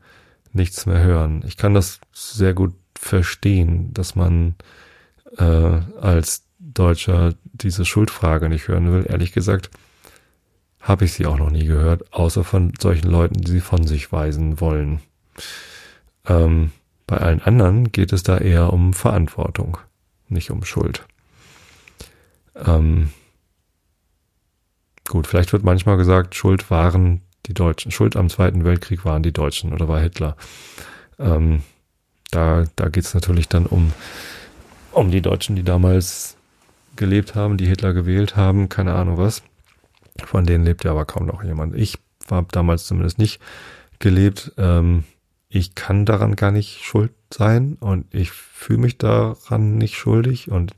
nichts 0.51 0.85
mehr 0.85 1.01
hören. 1.01 1.43
Ich 1.47 1.57
kann 1.57 1.73
das 1.73 1.99
sehr 2.11 2.53
gut 2.53 2.75
verstehen, 3.03 3.93
dass 3.93 4.15
man 4.15 4.55
äh, 5.37 5.43
als 5.43 6.43
Deutscher 6.59 7.33
diese 7.51 7.85
Schuldfrage 7.85 8.49
nicht 8.49 8.67
hören 8.67 8.91
will. 8.91 9.05
Ehrlich 9.07 9.33
gesagt, 9.33 9.69
habe 10.79 11.05
ich 11.05 11.13
sie 11.13 11.25
auch 11.25 11.37
noch 11.37 11.49
nie 11.49 11.65
gehört, 11.65 12.13
außer 12.13 12.43
von 12.43 12.73
solchen 12.79 13.09
Leuten, 13.09 13.41
die 13.41 13.51
sie 13.51 13.61
von 13.61 13.85
sich 13.85 14.11
weisen 14.11 14.59
wollen. 14.59 15.01
Ähm, 16.27 16.71
bei 17.07 17.17
allen 17.17 17.41
anderen 17.41 17.91
geht 17.91 18.13
es 18.13 18.23
da 18.23 18.37
eher 18.37 18.71
um 18.71 18.93
Verantwortung, 18.93 19.77
nicht 20.29 20.51
um 20.51 20.63
Schuld. 20.63 21.05
Ähm, 22.55 23.11
gut, 25.07 25.27
vielleicht 25.27 25.53
wird 25.53 25.63
manchmal 25.63 25.97
gesagt, 25.97 26.35
Schuld 26.35 26.69
waren 26.69 27.21
die 27.45 27.53
Deutschen. 27.53 27.91
Schuld 27.91 28.15
am 28.15 28.29
Zweiten 28.29 28.63
Weltkrieg 28.63 29.03
waren 29.05 29.23
die 29.23 29.33
Deutschen 29.33 29.73
oder 29.73 29.87
war 29.87 29.99
Hitler. 29.99 30.37
Ähm, 31.19 31.63
da 32.33 32.65
da 32.75 32.89
geht 32.89 33.05
es 33.05 33.13
natürlich 33.13 33.47
dann 33.47 33.65
um, 33.65 33.93
um 34.91 35.11
die 35.11 35.21
Deutschen, 35.21 35.55
die 35.55 35.63
damals 35.63 36.35
gelebt 36.95 37.35
haben, 37.35 37.57
die 37.57 37.65
Hitler 37.65 37.93
gewählt 37.93 38.35
haben, 38.35 38.69
keine 38.69 38.93
Ahnung 38.93 39.17
was. 39.17 39.41
Von 40.23 40.45
denen 40.45 40.63
lebt 40.63 40.83
ja 40.83 40.91
aber 40.91 41.05
kaum 41.05 41.25
noch 41.25 41.43
jemand. 41.43 41.75
Ich 41.75 41.97
war 42.27 42.45
damals 42.51 42.85
zumindest 42.85 43.17
nicht 43.17 43.41
gelebt. 43.99 44.53
Ähm, 44.57 45.03
ich 45.49 45.75
kann 45.75 46.05
daran 46.05 46.35
gar 46.35 46.51
nicht 46.51 46.83
schuld 46.83 47.11
sein 47.31 47.77
und 47.79 48.13
ich 48.13 48.31
fühle 48.31 48.79
mich 48.79 48.97
daran 48.97 49.77
nicht 49.77 49.95
schuldig. 49.95 50.49
Und 50.49 50.73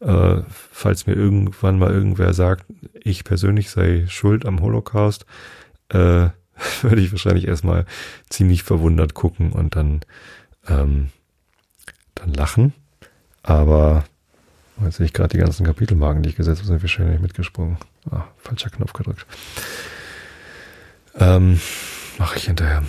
äh, 0.00 0.42
falls 0.48 1.06
mir 1.06 1.14
irgendwann 1.14 1.78
mal 1.78 1.92
irgendwer 1.92 2.32
sagt, 2.32 2.66
ich 3.02 3.24
persönlich 3.24 3.70
sei 3.70 4.04
schuld 4.08 4.46
am 4.46 4.60
Holocaust, 4.60 5.26
äh, 5.88 6.28
würde 6.82 7.00
ich 7.00 7.12
wahrscheinlich 7.12 7.46
erstmal 7.46 7.84
ziemlich 8.28 8.62
verwundert 8.62 9.14
gucken 9.14 9.52
und 9.52 9.76
dann, 9.76 10.00
ähm, 10.68 11.10
dann 12.14 12.32
lachen. 12.34 12.72
Aber 13.42 14.04
jetzt 14.82 14.96
sehe 14.96 15.06
ich 15.06 15.12
gerade 15.12 15.30
die 15.30 15.38
ganzen 15.38 15.64
Kapitelmarken, 15.66 16.22
die 16.22 16.30
ich 16.30 16.36
gesetzt 16.36 16.62
habe, 16.62 16.78
sind 16.78 17.08
nicht 17.10 17.20
mitgesprungen. 17.20 17.78
Ah, 18.10 18.24
falscher 18.38 18.70
Knopf 18.70 18.92
gedrückt. 18.92 19.26
Ähm, 21.14 21.60
Mache 22.18 22.36
ich 22.36 22.44
hinterher. 22.44 22.82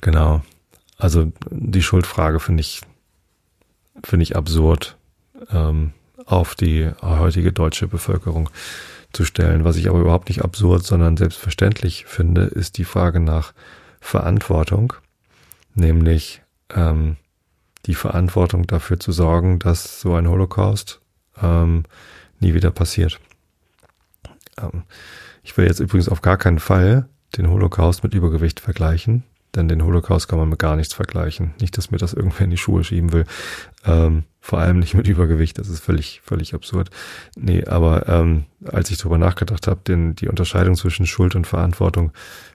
Genau. 0.00 0.42
Also 0.98 1.32
die 1.50 1.82
Schuldfrage 1.82 2.40
finde 2.40 2.60
ich, 2.60 2.80
finde 4.04 4.22
ich 4.22 4.36
absurd 4.36 4.96
ähm, 5.50 5.92
auf 6.24 6.54
die 6.54 6.90
heutige 7.02 7.52
deutsche 7.52 7.88
Bevölkerung 7.88 8.50
zu 9.12 9.24
stellen. 9.24 9.64
Was 9.64 9.76
ich 9.76 9.88
aber 9.88 10.00
überhaupt 10.00 10.28
nicht 10.28 10.42
absurd, 10.42 10.84
sondern 10.84 11.16
selbstverständlich 11.16 12.06
finde, 12.06 12.42
ist 12.42 12.78
die 12.78 12.84
Frage 12.84 13.20
nach 13.20 13.52
Verantwortung, 14.00 14.92
nämlich 15.76 16.42
ähm, 16.74 17.16
die 17.86 17.94
Verantwortung 17.94 18.66
dafür 18.66 18.98
zu 18.98 19.12
sorgen, 19.12 19.58
dass 19.58 20.00
so 20.00 20.14
ein 20.14 20.28
Holocaust 20.28 21.00
ähm, 21.40 21.84
nie 22.40 22.54
wieder 22.54 22.70
passiert. 22.70 23.20
Ähm, 24.58 24.82
ich 25.42 25.56
will 25.56 25.66
jetzt 25.66 25.80
übrigens 25.80 26.08
auf 26.08 26.22
gar 26.22 26.36
keinen 26.36 26.58
Fall 26.58 27.08
den 27.36 27.48
Holocaust 27.48 28.02
mit 28.02 28.14
Übergewicht 28.14 28.60
vergleichen, 28.60 29.22
denn 29.54 29.68
den 29.68 29.84
Holocaust 29.84 30.28
kann 30.28 30.38
man 30.38 30.48
mit 30.48 30.58
gar 30.58 30.76
nichts 30.76 30.94
vergleichen. 30.94 31.54
Nicht, 31.60 31.76
dass 31.78 31.90
mir 31.90 31.98
das 31.98 32.12
irgendwer 32.12 32.44
in 32.44 32.50
die 32.50 32.56
Schuhe 32.56 32.82
schieben 32.82 33.12
will. 33.12 33.24
Ähm, 33.84 34.24
vor 34.40 34.58
allem 34.58 34.78
nicht 34.78 34.94
mit 34.94 35.06
Übergewicht, 35.06 35.58
das 35.58 35.68
ist 35.68 35.80
völlig, 35.80 36.20
völlig 36.24 36.54
absurd. 36.54 36.90
Nee, 37.36 37.64
aber 37.64 38.08
ähm, 38.08 38.44
als 38.64 38.90
ich 38.90 38.98
darüber 38.98 39.18
nachgedacht 39.18 39.66
habe, 39.66 39.80
die 40.14 40.28
Unterscheidung 40.28 40.74
zwischen 40.74 41.06
Schuld 41.06 41.34
und 41.34 41.46
Verantwortung 41.46 42.12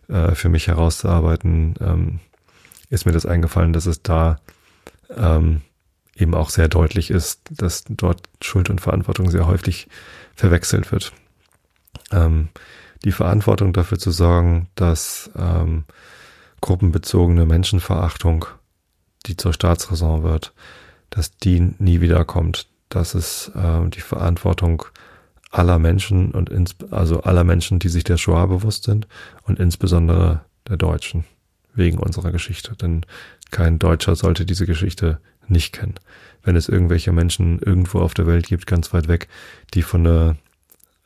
äh, 0.08 0.36
für 0.36 0.50
mich 0.50 0.68
herauszuarbeiten, 0.68 1.76
ähm, 1.82 2.20
ist 2.92 3.06
mir 3.06 3.14
das 3.14 3.26
eingefallen, 3.26 3.74
dass 3.74 3.88
es 3.88 4.04
da 4.04 4.40
ähm, 5.10 5.62
eben 6.16 6.36
auch 6.36 6.50
sehr 6.50 6.68
deutlich 6.68 7.10
ist, 7.10 7.42
dass 7.50 7.86
dort 7.88 8.22
Schuld 8.42 8.70
und 8.70 8.82
Verantwortung 8.82 9.32
sehr 9.32 9.48
häufig 9.48 9.88
verwechselt 10.36 10.92
wird. 10.92 11.14
Ähm, 12.12 12.50
die 13.04 13.14
Verantwortung 13.14 13.74
dafür 13.74 13.98
zu 13.98 14.12
sorgen, 14.12 14.68
dass 14.76 15.32
ähm, 15.36 15.86
gruppenbezogene 16.60 17.46
Menschenverachtung, 17.46 18.46
die 19.26 19.38
zur 19.38 19.54
Staatsräson 19.54 20.24
wird, 20.24 20.54
dass 21.10 21.36
die 21.38 21.74
nie 21.80 22.02
wiederkommt. 22.02 22.68
Das 22.90 23.16
ist 23.16 23.52
äh, 23.56 23.90
die 23.90 24.02
Verantwortung 24.02 24.84
aller 25.50 25.80
Menschen 25.80 26.32
und 26.32 26.50
ins, 26.50 26.76
also 26.92 27.22
aller 27.24 27.46
Menschen, 27.46 27.80
die 27.80 27.90
sich 27.90 28.04
der 28.04 28.18
Shoah 28.18 28.48
bewusst 28.48 28.84
sind 28.84 29.08
und 29.44 29.60
insbesondere 29.60 30.42
der 30.68 30.78
Deutschen 30.78 31.24
wegen 31.74 31.98
unserer 32.00 32.32
Geschichte. 32.32 32.76
Denn 32.76 33.06
kein 33.50 33.80
Deutscher 33.80 34.16
sollte 34.16 34.46
diese 34.46 34.66
Geschichte 34.66 35.20
nicht 35.48 35.74
kennen. 35.74 35.96
Wenn 36.44 36.56
es 36.56 36.70
irgendwelche 36.70 37.12
Menschen 37.12 37.60
irgendwo 37.60 38.00
auf 38.00 38.14
der 38.14 38.28
Welt 38.28 38.48
gibt, 38.48 38.68
ganz 38.68 38.94
weit 38.94 39.08
weg, 39.08 39.28
die 39.74 39.82
von 39.82 40.04
der, 40.04 40.38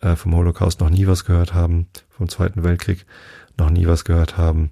äh, 0.01 0.15
vom 0.15 0.35
Holocaust 0.35 0.79
noch 0.79 0.89
nie 0.89 1.07
was 1.07 1.25
gehört 1.25 1.53
haben, 1.53 1.87
vom 2.09 2.29
Zweiten 2.29 2.63
Weltkrieg 2.63 3.05
noch 3.57 3.69
nie 3.69 3.87
was 3.87 4.05
gehört 4.05 4.37
haben, 4.37 4.71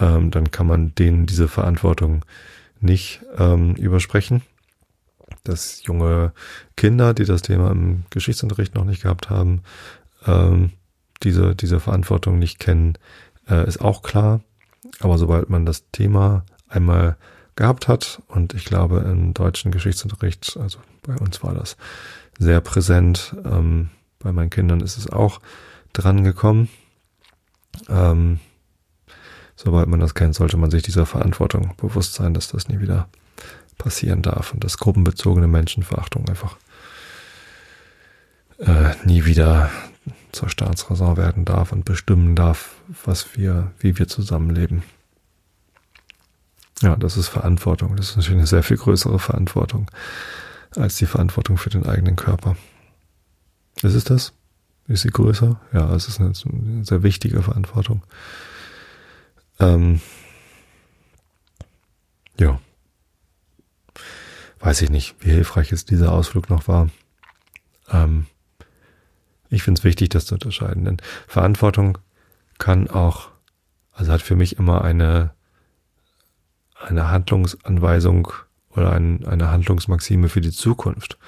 ähm, 0.00 0.30
dann 0.30 0.50
kann 0.50 0.66
man 0.66 0.94
denen 0.94 1.26
diese 1.26 1.48
Verantwortung 1.48 2.24
nicht 2.80 3.22
ähm, 3.38 3.74
übersprechen. 3.76 4.42
Dass 5.44 5.84
junge 5.84 6.32
Kinder, 6.76 7.14
die 7.14 7.24
das 7.24 7.42
Thema 7.42 7.70
im 7.70 8.04
Geschichtsunterricht 8.10 8.74
noch 8.74 8.84
nicht 8.84 9.02
gehabt 9.02 9.30
haben, 9.30 9.62
ähm, 10.26 10.70
diese, 11.22 11.54
diese 11.54 11.80
Verantwortung 11.80 12.38
nicht 12.38 12.58
kennen, 12.58 12.96
äh, 13.48 13.66
ist 13.66 13.80
auch 13.80 14.02
klar. 14.02 14.40
Aber 15.00 15.18
sobald 15.18 15.50
man 15.50 15.66
das 15.66 15.90
Thema 15.90 16.44
einmal 16.68 17.16
gehabt 17.56 17.88
hat, 17.88 18.22
und 18.28 18.54
ich 18.54 18.64
glaube 18.64 18.98
im 19.00 19.34
deutschen 19.34 19.70
Geschichtsunterricht, 19.70 20.56
also 20.60 20.78
bei 21.02 21.16
uns 21.16 21.42
war 21.42 21.54
das 21.54 21.76
sehr 22.38 22.60
präsent, 22.60 23.34
ähm, 23.44 23.90
bei 24.18 24.32
meinen 24.32 24.50
Kindern 24.50 24.80
ist 24.80 24.96
es 24.96 25.08
auch 25.08 25.40
dran 25.92 26.24
gekommen. 26.24 26.68
Ähm, 27.88 28.40
sobald 29.56 29.88
man 29.88 30.00
das 30.00 30.14
kennt, 30.14 30.34
sollte 30.34 30.56
man 30.56 30.70
sich 30.70 30.82
dieser 30.82 31.06
Verantwortung 31.06 31.74
bewusst 31.76 32.14
sein, 32.14 32.34
dass 32.34 32.48
das 32.48 32.68
nie 32.68 32.80
wieder 32.80 33.08
passieren 33.78 34.22
darf 34.22 34.52
und 34.52 34.64
dass 34.64 34.78
gruppenbezogene 34.78 35.46
Menschenverachtung 35.46 36.28
einfach 36.28 36.56
äh, 38.58 38.94
nie 39.04 39.24
wieder 39.24 39.70
zur 40.34 40.48
Staatsräson 40.48 41.16
werden 41.16 41.44
darf 41.44 41.72
und 41.72 41.84
bestimmen 41.84 42.36
darf, 42.36 42.76
was 43.04 43.36
wir, 43.36 43.72
wie 43.78 43.98
wir 43.98 44.08
zusammenleben. 44.08 44.82
Ja, 46.82 46.96
das 46.96 47.16
ist 47.16 47.28
Verantwortung. 47.28 47.96
Das 47.96 48.10
ist 48.10 48.16
natürlich 48.16 48.38
eine 48.38 48.46
sehr 48.46 48.62
viel 48.62 48.76
größere 48.76 49.18
Verantwortung 49.18 49.90
als 50.76 50.96
die 50.96 51.06
Verantwortung 51.06 51.56
für 51.56 51.70
den 51.70 51.86
eigenen 51.86 52.16
Körper. 52.16 52.56
Ist 53.82 53.94
es 53.94 54.04
das? 54.04 54.32
Ist 54.86 55.02
sie 55.02 55.10
größer? 55.10 55.60
Ja, 55.72 55.94
es 55.94 56.08
ist 56.08 56.20
eine, 56.20 56.32
eine 56.44 56.84
sehr 56.84 57.02
wichtige 57.02 57.42
Verantwortung. 57.42 58.02
Ähm, 59.60 60.00
ja. 62.38 62.60
Weiß 64.58 64.82
ich 64.82 64.90
nicht, 64.90 65.14
wie 65.20 65.30
hilfreich 65.30 65.70
jetzt 65.70 65.90
dieser 65.90 66.12
Ausflug 66.12 66.50
noch 66.50 66.68
war. 66.68 66.88
Ähm, 67.90 68.26
ich 69.54 69.62
finde 69.62 69.78
es 69.78 69.84
wichtig, 69.84 70.10
das 70.10 70.26
zu 70.26 70.34
unterscheiden, 70.34 70.84
denn 70.84 70.96
Verantwortung 71.26 71.98
kann 72.58 72.88
auch, 72.88 73.28
also 73.92 74.12
hat 74.12 74.22
für 74.22 74.36
mich 74.36 74.58
immer 74.58 74.82
eine, 74.82 75.30
eine 76.80 77.10
Handlungsanweisung 77.10 78.32
oder 78.70 78.92
ein, 78.92 79.24
eine 79.26 79.50
Handlungsmaxime 79.50 80.28
für 80.28 80.40
die 80.40 80.50
Zukunft. 80.50 81.18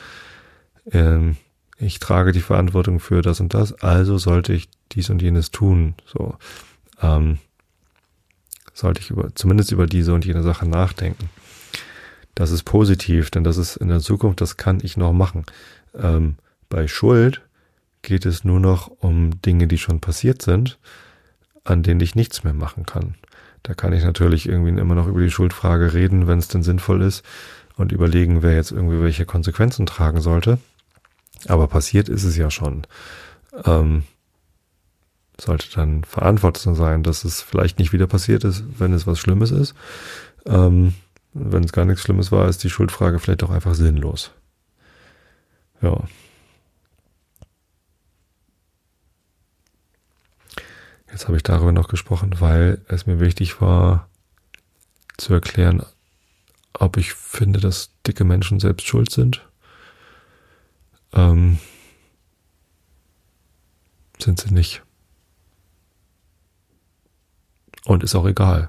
Ähm, 0.90 1.36
ich 1.78 1.98
trage 1.98 2.32
die 2.32 2.40
Verantwortung 2.40 3.00
für 3.00 3.22
das 3.22 3.40
und 3.40 3.54
das, 3.54 3.72
also 3.74 4.18
sollte 4.18 4.52
ich 4.52 4.68
dies 4.92 5.10
und 5.10 5.22
jenes 5.22 5.50
tun. 5.50 5.94
So 6.06 6.36
ähm, 7.00 7.38
sollte 8.72 9.00
ich 9.00 9.10
über, 9.10 9.34
zumindest 9.34 9.72
über 9.72 9.86
diese 9.86 10.14
und 10.14 10.24
jene 10.24 10.42
Sache 10.42 10.66
nachdenken. 10.66 11.30
Das 12.34 12.50
ist 12.50 12.64
positiv, 12.64 13.30
denn 13.30 13.44
das 13.44 13.56
ist 13.56 13.76
in 13.76 13.88
der 13.88 14.00
Zukunft, 14.00 14.40
das 14.40 14.56
kann 14.56 14.80
ich 14.82 14.96
noch 14.96 15.12
machen. 15.12 15.44
Ähm, 15.94 16.36
bei 16.68 16.88
Schuld 16.88 17.45
geht 18.06 18.24
es 18.24 18.44
nur 18.44 18.60
noch 18.60 18.86
um 18.86 19.42
Dinge, 19.42 19.66
die 19.66 19.78
schon 19.78 20.00
passiert 20.00 20.40
sind, 20.40 20.78
an 21.64 21.82
denen 21.82 22.00
ich 22.00 22.14
nichts 22.14 22.44
mehr 22.44 22.54
machen 22.54 22.86
kann. 22.86 23.16
Da 23.64 23.74
kann 23.74 23.92
ich 23.92 24.04
natürlich 24.04 24.48
irgendwie 24.48 24.80
immer 24.80 24.94
noch 24.94 25.08
über 25.08 25.20
die 25.20 25.30
Schuldfrage 25.30 25.92
reden, 25.92 26.28
wenn 26.28 26.38
es 26.38 26.46
denn 26.46 26.62
sinnvoll 26.62 27.02
ist 27.02 27.24
und 27.76 27.90
überlegen, 27.90 28.42
wer 28.42 28.54
jetzt 28.54 28.70
irgendwie 28.70 29.02
welche 29.02 29.26
Konsequenzen 29.26 29.86
tragen 29.86 30.20
sollte. 30.20 30.58
Aber 31.48 31.66
passiert 31.66 32.08
ist 32.08 32.22
es 32.22 32.36
ja 32.36 32.48
schon. 32.48 32.86
Ähm, 33.64 34.04
sollte 35.38 35.66
dann 35.74 36.04
verantwortlich 36.04 36.76
sein, 36.76 37.02
dass 37.02 37.24
es 37.24 37.42
vielleicht 37.42 37.80
nicht 37.80 37.92
wieder 37.92 38.06
passiert 38.06 38.44
ist, 38.44 38.64
wenn 38.78 38.92
es 38.92 39.08
was 39.08 39.18
Schlimmes 39.18 39.50
ist. 39.50 39.74
Ähm, 40.46 40.94
wenn 41.34 41.64
es 41.64 41.72
gar 41.72 41.84
nichts 41.84 42.02
Schlimmes 42.02 42.30
war, 42.30 42.48
ist 42.48 42.62
die 42.62 42.70
Schuldfrage 42.70 43.18
vielleicht 43.18 43.42
auch 43.42 43.50
einfach 43.50 43.74
sinnlos. 43.74 44.30
Ja. 45.82 46.04
Jetzt 51.16 51.28
habe 51.28 51.38
ich 51.38 51.42
darüber 51.42 51.72
noch 51.72 51.88
gesprochen, 51.88 52.42
weil 52.42 52.84
es 52.88 53.06
mir 53.06 53.20
wichtig 53.20 53.62
war 53.62 54.10
zu 55.16 55.32
erklären, 55.32 55.82
ob 56.74 56.98
ich 56.98 57.14
finde, 57.14 57.58
dass 57.58 57.88
dicke 58.06 58.22
Menschen 58.22 58.60
selbst 58.60 58.86
schuld 58.86 59.10
sind 59.10 59.42
ähm, 61.14 61.58
sind 64.18 64.38
sie 64.38 64.52
nicht. 64.52 64.82
Und 67.86 68.04
ist 68.04 68.14
auch 68.14 68.26
egal. 68.26 68.68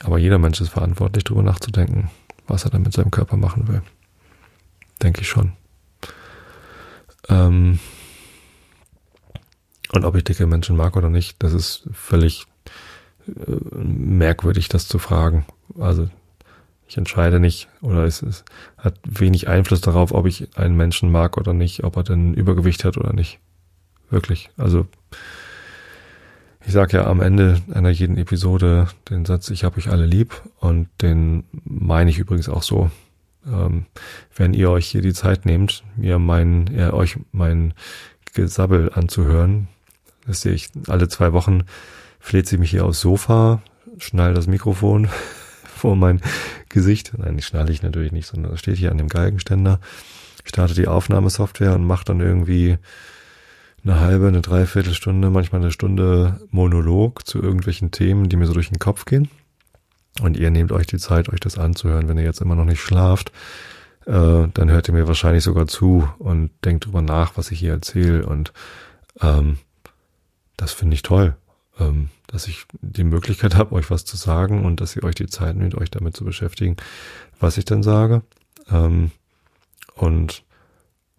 Aber 0.00 0.16
jeder 0.16 0.38
Mensch 0.38 0.58
ist 0.62 0.70
verantwortlich, 0.70 1.24
darüber 1.24 1.42
nachzudenken, 1.42 2.10
was 2.46 2.64
er 2.64 2.70
dann 2.70 2.80
mit 2.80 2.94
seinem 2.94 3.10
Körper 3.10 3.36
machen 3.36 3.68
will. 3.68 3.82
Denke 5.02 5.20
ich 5.20 5.28
schon. 5.28 5.52
Ähm 7.28 7.78
und 9.92 10.04
ob 10.04 10.16
ich 10.16 10.24
dicke 10.24 10.46
Menschen 10.46 10.76
mag 10.76 10.96
oder 10.96 11.10
nicht, 11.10 11.42
das 11.42 11.52
ist 11.52 11.88
völlig 11.92 12.46
äh, 13.28 13.32
merkwürdig, 13.74 14.68
das 14.68 14.88
zu 14.88 14.98
fragen. 14.98 15.44
Also 15.78 16.08
ich 16.88 16.96
entscheide 16.96 17.40
nicht 17.40 17.68
oder 17.80 18.04
es, 18.04 18.22
es 18.22 18.44
hat 18.76 18.98
wenig 19.04 19.48
Einfluss 19.48 19.80
darauf, 19.80 20.12
ob 20.12 20.26
ich 20.26 20.56
einen 20.56 20.76
Menschen 20.76 21.10
mag 21.10 21.36
oder 21.36 21.52
nicht, 21.52 21.84
ob 21.84 21.96
er 21.96 22.02
denn 22.02 22.34
Übergewicht 22.34 22.84
hat 22.84 22.98
oder 22.98 23.12
nicht. 23.12 23.38
Wirklich. 24.10 24.50
Also 24.58 24.86
ich 26.66 26.72
sage 26.72 26.98
ja 26.98 27.06
am 27.06 27.20
Ende 27.20 27.60
einer 27.72 27.90
jeden 27.90 28.16
Episode 28.18 28.88
den 29.08 29.24
Satz, 29.24 29.50
ich 29.50 29.64
habe 29.64 29.78
euch 29.78 29.88
alle 29.88 30.06
lieb 30.06 30.42
und 30.58 30.88
den 31.00 31.44
meine 31.64 32.10
ich 32.10 32.18
übrigens 32.18 32.48
auch 32.48 32.62
so. 32.62 32.90
ähm, 33.46 33.86
wenn 34.36 34.54
ihr 34.54 34.70
euch 34.70 34.86
hier 34.86 35.02
die 35.02 35.12
Zeit 35.12 35.46
nehmt, 35.46 35.82
mir 35.96 36.18
mein, 36.18 36.68
ja, 36.74 36.92
euch 36.92 37.18
mein 37.32 37.74
Gesabbel 38.34 38.92
anzuhören. 38.94 39.68
Das 40.26 40.40
sehe 40.40 40.52
ich 40.52 40.70
alle 40.88 41.08
zwei 41.08 41.32
Wochen 41.32 41.64
fleht 42.22 42.46
sie 42.46 42.56
mich 42.56 42.70
hier 42.70 42.86
aufs 42.86 43.00
Sofa, 43.00 43.62
schnall 43.98 44.32
das 44.32 44.46
Mikrofon 44.46 45.08
vor 45.64 45.96
mein 45.96 46.20
Gesicht. 46.68 47.12
Nein, 47.16 47.36
die 47.36 47.42
schnalle 47.42 47.72
ich 47.72 47.82
natürlich 47.82 48.12
nicht, 48.12 48.28
sondern 48.28 48.52
das 48.52 48.60
steht 48.60 48.78
hier 48.78 48.92
an 48.92 48.98
dem 48.98 49.08
Geigenständer, 49.08 49.80
starte 50.44 50.74
die 50.74 50.86
Aufnahmesoftware 50.86 51.74
und 51.74 51.84
macht 51.84 52.08
dann 52.08 52.20
irgendwie 52.20 52.78
eine 53.84 53.98
halbe, 53.98 54.28
eine 54.28 54.40
Dreiviertelstunde, 54.40 55.30
manchmal 55.30 55.60
eine 55.60 55.72
Stunde 55.72 56.40
Monolog 56.50 57.26
zu 57.26 57.42
irgendwelchen 57.42 57.90
Themen, 57.90 58.28
die 58.28 58.36
mir 58.36 58.46
so 58.46 58.54
durch 58.54 58.68
den 58.68 58.78
Kopf 58.78 59.04
gehen. 59.04 59.28
Und 60.20 60.36
ihr 60.36 60.50
nehmt 60.50 60.70
euch 60.72 60.86
die 60.86 60.98
Zeit, 60.98 61.28
euch 61.30 61.40
das 61.40 61.58
anzuhören. 61.58 62.08
Wenn 62.08 62.18
ihr 62.18 62.24
jetzt 62.24 62.40
immer 62.40 62.54
noch 62.54 62.64
nicht 62.64 62.80
schlaft, 62.80 63.32
äh, 64.06 64.46
dann 64.54 64.70
hört 64.70 64.88
ihr 64.88 64.94
mir 64.94 65.08
wahrscheinlich 65.08 65.42
sogar 65.42 65.66
zu 65.66 66.08
und 66.18 66.50
denkt 66.64 66.86
drüber 66.86 67.02
nach, 67.02 67.36
was 67.36 67.50
ich 67.50 67.58
hier 67.58 67.72
erzähle. 67.72 68.26
Und 68.26 68.52
ähm, 69.20 69.58
das 70.62 70.72
finde 70.72 70.94
ich 70.94 71.02
toll, 71.02 71.34
ähm, 71.80 72.08
dass 72.28 72.46
ich 72.46 72.66
die 72.80 73.02
Möglichkeit 73.02 73.56
habe, 73.56 73.74
euch 73.74 73.90
was 73.90 74.04
zu 74.04 74.16
sagen 74.16 74.64
und 74.64 74.80
dass 74.80 74.94
ihr 74.94 75.02
euch 75.02 75.16
die 75.16 75.26
Zeit 75.26 75.56
nehmt, 75.56 75.74
euch 75.74 75.90
damit 75.90 76.16
zu 76.16 76.24
beschäftigen, 76.24 76.76
was 77.40 77.58
ich 77.58 77.64
dann 77.64 77.82
sage. 77.82 78.22
Ähm, 78.70 79.10
und 79.96 80.44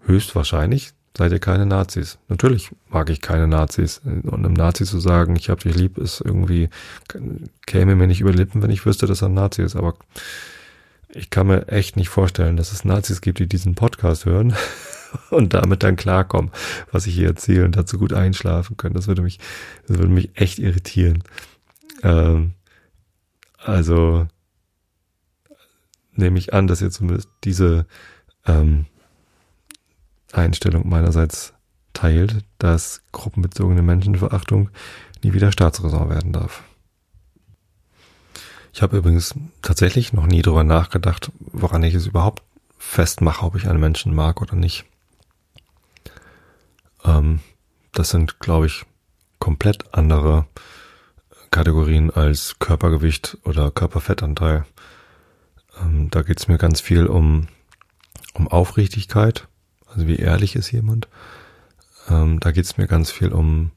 höchstwahrscheinlich 0.05 0.93
seid 1.17 1.33
ihr 1.33 1.39
keine 1.39 1.65
Nazis. 1.65 2.17
Natürlich 2.29 2.71
mag 2.89 3.09
ich 3.09 3.19
keine 3.19 3.47
Nazis. 3.47 4.01
Und 4.05 4.33
einem 4.33 4.53
Nazi 4.53 4.85
zu 4.85 4.99
sagen, 4.99 5.35
ich 5.35 5.49
hab 5.49 5.59
dich 5.59 5.75
lieb, 5.75 5.97
ist 5.97 6.21
irgendwie, 6.21 6.69
käme 7.65 7.95
mir 7.95 8.07
nicht 8.07 8.21
über 8.21 8.31
Lippen, 8.31 8.61
wenn 8.63 8.71
ich 8.71 8.85
wüsste, 8.85 9.07
dass 9.07 9.21
er 9.21 9.27
ein 9.27 9.33
Nazi 9.33 9.61
ist. 9.61 9.75
Aber 9.75 9.95
ich 11.09 11.29
kann 11.29 11.47
mir 11.47 11.67
echt 11.67 11.97
nicht 11.97 12.09
vorstellen, 12.09 12.55
dass 12.55 12.71
es 12.71 12.85
Nazis 12.85 13.19
gibt, 13.19 13.39
die 13.39 13.47
diesen 13.47 13.75
Podcast 13.75 14.23
hören 14.23 14.55
und 15.30 15.53
damit 15.53 15.84
dann 15.84 15.95
klarkommen, 15.95 16.51
was 16.91 17.07
ich 17.07 17.16
hier 17.16 17.28
erzähle 17.28 17.66
und 17.66 17.76
dazu 17.76 17.97
gut 17.97 18.14
einschlafen 18.14 18.78
können. 18.78 18.95
Das 18.95 19.07
würde 19.07 19.22
mich, 19.22 19.39
das 19.88 19.97
würde 19.97 20.11
mich 20.11 20.32
echt 20.36 20.59
irritieren. 20.59 21.24
Ähm, 22.03 22.53
also 23.57 24.28
nehme 26.16 26.38
ich 26.38 26.53
an, 26.53 26.68
dass 26.68 26.82
ihr 26.82 26.91
zumindest 26.91 27.30
diese 27.43 27.86
ähm, 28.45 28.86
Einstellung 30.32 30.88
meinerseits 30.88 31.53
teilt, 31.93 32.43
dass 32.57 33.01
gruppenbezogene 33.11 33.82
Menschenverachtung 33.82 34.70
nie 35.24 35.34
wieder 35.34 35.51
Staatsräson 35.51 36.09
werden 36.09 36.34
darf. 36.34 36.64
Ich 38.74 38.82
habe 38.82 38.97
übrigens 38.97 39.36
tatsächlich 39.61 40.14
noch 40.14 40.26
nie 40.26 40.41
darüber 40.41 40.64
nachgedacht, 40.64 41.32
woran 41.39 41.84
ich 41.84 41.93
es 41.93 42.07
überhaupt 42.07 42.41
festmache, 42.80 43.45
ob 43.45 43.55
ich 43.55 43.68
einen 43.68 43.80
Menschen 43.80 44.16
mag 44.16 44.41
oder 44.41 44.55
nicht. 44.55 44.86
Ähm, 47.03 47.39
das 47.91 48.09
sind, 48.09 48.39
glaube 48.39 48.67
ich, 48.67 48.85
komplett 49.39 49.93
andere 49.93 50.45
Kategorien 51.51 52.09
als 52.09 52.57
Körpergewicht 52.59 53.37
oder 53.43 53.71
Körperfettanteil. 53.71 54.65
Ähm, 55.81 56.09
da 56.09 56.21
geht 56.21 56.39
es 56.39 56.47
mir 56.47 56.57
ganz 56.57 56.81
viel 56.81 57.05
um, 57.07 57.47
um 58.33 58.47
Aufrichtigkeit 58.47 59.47
also 59.93 60.07
wie 60.07 60.17
ehrlich 60.17 60.55
ist 60.55 60.71
jemand? 60.71 61.07
Ähm, 62.09 62.39
da 62.39 62.51
geht 62.51 62.65
es 62.65 62.77
mir 62.77 62.87
ganz 62.87 63.11
viel 63.11 63.31
um, 63.31 63.71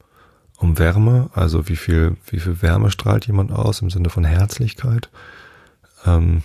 um 0.57 0.77
Wärme, 0.77 1.29
also 1.33 1.67
wie 1.67 1.75
viel, 1.75 2.17
wie 2.29 2.39
viel 2.39 2.61
Wärme 2.61 2.91
strahlt 2.91 3.27
jemand 3.27 3.51
aus 3.51 3.81
im 3.81 3.89
Sinne 3.89 4.09
von 4.09 4.23
Herzlichkeit. 4.23 5.09
Ähm, 6.05 6.43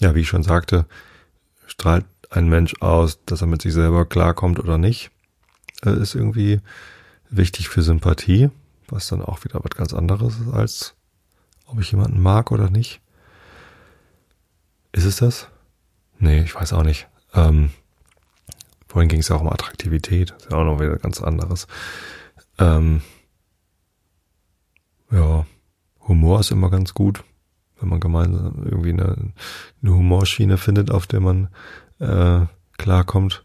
ja, 0.00 0.14
wie 0.14 0.20
ich 0.20 0.28
schon 0.28 0.42
sagte, 0.42 0.86
strahlt 1.66 2.04
ein 2.30 2.48
Mensch 2.48 2.74
aus, 2.80 3.24
dass 3.24 3.40
er 3.40 3.46
mit 3.46 3.62
sich 3.62 3.72
selber 3.72 4.04
klarkommt 4.06 4.58
oder 4.58 4.78
nicht, 4.78 5.10
ist 5.90 6.14
irgendwie 6.14 6.60
wichtig 7.30 7.68
für 7.68 7.82
Sympathie, 7.82 8.50
was 8.88 9.08
dann 9.08 9.22
auch 9.22 9.44
wieder 9.44 9.60
was 9.62 9.76
ganz 9.76 9.92
anderes 9.92 10.38
ist, 10.40 10.52
als 10.52 10.94
ob 11.66 11.80
ich 11.80 11.90
jemanden 11.90 12.20
mag 12.20 12.52
oder 12.52 12.70
nicht. 12.70 13.00
Ist 14.92 15.04
es 15.04 15.16
das? 15.16 15.48
Nee, 16.18 16.42
ich 16.42 16.54
weiß 16.54 16.72
auch 16.72 16.84
nicht. 16.84 17.08
Ähm, 17.32 17.70
Vorhin 18.94 19.08
ging 19.08 19.18
es 19.18 19.28
ja 19.28 19.34
auch 19.34 19.40
um 19.40 19.48
Attraktivität, 19.48 20.30
ist 20.38 20.52
ja 20.52 20.56
auch 20.56 20.62
noch 20.62 20.78
wieder 20.78 20.96
ganz 20.98 21.20
anderes. 21.20 21.66
Ähm, 22.58 23.02
ja, 25.10 25.46
Humor 26.06 26.38
ist 26.38 26.52
immer 26.52 26.70
ganz 26.70 26.94
gut, 26.94 27.24
wenn 27.80 27.88
man 27.88 27.98
gemeinsam 27.98 28.62
irgendwie 28.64 28.90
eine, 28.90 29.32
eine 29.82 29.92
Humorschiene 29.92 30.58
findet, 30.58 30.92
auf 30.92 31.08
der 31.08 31.18
man 31.18 31.48
äh, 31.98 32.46
klarkommt. 32.78 33.43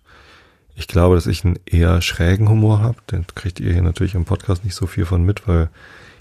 Ich 0.79 0.87
glaube, 0.87 1.15
dass 1.15 1.27
ich 1.27 1.43
einen 1.43 1.59
eher 1.65 2.01
schrägen 2.01 2.47
Humor 2.47 2.79
habe. 2.79 2.95
Den 3.11 3.27
kriegt 3.27 3.59
ihr 3.59 3.73
hier 3.73 3.81
natürlich 3.81 4.15
im 4.15 4.23
Podcast 4.23 4.63
nicht 4.63 4.75
so 4.75 4.87
viel 4.87 5.03
von 5.03 5.25
mit, 5.25 5.45
weil 5.45 5.69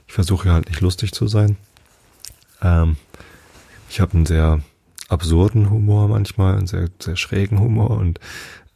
ich 0.09 0.13
versuche 0.13 0.53
halt 0.53 0.69
nicht 0.69 0.81
lustig 0.81 1.13
zu 1.13 1.29
sein. 1.29 1.57
Ähm, 2.61 2.97
ich 3.89 4.01
habe 4.01 4.15
einen 4.15 4.27
sehr 4.27 4.61
absurden 5.09 5.71
Humor 5.71 6.09
manchmal, 6.09 6.57
einen 6.57 6.67
sehr, 6.67 6.89
sehr 6.99 7.15
schrägen 7.15 7.61
Humor 7.61 7.91
und 7.91 8.19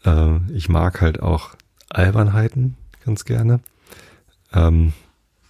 äh, 0.04 0.36
ich 0.52 0.68
mag 0.68 1.00
halt 1.00 1.20
auch 1.20 1.50
Albernheiten 1.90 2.76
ganz 3.04 3.24
gerne. 3.24 3.58
Ähm, 4.52 4.92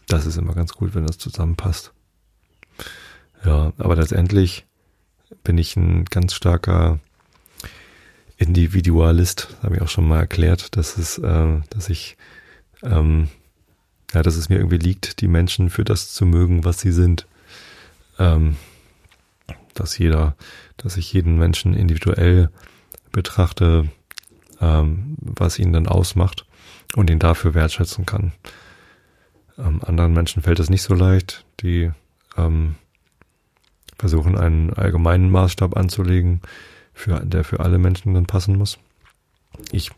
das 0.08 0.24
ist 0.24 0.38
immer 0.38 0.54
ganz 0.54 0.72
gut, 0.72 0.94
wenn 0.94 1.06
das 1.06 1.18
zusammenpasst. 1.18 1.92
Ja, 3.44 3.74
aber 3.76 3.96
letztendlich 3.96 4.64
bin 5.44 5.58
ich 5.58 5.76
ein 5.76 6.06
ganz 6.06 6.32
starker 6.32 7.00
Individualist, 8.42 9.56
habe 9.62 9.76
ich 9.76 9.82
auch 9.82 9.88
schon 9.88 10.06
mal 10.06 10.20
erklärt, 10.20 10.76
dass 10.76 10.98
es, 10.98 11.18
äh, 11.18 11.60
dass 11.70 11.88
ich, 11.88 12.16
ähm, 12.82 13.28
ja, 14.12 14.22
dass 14.22 14.36
es 14.36 14.48
mir 14.48 14.56
irgendwie 14.56 14.78
liegt, 14.78 15.20
die 15.20 15.28
Menschen 15.28 15.70
für 15.70 15.84
das 15.84 16.12
zu 16.12 16.26
mögen, 16.26 16.64
was 16.64 16.80
sie 16.80 16.92
sind. 16.92 17.26
Ähm, 18.18 18.56
dass 19.74 19.98
jeder, 19.98 20.36
dass 20.76 20.96
ich 20.96 21.12
jeden 21.12 21.38
Menschen 21.38 21.74
individuell 21.74 22.50
betrachte, 23.10 23.88
ähm, 24.60 25.16
was 25.18 25.58
ihn 25.58 25.72
dann 25.72 25.88
ausmacht 25.88 26.46
und 26.94 27.10
ihn 27.10 27.18
dafür 27.18 27.54
wertschätzen 27.54 28.06
kann. 28.06 28.32
Ähm, 29.58 29.80
anderen 29.84 30.12
Menschen 30.12 30.42
fällt 30.42 30.60
es 30.60 30.70
nicht 30.70 30.82
so 30.82 30.94
leicht, 30.94 31.44
die 31.60 31.90
ähm, 32.36 32.76
versuchen 33.98 34.36
einen 34.36 34.72
allgemeinen 34.72 35.30
Maßstab 35.30 35.76
anzulegen, 35.76 36.40
für, 36.92 37.20
der 37.20 37.44
für 37.44 37.60
alle 37.60 37.78
Menschen 37.78 38.14
dann 38.14 38.26
passen 38.26 38.56
muss. 38.56 38.78
Ich, 39.70 39.90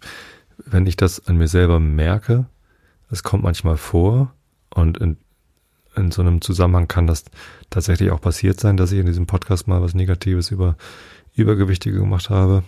wenn 0.59 0.87
ich 0.87 0.97
das 0.97 1.27
an 1.27 1.37
mir 1.37 1.49
selber 1.49 1.81
merke, 1.81 2.47
es 3.11 3.23
kommt 3.23 3.45
manchmal 3.45 3.77
vor 3.77 4.33
und 4.71 4.99
in, 4.99 5.17
in 5.97 6.11
so 6.11 6.23
einem 6.23 6.41
Zusammenhang 6.41 6.89
kann 6.89 7.07
das 7.07 7.25
tatsächlich 7.71 8.11
auch 8.11 8.21
passiert 8.21 8.61
sein, 8.61 8.77
dass 8.77 8.93
ich 8.93 8.99
in 8.99 9.07
diesem 9.07 9.27
Podcast 9.27 9.69
mal 9.69 9.83
was 9.83 9.95
Negatives 9.95 10.51
über 10.51 10.77
Übergewichtige 11.35 11.99
gemacht 11.99 12.31
habe. 12.31 12.63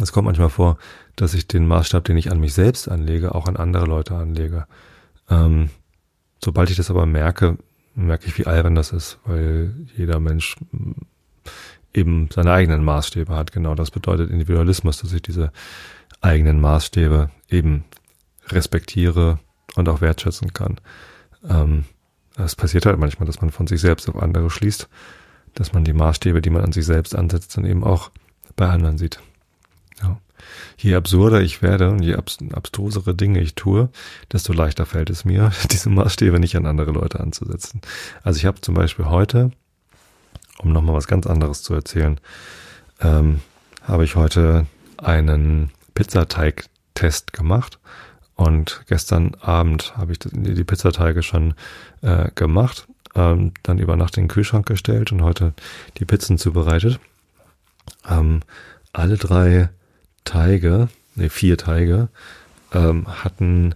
Es 0.00 0.12
kommt 0.12 0.26
manchmal 0.26 0.50
vor, 0.50 0.76
dass 1.16 1.32
ich 1.34 1.48
den 1.48 1.66
Maßstab, 1.66 2.04
den 2.04 2.18
ich 2.18 2.30
an 2.30 2.40
mich 2.40 2.52
selbst 2.52 2.88
anlege, 2.88 3.34
auch 3.34 3.46
an 3.46 3.56
andere 3.56 3.86
Leute 3.86 4.14
anlege. 4.14 4.66
Ähm, 5.30 5.70
sobald 6.44 6.70
ich 6.70 6.76
das 6.76 6.90
aber 6.90 7.06
merke, 7.06 7.56
merke 7.94 8.26
ich, 8.26 8.36
wie 8.38 8.46
albern 8.46 8.74
das 8.74 8.92
ist, 8.92 9.18
weil 9.24 9.74
jeder 9.96 10.20
Mensch 10.20 10.56
eben 11.96 12.28
seine 12.32 12.52
eigenen 12.52 12.84
Maßstäbe 12.84 13.34
hat. 13.34 13.52
Genau 13.52 13.74
das 13.74 13.90
bedeutet 13.90 14.30
Individualismus, 14.30 14.98
dass 14.98 15.12
ich 15.12 15.22
diese 15.22 15.50
eigenen 16.20 16.60
Maßstäbe 16.60 17.30
eben 17.48 17.84
respektiere 18.48 19.38
und 19.74 19.88
auch 19.88 20.00
wertschätzen 20.00 20.52
kann. 20.52 20.80
Ähm, 21.48 21.84
es 22.36 22.54
passiert 22.54 22.86
halt 22.86 22.98
manchmal, 22.98 23.26
dass 23.26 23.40
man 23.40 23.50
von 23.50 23.66
sich 23.66 23.80
selbst 23.80 24.08
auf 24.08 24.20
andere 24.20 24.50
schließt, 24.50 24.88
dass 25.54 25.72
man 25.72 25.84
die 25.84 25.94
Maßstäbe, 25.94 26.42
die 26.42 26.50
man 26.50 26.62
an 26.62 26.72
sich 26.72 26.84
selbst 26.84 27.16
ansetzt, 27.16 27.56
dann 27.56 27.64
eben 27.64 27.82
auch 27.82 28.10
bei 28.56 28.68
anderen 28.68 28.98
sieht. 28.98 29.20
Ja. 30.02 30.18
Je 30.76 30.94
absurder 30.94 31.40
ich 31.40 31.62
werde 31.62 31.90
und 31.90 32.02
je 32.02 32.14
abstrusere 32.14 33.14
Dinge 33.14 33.40
ich 33.40 33.54
tue, 33.54 33.88
desto 34.32 34.52
leichter 34.52 34.84
fällt 34.84 35.10
es 35.10 35.24
mir, 35.24 35.50
diese 35.70 35.88
Maßstäbe 35.88 36.38
nicht 36.38 36.56
an 36.56 36.66
andere 36.66 36.90
Leute 36.90 37.20
anzusetzen. 37.20 37.80
Also 38.22 38.38
ich 38.38 38.44
habe 38.44 38.60
zum 38.60 38.74
Beispiel 38.74 39.06
heute, 39.06 39.50
um 40.58 40.72
nochmal 40.72 40.94
was 40.94 41.06
ganz 41.06 41.26
anderes 41.26 41.62
zu 41.62 41.74
erzählen, 41.74 42.20
ähm, 43.00 43.40
habe 43.82 44.04
ich 44.04 44.16
heute 44.16 44.66
einen 44.98 45.70
Pizzateig-Test 45.94 47.32
gemacht. 47.32 47.78
Und 48.34 48.82
gestern 48.86 49.34
Abend 49.40 49.96
habe 49.96 50.12
ich 50.12 50.18
die 50.20 50.64
Pizzateige 50.64 51.22
schon 51.22 51.54
äh, 52.02 52.30
gemacht, 52.34 52.86
ähm, 53.14 53.52
dann 53.62 53.78
über 53.78 53.96
Nacht 53.96 54.16
in 54.18 54.24
den 54.24 54.28
Kühlschrank 54.28 54.66
gestellt 54.66 55.10
und 55.10 55.22
heute 55.22 55.54
die 55.98 56.04
Pizzen 56.04 56.36
zubereitet. 56.36 57.00
Ähm, 58.06 58.40
alle 58.92 59.16
drei 59.16 59.70
Teige, 60.24 60.88
ne, 61.14 61.30
vier 61.30 61.56
Teige, 61.56 62.08
ähm, 62.72 63.06
hatten 63.06 63.74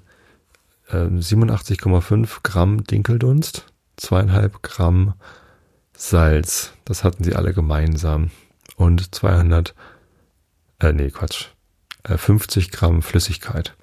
ähm, 0.91 1.21
87,5 1.21 2.41
Gramm 2.43 2.85
Dinkeldunst, 2.85 3.67
zweieinhalb 3.97 4.63
Gramm 4.63 5.15
Salz. 6.01 6.73
Das 6.87 7.05
hatten 7.05 7.25
sie 7.25 7.35
alle 7.35 7.53
gemeinsam. 7.53 8.31
Und 8.77 9.15
200 9.15 9.75
äh, 10.81 10.93
nee, 10.93 11.11
Quatsch, 11.11 11.49
äh, 12.05 12.17
50 12.17 12.71
Gramm 12.71 13.03
Flüssigkeit. 13.03 13.75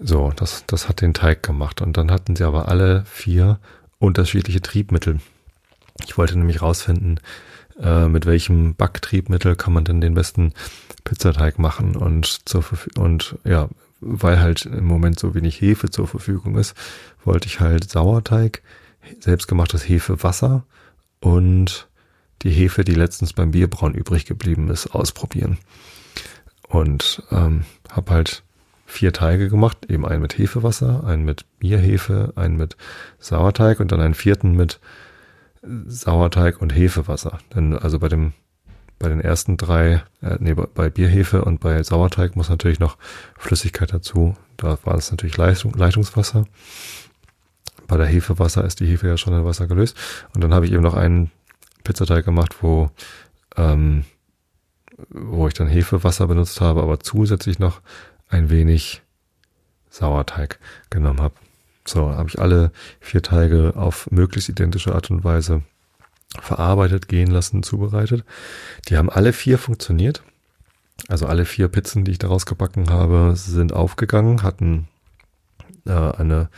So, 0.00 0.32
das, 0.34 0.64
das 0.66 0.88
hat 0.88 1.00
den 1.00 1.14
Teig 1.14 1.44
gemacht. 1.44 1.80
Und 1.80 1.96
dann 1.96 2.10
hatten 2.10 2.34
sie 2.34 2.42
aber 2.42 2.68
alle 2.68 3.04
vier 3.04 3.60
unterschiedliche 3.98 4.62
Triebmittel. 4.62 5.20
Ich 6.04 6.18
wollte 6.18 6.36
nämlich 6.36 6.60
rausfinden, 6.60 7.20
äh, 7.80 8.08
mit 8.08 8.26
welchem 8.26 8.74
Backtriebmittel 8.74 9.54
kann 9.54 9.72
man 9.72 9.84
denn 9.84 10.00
den 10.00 10.14
besten 10.14 10.54
Pizzateig 11.04 11.58
machen 11.58 11.94
und 11.94 12.48
zur 12.48 12.64
und 12.96 13.36
ja, 13.44 13.68
weil 14.00 14.40
halt 14.40 14.66
im 14.66 14.86
Moment 14.86 15.18
so 15.20 15.34
wenig 15.34 15.60
Hefe 15.60 15.90
zur 15.90 16.08
Verfügung 16.08 16.56
ist, 16.56 16.74
wollte 17.24 17.46
ich 17.46 17.60
halt 17.60 17.90
Sauerteig, 17.90 18.62
selbstgemachtes 19.20 19.88
Hefewasser 19.88 20.64
und 21.20 21.88
die 22.42 22.50
Hefe, 22.50 22.84
die 22.84 22.94
letztens 22.94 23.32
beim 23.32 23.50
Bierbrauen 23.50 23.94
übrig 23.94 24.24
geblieben 24.24 24.70
ist, 24.70 24.88
ausprobieren. 24.88 25.58
Und 26.68 27.22
ähm, 27.30 27.64
habe 27.90 28.12
halt 28.12 28.42
vier 28.86 29.12
Teige 29.12 29.48
gemacht, 29.48 29.86
eben 29.88 30.06
einen 30.06 30.22
mit 30.22 30.38
Hefewasser, 30.38 31.04
einen 31.04 31.24
mit 31.24 31.44
Bierhefe, 31.58 32.32
einen 32.36 32.56
mit 32.56 32.76
Sauerteig 33.18 33.80
und 33.80 33.92
dann 33.92 34.00
einen 34.00 34.14
vierten 34.14 34.56
mit 34.56 34.80
Sauerteig 35.62 36.60
und 36.60 36.74
Hefewasser. 36.74 37.38
Denn 37.54 37.76
also 37.76 37.98
bei 37.98 38.08
dem 38.08 38.32
bei 39.00 39.08
den 39.08 39.20
ersten 39.22 39.56
drei, 39.56 40.02
äh, 40.20 40.36
nee, 40.40 40.52
bei 40.52 40.90
Bierhefe 40.90 41.42
und 41.42 41.58
bei 41.58 41.82
Sauerteig 41.82 42.36
muss 42.36 42.50
natürlich 42.50 42.80
noch 42.80 42.98
Flüssigkeit 43.38 43.92
dazu. 43.94 44.36
Da 44.58 44.78
war 44.84 44.94
es 44.94 45.10
natürlich 45.10 45.38
Leitung, 45.38 45.72
Leitungswasser. 45.74 46.44
Bei 47.90 47.96
der 47.96 48.06
Hefewasser 48.06 48.64
ist 48.64 48.78
die 48.78 48.86
Hefe 48.86 49.08
ja 49.08 49.16
schon 49.16 49.34
in 49.34 49.44
Wasser 49.44 49.66
gelöst. 49.66 49.96
Und 50.32 50.44
dann 50.44 50.54
habe 50.54 50.64
ich 50.64 50.72
eben 50.72 50.82
noch 50.82 50.94
einen 50.94 51.32
Pizzateig 51.82 52.24
gemacht, 52.24 52.62
wo 52.62 52.88
ähm, 53.56 54.04
wo 55.08 55.48
ich 55.48 55.54
dann 55.54 55.66
Hefewasser 55.66 56.28
benutzt 56.28 56.60
habe, 56.60 56.82
aber 56.82 57.00
zusätzlich 57.00 57.58
noch 57.58 57.80
ein 58.28 58.48
wenig 58.48 59.02
Sauerteig 59.88 60.60
genommen 60.88 61.20
habe. 61.20 61.34
So, 61.84 62.10
habe 62.10 62.28
ich 62.28 62.38
alle 62.38 62.70
vier 63.00 63.22
Teige 63.22 63.72
auf 63.74 64.08
möglichst 64.12 64.48
identische 64.48 64.94
Art 64.94 65.10
und 65.10 65.24
Weise 65.24 65.62
verarbeitet, 66.40 67.08
gehen 67.08 67.30
lassen, 67.30 67.64
zubereitet. 67.64 68.24
Die 68.88 68.96
haben 68.96 69.10
alle 69.10 69.32
vier 69.32 69.58
funktioniert. 69.58 70.22
Also 71.08 71.26
alle 71.26 71.44
vier 71.44 71.66
Pizzen, 71.66 72.04
die 72.04 72.12
ich 72.12 72.18
daraus 72.18 72.46
gebacken 72.46 72.90
habe, 72.90 73.32
sind 73.34 73.72
aufgegangen, 73.72 74.44
hatten 74.44 74.86
äh, 75.86 75.90
eine, 75.92 76.50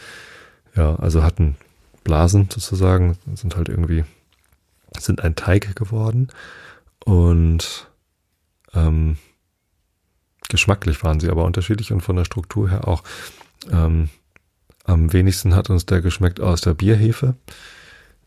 ja, 0.74 0.96
also 0.96 1.22
hatten 1.22 1.56
Blasen 2.04 2.48
sozusagen, 2.50 3.18
sind 3.34 3.56
halt 3.56 3.68
irgendwie, 3.68 4.04
sind 4.98 5.22
ein 5.22 5.36
Teig 5.36 5.76
geworden 5.76 6.28
und 7.04 7.88
ähm, 8.74 9.16
Geschmacklich 10.52 11.02
waren 11.02 11.18
sie 11.18 11.30
aber 11.30 11.44
unterschiedlich 11.44 11.92
und 11.92 12.02
von 12.02 12.16
der 12.16 12.26
Struktur 12.26 12.68
her 12.68 12.86
auch. 12.86 13.02
Ähm, 13.70 14.10
am 14.84 15.12
wenigsten 15.12 15.54
hat 15.54 15.70
uns 15.70 15.86
der 15.86 16.02
geschmeckt 16.02 16.40
aus 16.40 16.60
der 16.60 16.74
Bierhefe. 16.74 17.36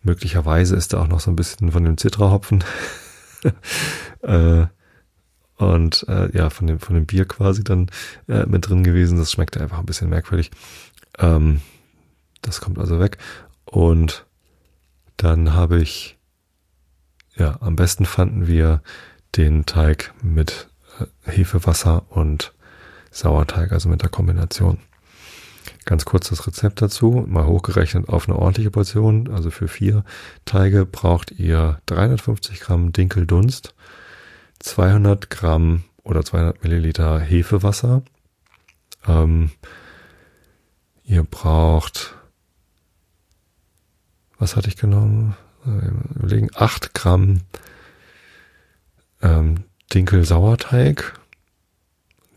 Möglicherweise 0.01 0.75
ist 0.75 0.93
da 0.93 1.01
auch 1.01 1.07
noch 1.07 1.19
so 1.19 1.29
ein 1.29 1.35
bisschen 1.35 1.71
von 1.71 1.83
dem 1.83 1.97
Zitrahopfen 1.97 2.63
äh, 4.21 4.65
und 5.57 6.05
äh, 6.07 6.35
ja, 6.35 6.49
von 6.49 6.65
dem, 6.65 6.79
von 6.79 6.95
dem 6.95 7.05
Bier 7.05 7.25
quasi 7.25 7.63
dann 7.63 7.91
äh, 8.27 8.47
mit 8.47 8.67
drin 8.67 8.83
gewesen. 8.83 9.19
Das 9.19 9.31
schmeckte 9.31 9.61
einfach 9.61 9.77
ein 9.77 9.85
bisschen 9.85 10.09
merkwürdig. 10.09 10.49
Ähm, 11.19 11.61
das 12.45 12.61
kommt 12.61 12.79
also 12.79 12.99
weg. 12.99 13.17
Und 13.65 14.25
dann 15.17 15.53
habe 15.53 15.81
ich, 15.81 16.17
ja, 17.35 17.57
am 17.61 17.75
besten 17.75 18.05
fanden 18.05 18.47
wir 18.47 18.81
den 19.35 19.65
Teig 19.65 20.13
mit 20.21 20.69
Hefewasser 21.23 22.05
und 22.09 22.53
Sauerteig, 23.11 23.71
also 23.71 23.89
mit 23.89 24.01
der 24.01 24.09
Kombination. 24.09 24.79
Ganz 25.85 26.05
kurz 26.05 26.29
das 26.29 26.45
Rezept 26.47 26.81
dazu, 26.81 27.25
mal 27.27 27.45
hochgerechnet 27.45 28.09
auf 28.09 28.27
eine 28.27 28.37
ordentliche 28.37 28.71
Portion, 28.71 29.29
also 29.31 29.51
für 29.51 29.67
vier 29.67 30.03
Teige 30.43 30.85
braucht 30.85 31.31
ihr 31.31 31.79
350 31.85 32.59
Gramm 32.59 32.91
Dinkeldunst, 32.91 33.73
200 34.59 35.29
Gramm 35.29 35.83
oder 36.03 36.23
200 36.23 36.63
Milliliter 36.63 37.19
Hefewasser. 37.19 38.03
Ähm, 39.07 39.51
ihr 41.03 41.23
braucht, 41.23 42.15
was 44.37 44.55
hatte 44.55 44.67
ich 44.67 44.75
genommen? 44.75 45.35
Überlegen, 46.15 46.49
8 46.53 46.93
Gramm 46.93 47.41
ähm, 49.21 49.63
Dinkel-Sauerteig, 49.93 51.19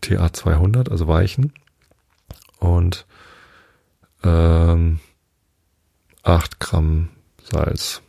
TA 0.01 0.33
200, 0.33 0.89
also 0.89 1.07
weichen. 1.07 1.53
Und 2.57 3.05
ähm, 4.23 4.99
8 6.23 6.59
Gramm 6.59 7.09
Salz. 7.43 8.01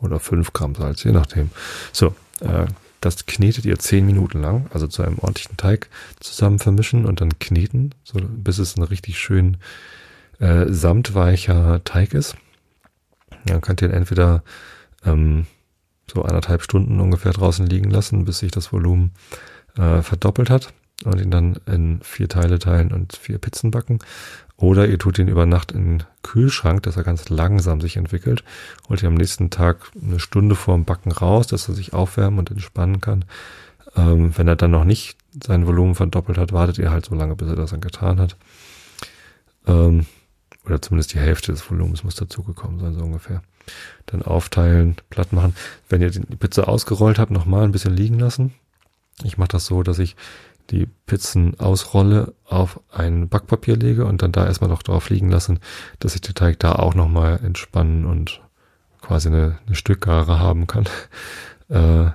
Oder 0.00 0.20
5 0.20 0.52
Gramm 0.52 0.74
Salz, 0.74 1.02
je 1.04 1.12
nachdem. 1.12 1.50
So, 1.92 2.14
äh, 2.40 2.66
das 3.00 3.26
knetet 3.26 3.64
ihr 3.64 3.78
10 3.78 4.04
Minuten 4.04 4.40
lang, 4.40 4.66
also 4.72 4.86
zu 4.86 5.02
einem 5.02 5.18
ordentlichen 5.18 5.56
Teig 5.56 5.88
zusammen 6.20 6.58
vermischen 6.58 7.06
und 7.06 7.20
dann 7.20 7.38
kneten, 7.38 7.94
so, 8.04 8.20
bis 8.20 8.58
es 8.58 8.76
ein 8.76 8.82
richtig 8.82 9.18
schön 9.18 9.56
äh, 10.40 10.66
samtweicher 10.68 11.82
Teig 11.84 12.14
ist. 12.14 12.36
Dann 13.48 13.60
könnt 13.60 13.82
ihr 13.82 13.92
entweder 13.92 14.42
ähm, 15.04 15.46
so 16.10 16.22
anderthalb 16.22 16.62
Stunden 16.62 17.00
ungefähr 17.00 17.32
draußen 17.32 17.66
liegen 17.66 17.90
lassen, 17.90 18.24
bis 18.24 18.38
sich 18.38 18.50
das 18.50 18.72
Volumen 18.72 19.12
äh, 19.76 20.02
verdoppelt 20.02 20.50
hat 20.50 20.72
und 21.04 21.20
ihn 21.20 21.30
dann 21.30 21.58
in 21.66 22.00
vier 22.02 22.28
Teile 22.28 22.58
teilen 22.58 22.92
und 22.92 23.16
vier 23.16 23.38
Pizzen 23.38 23.70
backen. 23.70 23.98
Oder 24.56 24.88
ihr 24.88 24.98
tut 24.98 25.18
ihn 25.20 25.28
über 25.28 25.46
Nacht 25.46 25.70
in 25.70 25.98
den 25.98 26.06
Kühlschrank, 26.22 26.82
dass 26.82 26.96
er 26.96 27.04
ganz 27.04 27.28
langsam 27.28 27.80
sich 27.80 27.96
entwickelt, 27.96 28.42
holt 28.88 29.02
ihn 29.02 29.08
am 29.08 29.14
nächsten 29.14 29.50
Tag 29.50 29.92
eine 30.02 30.18
Stunde 30.18 30.56
vorm 30.56 30.84
Backen 30.84 31.12
raus, 31.12 31.46
dass 31.46 31.68
er 31.68 31.74
sich 31.74 31.92
aufwärmen 31.92 32.40
und 32.40 32.50
entspannen 32.50 33.00
kann. 33.00 33.24
Ähm, 33.96 34.36
wenn 34.36 34.48
er 34.48 34.56
dann 34.56 34.72
noch 34.72 34.84
nicht 34.84 35.16
sein 35.44 35.66
Volumen 35.66 35.94
verdoppelt 35.94 36.38
hat, 36.38 36.52
wartet 36.52 36.78
ihr 36.78 36.90
halt 36.90 37.06
so 37.06 37.14
lange, 37.14 37.36
bis 37.36 37.48
er 37.48 37.56
das 37.56 37.70
dann 37.70 37.80
getan 37.80 38.18
hat. 38.18 38.36
Ähm, 39.68 40.06
oder 40.68 40.82
zumindest 40.82 41.14
die 41.14 41.18
Hälfte 41.18 41.52
des 41.52 41.68
Volumens 41.68 42.04
muss 42.04 42.14
dazugekommen 42.14 42.78
sein, 42.78 42.94
so 42.94 43.00
ungefähr. 43.00 43.42
Dann 44.06 44.22
aufteilen, 44.22 44.96
platt 45.10 45.32
machen. 45.32 45.54
Wenn 45.88 46.02
ihr 46.02 46.10
die 46.10 46.20
Pizza 46.36 46.68
ausgerollt 46.68 47.18
habt, 47.18 47.30
nochmal 47.30 47.64
ein 47.64 47.72
bisschen 47.72 47.94
liegen 47.94 48.18
lassen. 48.18 48.54
Ich 49.24 49.38
mache 49.38 49.48
das 49.48 49.66
so, 49.66 49.82
dass 49.82 49.98
ich 49.98 50.16
die 50.70 50.86
Pizzen 51.06 51.58
ausrolle, 51.58 52.34
auf 52.44 52.80
ein 52.90 53.28
Backpapier 53.28 53.76
lege 53.76 54.04
und 54.04 54.22
dann 54.22 54.32
da 54.32 54.46
erstmal 54.46 54.70
noch 54.70 54.82
drauf 54.82 55.08
liegen 55.08 55.30
lassen, 55.30 55.60
dass 55.98 56.14
ich 56.14 56.20
den 56.20 56.34
Teig 56.34 56.58
da 56.58 56.72
auch 56.72 56.94
nochmal 56.94 57.40
entspannen 57.42 58.04
und 58.04 58.42
quasi 59.00 59.28
eine, 59.28 59.58
eine 59.66 59.74
Stückgare 59.74 60.38
haben 60.38 60.66
kann. 60.66 60.84
Äh, 61.70 62.12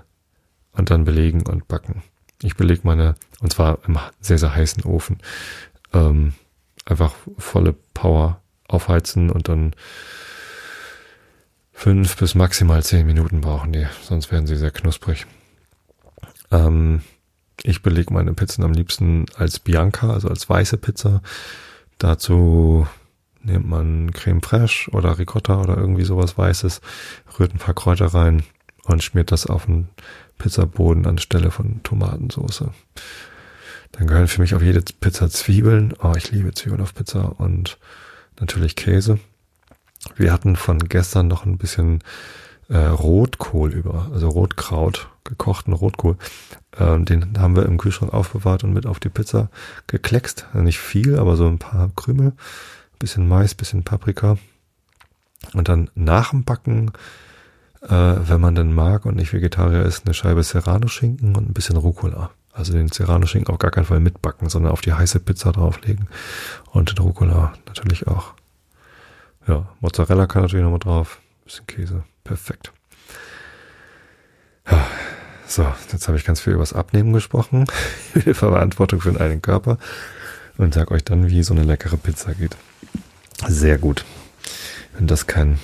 und 0.71 0.89
dann 0.89 1.03
belegen 1.05 1.45
und 1.45 1.67
backen. 1.67 2.01
Ich 2.41 2.55
belege 2.55 2.81
meine, 2.85 3.13
und 3.39 3.53
zwar 3.53 3.77
im 3.87 3.99
sehr, 4.19 4.39
sehr 4.39 4.55
heißen 4.55 4.83
Ofen. 4.83 5.19
Ähm, 5.93 6.33
einfach 6.85 7.13
volle 7.37 7.73
Power 7.93 8.41
aufheizen 8.67 9.29
und 9.29 9.49
dann 9.49 9.75
fünf 11.71 12.17
bis 12.17 12.35
maximal 12.35 12.83
zehn 12.83 13.05
Minuten 13.05 13.41
brauchen 13.41 13.73
die, 13.73 13.87
sonst 14.01 14.31
werden 14.31 14.47
sie 14.47 14.55
sehr 14.55 14.71
knusprig. 14.71 15.25
Ähm, 16.51 17.01
ich 17.63 17.81
belege 17.81 18.13
meine 18.13 18.33
Pizzen 18.33 18.63
am 18.63 18.73
liebsten 18.73 19.25
als 19.35 19.59
Bianca, 19.59 20.11
also 20.11 20.29
als 20.29 20.49
weiße 20.49 20.77
Pizza. 20.77 21.21
Dazu 21.97 22.87
nimmt 23.41 23.67
man 23.67 24.11
Creme 24.11 24.41
Fraiche 24.41 24.89
oder 24.91 25.17
Ricotta 25.17 25.61
oder 25.61 25.77
irgendwie 25.77 26.05
sowas 26.05 26.37
Weißes, 26.37 26.81
rührt 27.39 27.53
ein 27.53 27.59
paar 27.59 27.73
Kräuter 27.73 28.07
rein 28.07 28.43
und 28.85 29.03
schmiert 29.03 29.31
das 29.31 29.45
auf 29.45 29.65
den 29.65 29.89
Pizzaboden 30.37 31.05
anstelle 31.05 31.51
von 31.51 31.81
Tomatensauce. 31.83 32.65
Dann 33.93 34.07
gehören 34.07 34.27
für 34.27 34.41
mich 34.41 34.55
auf 34.55 34.61
jede 34.61 34.81
Pizza 34.99 35.29
Zwiebeln. 35.29 35.93
Oh, 36.01 36.13
ich 36.17 36.31
liebe 36.31 36.53
Zwiebeln 36.53 36.81
auf 36.81 36.95
Pizza 36.95 37.39
und 37.39 37.77
natürlich 38.39 38.75
Käse. 38.75 39.19
Wir 40.15 40.33
hatten 40.33 40.55
von 40.55 40.79
gestern 40.79 41.27
noch 41.27 41.45
ein 41.45 41.57
bisschen 41.57 42.03
äh, 42.69 42.77
Rotkohl 42.77 43.71
über, 43.71 44.09
also 44.13 44.29
Rotkraut, 44.29 45.09
gekochten 45.23 45.73
Rotkohl. 45.73 46.17
Ähm, 46.77 47.05
den 47.05 47.37
haben 47.37 47.55
wir 47.55 47.65
im 47.65 47.77
Kühlschrank 47.77 48.13
aufbewahrt 48.13 48.63
und 48.63 48.73
mit 48.73 48.85
auf 48.85 48.99
die 48.99 49.09
Pizza 49.09 49.49
gekleckst. 49.87 50.47
Nicht 50.53 50.79
viel, 50.79 51.17
aber 51.19 51.35
so 51.35 51.47
ein 51.47 51.59
paar 51.59 51.91
Krümel. 51.95 52.33
Bisschen 52.99 53.27
Mais, 53.27 53.53
bisschen 53.53 53.83
Paprika. 53.83 54.37
Und 55.53 55.67
dann 55.67 55.89
nach 55.95 56.31
dem 56.31 56.43
Backen, 56.43 56.91
äh, 57.81 57.89
wenn 57.89 58.41
man 58.41 58.55
denn 58.55 58.73
mag 58.73 59.05
und 59.05 59.15
nicht 59.15 59.33
Vegetarier 59.33 59.83
ist, 59.83 60.05
eine 60.05 60.13
Scheibe 60.13 60.43
Serrano-Schinken 60.43 61.35
und 61.35 61.49
ein 61.49 61.53
bisschen 61.53 61.77
Rucola. 61.77 62.31
Also 62.53 62.73
den 62.73 62.89
Serrano-Schinken 62.89 63.51
auf 63.51 63.59
gar 63.59 63.71
keinen 63.71 63.85
Fall 63.85 63.99
mitbacken, 63.99 64.47
sondern 64.49 64.71
auf 64.71 64.81
die 64.81 64.93
heiße 64.93 65.19
Pizza 65.19 65.51
drauflegen. 65.51 66.07
Und 66.71 66.91
den 66.91 66.99
Rucola 67.03 67.53
natürlich 67.65 68.07
auch. 68.07 68.33
Ja, 69.47 69.67
Mozzarella 69.81 70.27
kann 70.27 70.43
natürlich 70.43 70.63
nochmal 70.63 70.79
drauf. 70.79 71.19
Bisschen 71.45 71.67
Käse. 71.67 72.03
Perfekt. 72.23 72.71
Ja, 74.69 74.85
So, 75.47 75.65
jetzt 75.91 76.07
habe 76.07 76.17
ich 76.17 76.23
ganz 76.25 76.39
viel 76.39 76.53
übers 76.53 76.73
Abnehmen 76.73 77.11
gesprochen, 77.11 77.65
über 78.13 78.33
Verantwortung 78.33 79.01
für 79.01 79.11
den 79.11 79.19
eigenen 79.21 79.41
Körper 79.41 79.77
und 80.57 80.73
sag 80.73 80.91
euch 80.91 81.03
dann, 81.03 81.27
wie 81.29 81.43
so 81.43 81.53
eine 81.53 81.63
leckere 81.63 81.97
Pizza 81.97 82.33
geht. 82.33 82.55
Sehr 83.47 83.77
gut. 83.77 84.05
Wenn 84.93 85.07
das 85.07 85.27
kein 85.27 85.59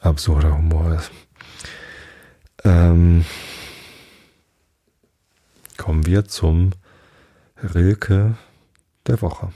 absurder 0.00 0.56
Humor 0.56 0.94
ist. 0.94 1.10
Ähm, 2.64 3.24
kommen 5.78 6.04
wir 6.04 6.26
zum 6.26 6.72
Rilke 7.74 8.36
der 9.06 9.22
Woche. 9.22 9.52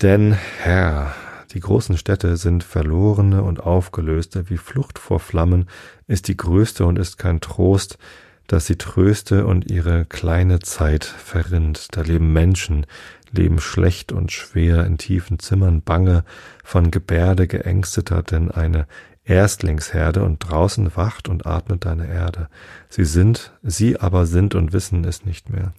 Denn 0.00 0.32
Herr, 0.32 1.14
die 1.52 1.60
großen 1.60 1.98
Städte 1.98 2.36
sind 2.36 2.64
verlorene 2.64 3.42
und 3.42 3.60
aufgelöste, 3.60 4.48
wie 4.48 4.56
Flucht 4.56 4.98
vor 4.98 5.20
Flammen 5.20 5.68
ist 6.06 6.28
die 6.28 6.36
größte 6.36 6.86
und 6.86 6.98
ist 6.98 7.18
kein 7.18 7.40
Trost, 7.40 7.98
dass 8.46 8.66
sie 8.66 8.76
tröste 8.76 9.46
und 9.46 9.70
ihre 9.70 10.06
kleine 10.06 10.60
Zeit 10.60 11.04
verrinnt. 11.04 11.96
Da 11.96 12.02
leben 12.02 12.32
Menschen, 12.32 12.86
leben 13.30 13.60
schlecht 13.60 14.12
und 14.12 14.32
schwer 14.32 14.86
in 14.86 14.98
tiefen 14.98 15.38
Zimmern, 15.38 15.82
bange, 15.82 16.24
von 16.64 16.90
Gebärde 16.90 17.46
geängsteter, 17.46 18.22
denn 18.22 18.50
eine 18.50 18.86
Erstlingsherde 19.28 20.24
und 20.24 20.38
draußen 20.38 20.96
wacht 20.96 21.28
und 21.28 21.46
atmet 21.46 21.84
deine 21.84 22.08
Erde. 22.08 22.48
Sie 22.88 23.04
sind, 23.04 23.52
sie 23.62 24.00
aber 24.00 24.26
sind 24.26 24.54
und 24.54 24.72
wissen 24.72 25.04
es 25.04 25.24
nicht 25.24 25.50
mehr. 25.50 25.72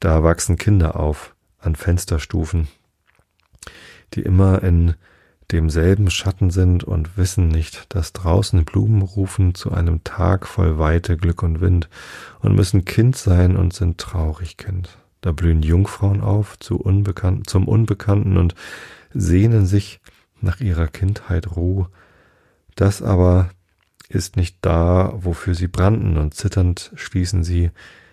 Da 0.00 0.22
wachsen 0.22 0.56
Kinder 0.56 0.96
auf, 0.96 1.34
an 1.58 1.74
Fensterstufen, 1.74 2.68
die 4.14 4.22
immer 4.22 4.62
in 4.62 4.94
demselben 5.50 6.10
Schatten 6.10 6.50
sind 6.50 6.84
und 6.84 7.16
wissen 7.16 7.48
nicht, 7.48 7.94
dass 7.94 8.12
draußen 8.12 8.64
Blumen 8.64 9.02
rufen 9.02 9.54
zu 9.54 9.72
einem 9.72 10.04
Tag 10.04 10.46
voll 10.46 10.78
Weite, 10.78 11.16
Glück 11.16 11.42
und 11.42 11.60
Wind 11.60 11.88
und 12.40 12.54
müssen 12.54 12.84
Kind 12.84 13.16
sein 13.16 13.56
und 13.56 13.72
sind 13.72 13.98
traurig 13.98 14.56
Kind. 14.56 14.98
Da 15.20 15.32
blühen 15.32 15.62
Jungfrauen 15.62 16.20
auf 16.20 16.58
zu 16.58 16.78
Unbekannten, 16.78 17.46
zum 17.46 17.66
Unbekannten 17.66 18.36
und 18.36 18.54
sehnen 19.12 19.66
sich 19.66 20.00
nach 20.40 20.60
ihrer 20.60 20.86
Kindheit 20.86 21.56
Ruhe. 21.56 21.88
Das 22.78 23.02
aber 23.02 23.50
ist 24.08 24.36
nicht 24.36 24.58
da, 24.60 25.12
wofür 25.16 25.56
sie 25.56 25.66
brannten, 25.66 26.16
und 26.16 26.34
zitternd 26.34 26.92
schließen 26.94 27.42
sie 27.42 27.72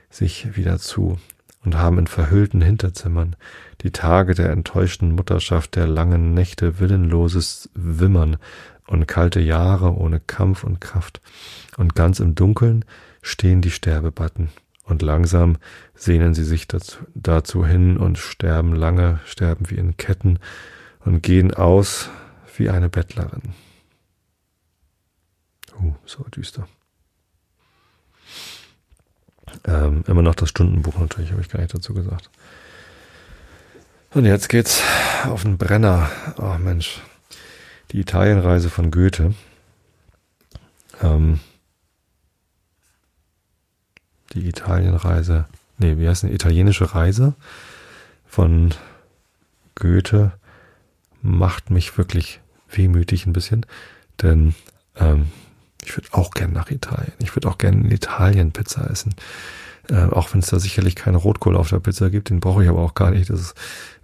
sich 0.09 0.57
wieder 0.57 0.79
zu 0.79 1.19
und 1.63 1.77
haben 1.77 1.99
in 1.99 2.07
verhüllten 2.07 2.61
Hinterzimmern 2.61 3.35
die 3.83 3.91
Tage 3.91 4.33
der 4.33 4.49
enttäuschten 4.49 5.11
Mutterschaft, 5.11 5.75
der 5.75 5.85
langen 5.85 6.33
Nächte 6.33 6.79
willenloses 6.79 7.69
Wimmern 7.75 8.37
und 8.87 9.07
kalte 9.07 9.39
Jahre 9.39 9.95
ohne 9.95 10.19
Kampf 10.19 10.63
und 10.63 10.81
Kraft. 10.81 11.21
Und 11.77 11.93
ganz 11.93 12.19
im 12.19 12.33
Dunkeln 12.33 12.85
stehen 13.21 13.61
die 13.61 13.69
Sterbebatten. 13.69 14.49
Und 14.83 15.03
langsam 15.03 15.57
sehnen 15.93 16.33
sie 16.33 16.43
sich 16.43 16.67
dazu, 16.67 16.97
dazu 17.13 17.67
hin 17.67 17.97
und 17.97 18.17
sterben 18.17 18.73
lange, 18.73 19.19
sterben 19.25 19.69
wie 19.69 19.75
in 19.75 19.95
Ketten 19.95 20.39
und 21.01 21.21
gehen 21.21 21.53
aus 21.53 22.09
wie 22.57 22.71
eine 22.71 22.89
Bettlerin. 22.89 23.53
Uh, 25.79 25.93
so 26.05 26.23
düster. 26.23 26.67
Ähm, 29.65 30.03
immer 30.07 30.21
noch 30.21 30.35
das 30.35 30.49
Stundenbuch 30.49 30.97
natürlich, 30.97 31.31
habe 31.31 31.41
ich 31.41 31.49
gar 31.49 31.59
nicht 31.59 31.73
dazu 31.73 31.93
gesagt. 31.93 32.29
Und 34.13 34.25
jetzt 34.25 34.49
geht's 34.49 34.81
auf 35.25 35.43
den 35.43 35.57
Brenner. 35.57 36.09
Oh 36.37 36.57
Mensch. 36.57 37.01
Die 37.91 37.99
Italienreise 37.99 38.69
von 38.69 38.91
Goethe. 38.91 39.35
Ähm, 41.01 41.39
die 44.33 44.47
Italienreise, 44.47 45.45
nee, 45.77 45.97
wie 45.97 46.07
heißt 46.07 46.23
eine 46.23 46.33
italienische 46.33 46.93
Reise 46.93 47.35
von 48.25 48.73
Goethe 49.75 50.33
macht 51.21 51.69
mich 51.69 51.97
wirklich 51.97 52.39
wehmütig 52.69 53.25
ein 53.25 53.33
bisschen, 53.33 53.65
denn 54.21 54.55
ähm, 54.95 55.31
ich 55.85 55.95
würde 55.95 56.09
auch 56.11 56.31
gern 56.31 56.51
nach 56.51 56.71
Italien. 56.71 57.13
Ich 57.19 57.35
würde 57.35 57.47
auch 57.47 57.57
gern 57.57 57.85
in 57.85 57.91
Italien 57.91 58.51
Pizza 58.51 58.89
essen. 58.89 59.15
Äh, 59.89 60.05
auch 60.05 60.33
wenn 60.33 60.39
es 60.39 60.47
da 60.47 60.59
sicherlich 60.59 60.95
keine 60.95 61.17
Rotkohl 61.17 61.55
auf 61.55 61.69
der 61.69 61.79
Pizza 61.79 62.09
gibt, 62.09 62.29
den 62.29 62.39
brauche 62.39 62.63
ich 62.63 62.69
aber 62.69 62.81
auch 62.81 62.95
gar 62.95 63.11
nicht. 63.11 63.29
Das 63.29 63.39
ist 63.39 63.55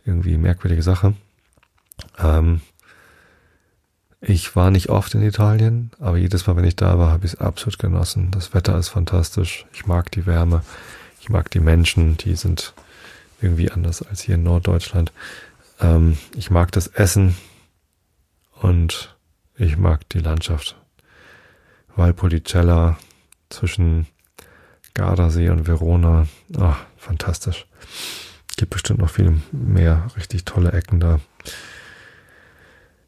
irgendwie 0.06 0.34
eine 0.34 0.44
merkwürdige 0.44 0.84
Sache. 0.84 1.16
Ähm, 2.20 2.62
ich 4.22 4.56
war 4.56 4.70
nicht 4.70 4.90
oft 4.90 5.16
in 5.16 5.24
Italien, 5.24 5.92
aber 6.00 6.18
jedes 6.18 6.46
Mal, 6.46 6.56
wenn 6.56 6.66
ich 6.66 6.76
da 6.76 7.00
war, 7.00 7.12
habe 7.12 7.26
ich 7.26 7.34
es 7.34 7.40
absolut 7.40 7.80
genossen. 7.80 8.30
Das 8.30 8.54
Wetter 8.54 8.78
ist 8.78 8.90
fantastisch. 8.90 9.66
Ich 9.74 9.88
mag 9.88 10.12
die 10.12 10.28
Wärme. 10.28 10.62
Ich 11.20 11.30
mag 11.30 11.50
die 11.50 11.60
Menschen. 11.60 12.18
Die 12.18 12.36
sind 12.36 12.74
irgendwie 13.42 13.72
anders 13.72 14.04
als 14.04 14.22
hier 14.22 14.36
in 14.36 14.44
Norddeutschland. 14.44 15.12
Ähm, 15.80 16.18
ich 16.36 16.52
mag 16.52 16.72
das 16.72 16.86
Essen 16.88 17.36
und 18.62 19.16
ich 19.56 19.78
mag 19.78 20.08
die 20.10 20.20
Landschaft. 20.20 20.76
Valpolicella 21.96 22.98
zwischen 23.50 24.08
Gardasee 24.94 25.50
und 25.50 25.68
Verona. 25.68 26.28
Ach, 26.60 26.80
fantastisch. 26.98 27.66
Gibt 28.58 28.72
bestimmt 28.72 29.00
noch 29.00 29.10
viel 29.10 29.42
mehr 29.52 30.08
richtig 30.16 30.46
tolle 30.46 30.72
Ecken 30.72 31.00
da. 31.00 31.20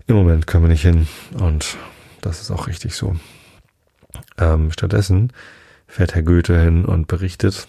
Im 0.08 0.16
Moment 0.16 0.48
können 0.48 0.64
wir 0.64 0.70
nicht 0.70 0.82
hin 0.82 1.08
und 1.40 1.78
das 2.22 2.42
ist 2.42 2.52
auch 2.52 2.68
richtig 2.68 2.96
so. 2.96 3.16
Ähm, 4.38 4.72
stattdessen 4.72 5.32
fährt 5.88 6.16
Herr 6.16 6.24
Goethe 6.24 6.60
hin 6.60 6.86
und 6.86 7.08
berichtet, 7.08 7.68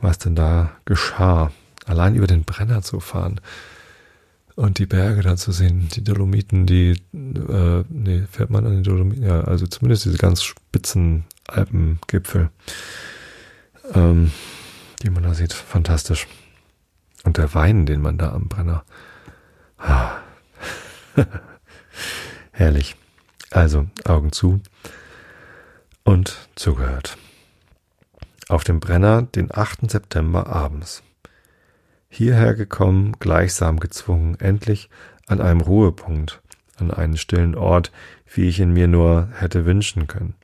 was 0.00 0.18
denn 0.18 0.36
da 0.36 0.70
geschah. 0.84 1.52
Allein 1.86 2.14
über 2.14 2.26
den 2.26 2.44
Brenner 2.44 2.82
zu 2.82 3.00
fahren 3.00 3.40
und 4.58 4.80
die 4.80 4.86
Berge 4.86 5.22
da 5.22 5.36
zu 5.36 5.52
sehen, 5.52 5.88
die 5.94 6.02
Dolomiten, 6.02 6.66
die, 6.66 7.00
äh, 7.12 7.84
nee, 7.88 8.24
fährt 8.28 8.50
man 8.50 8.66
an 8.66 8.72
den 8.72 8.82
Dolomiten, 8.82 9.22
ja, 9.22 9.42
also 9.42 9.68
zumindest 9.68 10.04
diese 10.04 10.18
ganz 10.18 10.42
spitzen 10.42 11.26
Alpengipfel, 11.46 12.50
ähm, 13.94 14.32
die 15.00 15.10
man 15.10 15.22
da 15.22 15.34
sieht, 15.34 15.52
fantastisch. 15.52 16.26
Und 17.22 17.36
der 17.36 17.54
Wein, 17.54 17.86
den 17.86 18.00
man 18.00 18.18
da 18.18 18.32
am 18.32 18.48
Brenner, 18.48 18.82
ah. 19.78 20.16
herrlich. 22.50 22.96
Also, 23.52 23.86
Augen 24.06 24.32
zu 24.32 24.60
und 26.02 26.36
zugehört. 26.56 27.16
Auf 28.48 28.64
dem 28.64 28.80
Brenner 28.80 29.22
den 29.22 29.54
8. 29.54 29.88
September 29.88 30.48
abends 30.48 31.04
hierher 32.08 32.54
gekommen, 32.54 33.12
gleichsam 33.18 33.80
gezwungen, 33.80 34.38
endlich 34.40 34.90
an 35.26 35.40
einem 35.40 35.60
Ruhepunkt, 35.60 36.40
an 36.76 36.90
einen 36.90 37.16
stillen 37.16 37.54
Ort, 37.54 37.92
wie 38.26 38.48
ich 38.48 38.60
ihn 38.60 38.72
mir 38.72 38.88
nur 38.88 39.28
hätte 39.34 39.66
wünschen 39.66 40.06
können. 40.06 40.34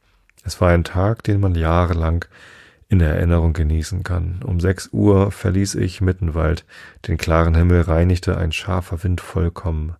Es 0.45 0.61
war 0.61 0.71
ein 0.71 0.85
Tag, 0.85 1.23
den 1.23 1.41
man 1.41 1.55
jahrelang 1.55 2.27
in 2.89 3.01
Erinnerung 3.01 3.55
genießen 3.55 4.03
kann. 4.03 4.41
Um 4.45 4.61
sechs 4.61 4.91
Uhr 4.93 5.31
verließ 5.31 5.75
ich 5.77 6.01
Mittenwald, 6.01 6.65
den 7.09 7.17
klaren 7.17 7.55
Himmel 7.55 7.83
reinigte 7.83 8.37
ein 8.37 8.53
scharfer 8.53 9.03
Wind 9.03 9.21
vollkommen. 9.21 9.97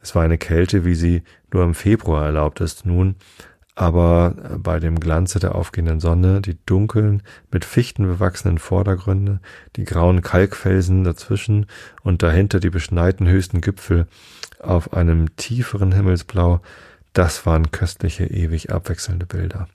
Es 0.00 0.14
war 0.14 0.22
eine 0.22 0.38
Kälte, 0.38 0.84
wie 0.84 0.94
sie 0.94 1.22
nur 1.52 1.64
im 1.64 1.74
Februar 1.74 2.24
erlaubt 2.24 2.60
ist 2.60 2.86
nun, 2.86 3.16
aber 3.76 4.34
bei 4.58 4.80
dem 4.80 4.98
Glanze 4.98 5.38
der 5.38 5.54
aufgehenden 5.54 6.00
Sonne, 6.00 6.40
die 6.40 6.56
dunklen, 6.64 7.22
mit 7.52 7.64
Fichten 7.64 8.06
bewachsenen 8.06 8.58
Vordergründe, 8.58 9.40
die 9.76 9.84
grauen 9.84 10.22
Kalkfelsen 10.22 11.04
dazwischen 11.04 11.66
und 12.02 12.22
dahinter 12.22 12.58
die 12.58 12.70
beschneiten 12.70 13.28
höchsten 13.28 13.60
Gipfel 13.60 14.06
auf 14.60 14.94
einem 14.94 15.36
tieferen 15.36 15.92
Himmelsblau, 15.92 16.62
das 17.12 17.44
waren 17.44 17.70
köstliche, 17.70 18.24
ewig 18.24 18.72
abwechselnde 18.72 19.26
Bilder. 19.26 19.68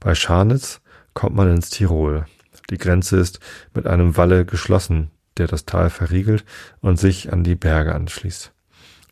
Bei 0.00 0.16
Scharnitz 0.16 0.80
kommt 1.14 1.36
man 1.36 1.50
ins 1.54 1.70
Tirol. 1.70 2.26
Die 2.70 2.78
Grenze 2.78 3.16
ist 3.16 3.38
mit 3.74 3.86
einem 3.86 4.16
Walle 4.16 4.44
geschlossen, 4.44 5.10
der 5.36 5.46
das 5.46 5.66
Tal 5.66 5.88
verriegelt 5.88 6.44
und 6.80 6.98
sich 6.98 7.32
an 7.32 7.44
die 7.44 7.54
Berge 7.54 7.94
anschließt. 7.94 8.52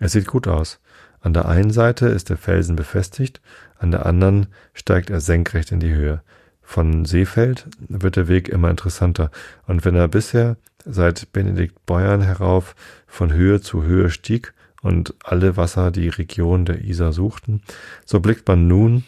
Es 0.00 0.12
sieht 0.12 0.26
gut 0.26 0.48
aus. 0.48 0.80
An 1.20 1.34
der 1.34 1.46
einen 1.48 1.70
Seite 1.70 2.06
ist 2.06 2.30
der 2.30 2.36
Felsen 2.36 2.76
befestigt, 2.76 3.40
an 3.78 3.90
der 3.90 4.06
anderen 4.06 4.46
steigt 4.72 5.10
er 5.10 5.20
senkrecht 5.20 5.72
in 5.72 5.80
die 5.80 5.92
Höhe. 5.92 6.22
Von 6.62 7.04
Seefeld 7.04 7.66
wird 7.88 8.16
der 8.16 8.28
Weg 8.28 8.48
immer 8.48 8.70
interessanter, 8.70 9.30
und 9.66 9.84
wenn 9.84 9.94
er 9.94 10.08
bisher 10.08 10.56
seit 10.84 11.32
Benedikt 11.32 11.86
Beuern 11.86 12.22
herauf 12.22 12.74
von 13.06 13.32
Höhe 13.32 13.60
zu 13.60 13.82
Höhe 13.82 14.10
stieg 14.10 14.52
und 14.82 15.14
alle 15.24 15.56
Wasser 15.56 15.90
die 15.90 16.08
Region 16.08 16.64
der 16.64 16.84
Isar 16.84 17.12
suchten, 17.12 17.62
so 18.04 18.20
blickt 18.20 18.46
man 18.46 18.68
nun 18.68 19.04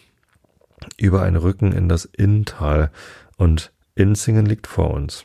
über 0.97 1.23
einen 1.23 1.37
Rücken 1.37 1.73
in 1.73 1.89
das 1.89 2.07
Inntal, 2.07 2.91
und 3.37 3.73
Inzingen 3.95 4.45
liegt 4.45 4.67
vor 4.67 4.91
uns. 4.91 5.25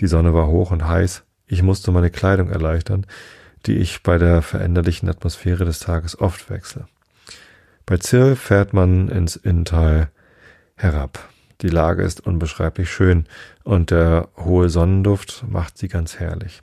Die 0.00 0.06
Sonne 0.06 0.32
war 0.34 0.46
hoch 0.46 0.70
und 0.70 0.86
heiß, 0.86 1.24
ich 1.46 1.62
musste 1.62 1.92
meine 1.92 2.10
Kleidung 2.10 2.48
erleichtern, 2.50 3.06
die 3.66 3.76
ich 3.76 4.02
bei 4.02 4.18
der 4.18 4.42
veränderlichen 4.42 5.08
Atmosphäre 5.08 5.64
des 5.64 5.80
Tages 5.80 6.18
oft 6.18 6.50
wechsle. 6.50 6.86
Bei 7.84 7.96
Zirl 7.98 8.36
fährt 8.36 8.72
man 8.72 9.08
ins 9.08 9.36
Inntal 9.36 10.10
herab. 10.74 11.18
Die 11.62 11.68
Lage 11.68 12.02
ist 12.02 12.26
unbeschreiblich 12.26 12.90
schön 12.90 13.26
und 13.64 13.90
der 13.90 14.28
hohe 14.36 14.68
Sonnenduft 14.68 15.44
macht 15.48 15.78
sie 15.78 15.88
ganz 15.88 16.18
herrlich. 16.18 16.62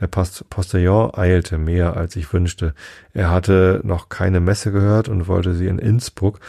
Der 0.00 0.06
Post 0.06 0.48
Postillon 0.48 1.14
eilte 1.14 1.58
mehr, 1.58 1.96
als 1.96 2.16
ich 2.16 2.32
wünschte. 2.32 2.74
Er 3.12 3.30
hatte 3.30 3.80
noch 3.84 4.08
keine 4.08 4.40
Messe 4.40 4.72
gehört 4.72 5.08
und 5.08 5.28
wollte 5.28 5.54
sie 5.54 5.66
in 5.66 5.78
Innsbruck, 5.78 6.40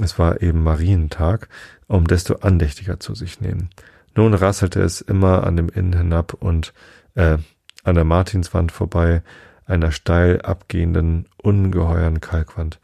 es 0.00 0.18
war 0.18 0.42
eben 0.42 0.62
Marientag, 0.62 1.48
um 1.86 2.06
desto 2.06 2.36
andächtiger 2.36 2.98
zu 2.98 3.14
sich 3.14 3.40
nehmen. 3.40 3.70
Nun 4.14 4.34
rasselte 4.34 4.80
es 4.80 5.00
immer 5.00 5.44
an 5.44 5.56
dem 5.56 5.68
Inn 5.68 5.92
hinab 5.92 6.34
und 6.34 6.72
äh, 7.14 7.38
an 7.84 7.94
der 7.94 8.04
Martinswand 8.04 8.72
vorbei, 8.72 9.22
einer 9.66 9.92
steil 9.92 10.42
abgehenden, 10.42 11.26
ungeheuren 11.42 12.20
Kalkwand. 12.20 12.80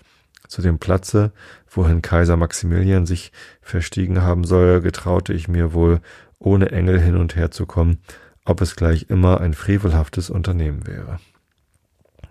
Zu 0.47 0.63
dem 0.63 0.79
Platze, 0.79 1.33
wohin 1.69 2.03
Kaiser 2.03 2.37
Maximilian 2.37 3.07
sich 3.07 3.33
verstiegen 3.61 4.23
haben 4.23 4.45
soll, 4.45 4.81
getraute 4.81 5.33
ich 5.33 5.49
mir 5.49 5.73
wohl, 5.73 6.01
ohne 6.39 6.73
Engel 6.73 7.01
hin 7.01 7.17
und 7.17 7.37
her 7.37 7.51
zu 7.51 7.67
kommen, 7.67 7.99
ob 8.45 8.61
es 8.61 8.77
gleich 8.77 9.07
immer 9.09 9.41
ein 9.41 9.55
frevelhaftes 9.55 10.31
Unternehmen 10.31 10.87
wäre. 10.87 11.21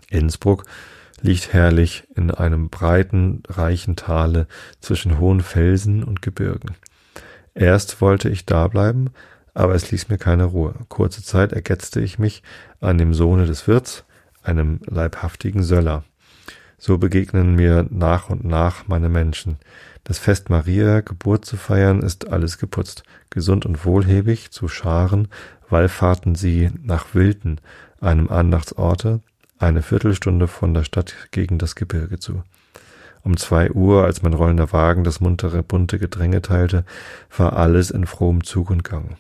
Innsbruck 0.10 0.66
liegt 1.22 1.54
herrlich 1.54 2.08
in 2.16 2.32
einem 2.32 2.70
breiten, 2.70 3.44
reichen 3.48 3.96
Tale 3.96 4.48
zwischen 4.80 5.20
hohen 5.20 5.42
Felsen 5.42 6.04
und 6.04 6.22
Gebirgen. 6.22 6.76
Erst 7.54 8.02
wollte 8.02 8.30
ich 8.30 8.46
da 8.46 8.68
bleiben, 8.68 9.12
aber 9.60 9.76
es 9.76 9.92
ließ 9.92 10.08
mir 10.08 10.18
keine 10.18 10.46
Ruhe. 10.46 10.74
Kurze 10.88 11.22
Zeit 11.22 11.52
ergetzte 11.52 12.00
ich 12.00 12.18
mich 12.18 12.44
an 12.80 12.98
dem 12.98 13.14
Sohne 13.14 13.46
des 13.46 13.68
Wirts, 13.68 14.06
einem 14.42 14.80
leibhaftigen 14.86 15.64
Söller. 15.64 16.06
So 16.78 16.98
begegnen 16.98 17.56
mir 17.56 17.86
nach 17.90 18.30
und 18.30 18.46
nach 18.46 18.88
meine 18.88 19.10
Menschen. 19.10 19.58
Das 20.06 20.18
Fest 20.18 20.50
Maria 20.50 21.02
Geburt 21.02 21.44
zu 21.44 21.58
feiern, 21.58 22.02
ist 22.02 22.30
alles 22.30 22.58
geputzt. 22.58 23.04
Gesund 23.32 23.66
und 23.66 23.84
wohlhäbig 23.84 24.52
zu 24.52 24.70
Scharen 24.70 25.28
wallfahrten 25.70 26.36
sie 26.36 26.72
nach 26.82 27.14
Wilden, 27.14 27.60
einem 28.00 28.30
Andachtsorte, 28.30 29.20
eine 29.58 29.82
Viertelstunde 29.82 30.48
von 30.48 30.74
der 30.74 30.86
Stadt 30.86 31.14
gegen 31.32 31.58
das 31.58 31.76
Gebirge 31.76 32.18
zu. 32.18 32.44
Um 33.24 33.36
zwei 33.36 33.70
Uhr, 33.72 34.06
als 34.06 34.22
mein 34.22 34.34
rollender 34.34 34.72
Wagen 34.72 35.04
das 35.04 35.20
muntere, 35.20 35.64
bunte 35.64 36.00
Gedränge 36.00 36.42
teilte, 36.42 36.86
war 37.36 37.58
alles 37.58 37.92
in 37.92 38.06
frohem 38.06 38.46
Zug 38.46 38.70
und 38.70 38.86
Gang. 38.86 39.18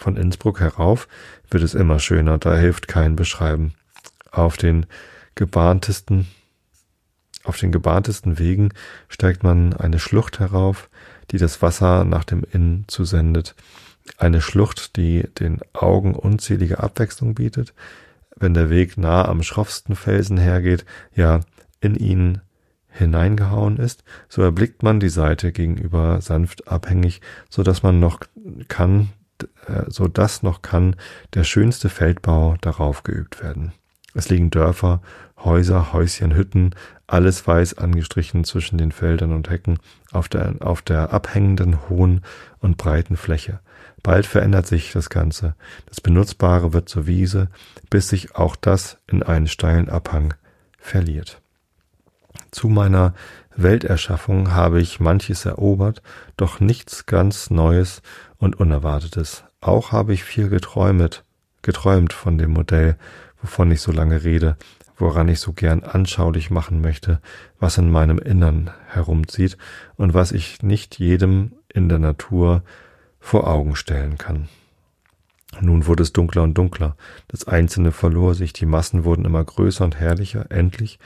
Von 0.00 0.16
Innsbruck 0.16 0.60
herauf 0.60 1.08
wird 1.50 1.62
es 1.62 1.74
immer 1.74 1.98
schöner, 1.98 2.38
da 2.38 2.56
hilft 2.56 2.88
kein 2.88 3.16
Beschreiben. 3.16 3.74
Auf 4.30 4.56
den 4.56 4.86
gebahntesten, 5.34 6.26
auf 7.44 7.58
den 7.58 7.70
gebahntesten 7.70 8.38
Wegen 8.38 8.70
steigt 9.10 9.42
man 9.42 9.74
eine 9.74 9.98
Schlucht 9.98 10.40
herauf, 10.40 10.88
die 11.30 11.36
das 11.36 11.60
Wasser 11.60 12.04
nach 12.04 12.24
dem 12.24 12.44
Inn 12.50 12.84
zusendet. 12.86 13.54
Eine 14.16 14.40
Schlucht, 14.40 14.96
die 14.96 15.24
den 15.38 15.60
Augen 15.74 16.14
unzählige 16.14 16.78
Abwechslung 16.78 17.34
bietet. 17.34 17.74
Wenn 18.34 18.54
der 18.54 18.70
Weg 18.70 18.96
nah 18.96 19.28
am 19.28 19.42
schroffsten 19.42 19.96
Felsen 19.96 20.38
hergeht, 20.38 20.86
ja, 21.14 21.40
in 21.82 21.94
ihn 21.94 22.40
hineingehauen 22.88 23.76
ist, 23.76 24.02
so 24.30 24.40
erblickt 24.40 24.82
man 24.82 24.98
die 24.98 25.10
Seite 25.10 25.52
gegenüber 25.52 26.22
sanft 26.22 26.68
abhängig, 26.68 27.20
so 27.50 27.62
dass 27.62 27.82
man 27.82 28.00
noch 28.00 28.20
kann, 28.68 29.10
so 29.88 30.08
dass 30.08 30.42
noch 30.42 30.62
kann 30.62 30.96
der 31.34 31.44
schönste 31.44 31.88
Feldbau 31.88 32.56
darauf 32.60 33.02
geübt 33.02 33.42
werden. 33.42 33.72
Es 34.14 34.28
liegen 34.28 34.50
Dörfer, 34.50 35.00
Häuser, 35.38 35.92
Häuschen, 35.92 36.34
Hütten, 36.34 36.74
alles 37.06 37.46
weiß 37.46 37.78
angestrichen 37.78 38.44
zwischen 38.44 38.76
den 38.78 38.92
Feldern 38.92 39.32
und 39.32 39.50
Hecken 39.50 39.78
auf 40.12 40.28
der, 40.28 40.56
auf 40.60 40.82
der 40.82 41.12
abhängenden 41.12 41.88
hohen 41.88 42.22
und 42.58 42.76
breiten 42.76 43.16
Fläche. 43.16 43.60
Bald 44.02 44.26
verändert 44.26 44.66
sich 44.66 44.92
das 44.92 45.10
Ganze. 45.10 45.54
Das 45.86 46.00
Benutzbare 46.00 46.72
wird 46.72 46.88
zur 46.88 47.06
Wiese, 47.06 47.48
bis 47.88 48.08
sich 48.08 48.36
auch 48.36 48.56
das 48.56 48.98
in 49.06 49.22
einen 49.22 49.46
steilen 49.46 49.88
Abhang 49.88 50.34
verliert. 50.78 51.40
Zu 52.50 52.68
meiner 52.68 53.14
Welterschaffung 53.56 54.52
habe 54.52 54.80
ich 54.80 55.00
manches 55.00 55.44
erobert, 55.44 56.02
doch 56.36 56.60
nichts 56.60 57.06
ganz 57.06 57.50
Neues 57.50 58.02
und 58.38 58.58
Unerwartetes. 58.58 59.44
Auch 59.60 59.92
habe 59.92 60.14
ich 60.14 60.24
viel 60.24 60.48
geträumet, 60.48 61.24
geträumt 61.62 62.14
von 62.14 62.38
dem 62.38 62.52
Modell, 62.52 62.96
wovon 63.42 63.70
ich 63.70 63.82
so 63.82 63.92
lange 63.92 64.24
rede, 64.24 64.56
woran 64.96 65.28
ich 65.28 65.40
so 65.40 65.52
gern 65.52 65.82
anschaulich 65.82 66.50
machen 66.50 66.80
möchte, 66.80 67.20
was 67.58 67.76
in 67.76 67.90
meinem 67.90 68.18
Innern 68.18 68.70
herumzieht 68.88 69.58
und 69.96 70.14
was 70.14 70.32
ich 70.32 70.62
nicht 70.62 70.98
jedem 70.98 71.52
in 71.68 71.88
der 71.88 71.98
Natur 71.98 72.62
vor 73.18 73.46
Augen 73.46 73.76
stellen 73.76 74.16
kann. 74.16 74.48
Nun 75.60 75.86
wurde 75.86 76.04
es 76.04 76.12
dunkler 76.12 76.42
und 76.42 76.54
dunkler, 76.54 76.96
das 77.28 77.46
Einzelne 77.46 77.92
verlor 77.92 78.34
sich, 78.34 78.52
die 78.52 78.66
Massen 78.66 79.04
wurden 79.04 79.24
immer 79.24 79.44
größer 79.44 79.84
und 79.84 79.98
herrlicher, 79.98 80.50
endlich, 80.50 80.98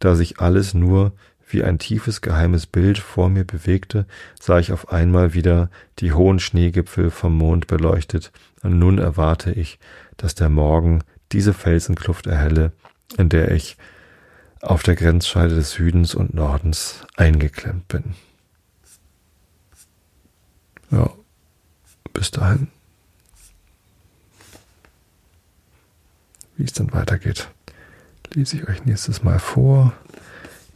da 0.00 0.16
sich 0.16 0.40
alles 0.40 0.74
nur 0.74 1.12
wie 1.52 1.62
ein 1.62 1.78
tiefes 1.78 2.20
geheimes 2.20 2.66
Bild 2.66 2.98
vor 2.98 3.28
mir 3.28 3.44
bewegte, 3.44 4.06
sah 4.40 4.58
ich 4.58 4.72
auf 4.72 4.92
einmal 4.92 5.34
wieder 5.34 5.70
die 5.98 6.12
hohen 6.12 6.38
Schneegipfel 6.38 7.10
vom 7.10 7.36
Mond 7.36 7.66
beleuchtet, 7.66 8.32
und 8.62 8.78
nun 8.78 8.98
erwarte 8.98 9.50
ich, 9.52 9.78
dass 10.16 10.34
der 10.34 10.48
Morgen 10.48 11.02
diese 11.32 11.52
Felsenkluft 11.52 12.26
erhelle, 12.26 12.72
in 13.18 13.28
der 13.28 13.50
ich 13.50 13.76
auf 14.60 14.82
der 14.82 14.94
Grenzscheide 14.94 15.54
des 15.54 15.72
Südens 15.72 16.14
und 16.14 16.34
Nordens 16.34 17.04
eingeklemmt 17.16 17.88
bin. 17.88 18.14
Ja, 20.90 21.10
bis 22.12 22.30
dahin. 22.30 22.68
Wie 26.56 26.64
es 26.64 26.72
dann 26.74 26.92
weitergeht, 26.92 27.48
lese 28.34 28.58
ich 28.58 28.68
euch 28.68 28.84
nächstes 28.84 29.24
Mal 29.24 29.38
vor. 29.38 29.94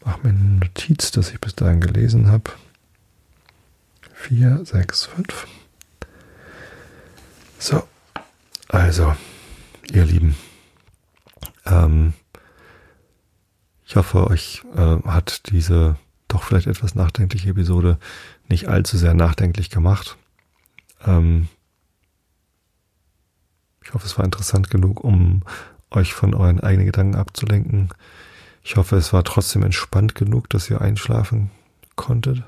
Mache 0.07 0.21
mir 0.23 0.29
eine 0.29 0.61
Notiz, 0.61 1.11
dass 1.11 1.33
ich 1.33 1.41
bis 1.41 1.57
dahin 1.57 1.81
gelesen 1.81 2.29
habe. 2.31 2.53
4, 4.15 4.65
6, 4.65 5.07
5. 5.07 5.47
So, 7.59 7.83
also, 8.69 9.17
ihr 9.91 10.05
Lieben, 10.05 10.37
ähm, 11.65 12.13
ich 13.85 13.97
hoffe, 13.97 14.29
euch 14.29 14.63
äh, 14.77 15.03
hat 15.03 15.51
diese 15.51 15.97
doch 16.29 16.45
vielleicht 16.45 16.69
etwas 16.69 16.95
nachdenkliche 16.95 17.51
Episode 17.51 17.99
nicht 18.49 18.69
allzu 18.69 18.97
sehr 18.97 19.15
nachdenklich 19.15 19.71
gemacht. 19.71 20.17
Ähm, 21.05 21.49
ich 23.83 23.93
hoffe, 23.93 24.07
es 24.07 24.17
war 24.17 24.25
interessant 24.25 24.71
genug, 24.71 25.03
um 25.03 25.43
euch 25.91 26.15
von 26.15 26.33
euren 26.33 26.61
eigenen 26.61 26.87
Gedanken 26.87 27.17
abzulenken. 27.17 27.89
Ich 28.67 28.75
hoffe, 28.75 28.97
es 28.97 29.13
war 29.13 29.23
trotzdem 29.23 29.63
entspannt 29.63 30.17
genug, 30.17 30.51
dass 30.51 30.69
ihr 30.69 30.81
einschlafen 30.81 31.53
konntet. 31.95 32.43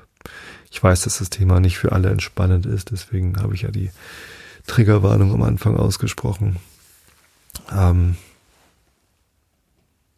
Ich 0.69 0.83
weiß, 0.83 1.03
dass 1.03 1.19
das 1.19 1.29
Thema 1.29 1.61
nicht 1.61 1.77
für 1.77 1.93
alle 1.93 2.09
entspannend 2.09 2.65
ist, 2.65 2.91
deswegen 2.91 3.41
habe 3.41 3.55
ich 3.55 3.61
ja 3.61 3.71
die 3.71 3.89
Triggerwarnung 4.67 5.33
am 5.33 5.43
Anfang 5.43 5.77
ausgesprochen. 5.77 6.57
Ähm, 7.71 8.17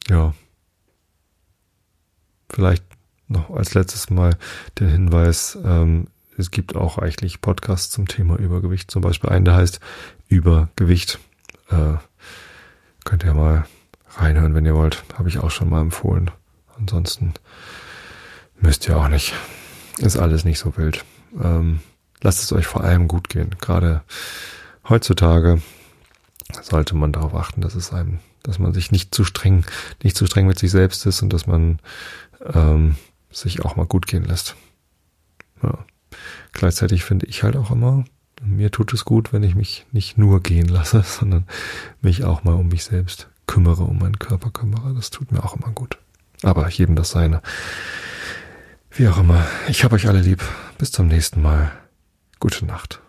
ja. 0.10 0.34
Vielleicht 2.49 2.84
noch 3.28 3.52
als 3.52 3.76
letztes 3.76 4.10
Mal 4.10 4.39
der 4.80 4.89
Hinweis, 4.89 5.56
ähm, 5.64 6.08
es 6.36 6.49
gibt 6.49 6.76
auch 6.76 6.97
eigentlich 6.97 7.41
Podcasts 7.41 7.91
zum 7.91 8.08
Thema 8.08 8.38
Übergewicht, 8.38 8.89
zum 8.89 9.04
Beispiel 9.04 9.30
einen, 9.30 9.45
der 9.45 9.54
heißt 9.54 9.80
Übergewicht. 10.30 11.20
Äh, 11.70 11.97
könnt 13.04 13.24
ihr 13.24 13.36
mal 13.36 13.68
reinhören, 14.16 14.55
wenn 14.55 14.66
ihr 14.66 14.76
wollt. 14.76 15.03
Habe 15.18 15.30
ich 15.30 15.39
auch 15.39 15.51
schon 15.51 15.70
mal 15.70 15.82
empfohlen. 15.82 16.32
Ansonsten 16.78 17.34
müsst 18.59 18.88
ihr 18.88 18.97
auch 18.97 19.07
nicht. 19.07 19.34
Ist 19.97 20.18
alles 20.18 20.45
nicht 20.45 20.59
so 20.59 20.78
wild. 20.78 21.03
Ähm, 21.41 21.80
lasst 22.22 22.43
es 22.43 22.53
euch 22.53 22.68
vor 22.68 22.84
allem 22.84 23.07
gut 23.07 23.30
gehen. 23.30 23.55
Gerade 23.59 24.01
heutzutage 24.88 25.62
sollte 26.62 26.95
man 26.95 27.12
darauf 27.12 27.36
achten, 27.36 27.62
dass 27.62 27.76
es 27.76 27.93
einem, 27.93 28.20
dass 28.43 28.59
man 28.59 28.74
sich 28.74 28.91
nicht 28.91 29.14
zu 29.14 29.24
streng, 29.24 29.66
nicht 30.03 30.18
zu 30.18 30.26
streng 30.26 30.47
mit 30.47 30.59
sich 30.59 30.72
selbst 30.72 31.05
ist 31.05 31.22
und 31.22 31.32
dass 31.32 31.47
man 31.47 31.80
ähm, 32.53 32.95
sich 33.30 33.64
auch 33.64 33.76
mal 33.76 33.86
gut 33.86 34.07
gehen 34.07 34.26
lässt. 34.26 34.55
Ja. 35.64 35.86
Gleichzeitig 36.51 37.03
finde 37.03 37.28
ich 37.28 37.43
halt 37.43 37.55
auch 37.55 37.72
immer, 37.72 38.03
mir 38.43 38.72
tut 38.72 38.91
es 38.93 39.05
gut, 39.05 39.32
wenn 39.32 39.43
ich 39.43 39.55
mich 39.55 39.86
nicht 39.91 40.18
nur 40.18 40.41
gehen 40.41 40.68
lasse, 40.68 41.03
sondern 41.05 41.47
mich 42.01 42.24
auch 42.24 42.43
mal 42.43 42.55
um 42.55 42.68
mich 42.68 42.84
selbst 42.84 43.30
kümmere, 43.52 43.84
um 43.84 43.99
meinen 43.99 44.18
Körper 44.18 44.49
kümmere. 44.49 44.93
Das 44.95 45.10
tut 45.10 45.34
mir 45.34 45.43
auch 45.43 45.58
immer 45.58 45.72
gut. 45.74 45.97
Aber 46.41 46.70
jedem 46.70 46.95
das 46.95 47.12
seine. 47.12 47.41
Wie 48.91 49.10
auch 49.10 49.18
immer. 49.18 49.45
Ich 49.68 49.84
habe 49.84 49.95
euch 49.95 50.08
alle 50.08 50.22
lieb. 50.22 50.41
Bis 50.78 50.91
zum 50.91 51.08
nächsten 51.08 51.41
Mal. 51.41 51.74
Gute 52.39 52.66
Nacht. 52.66 53.02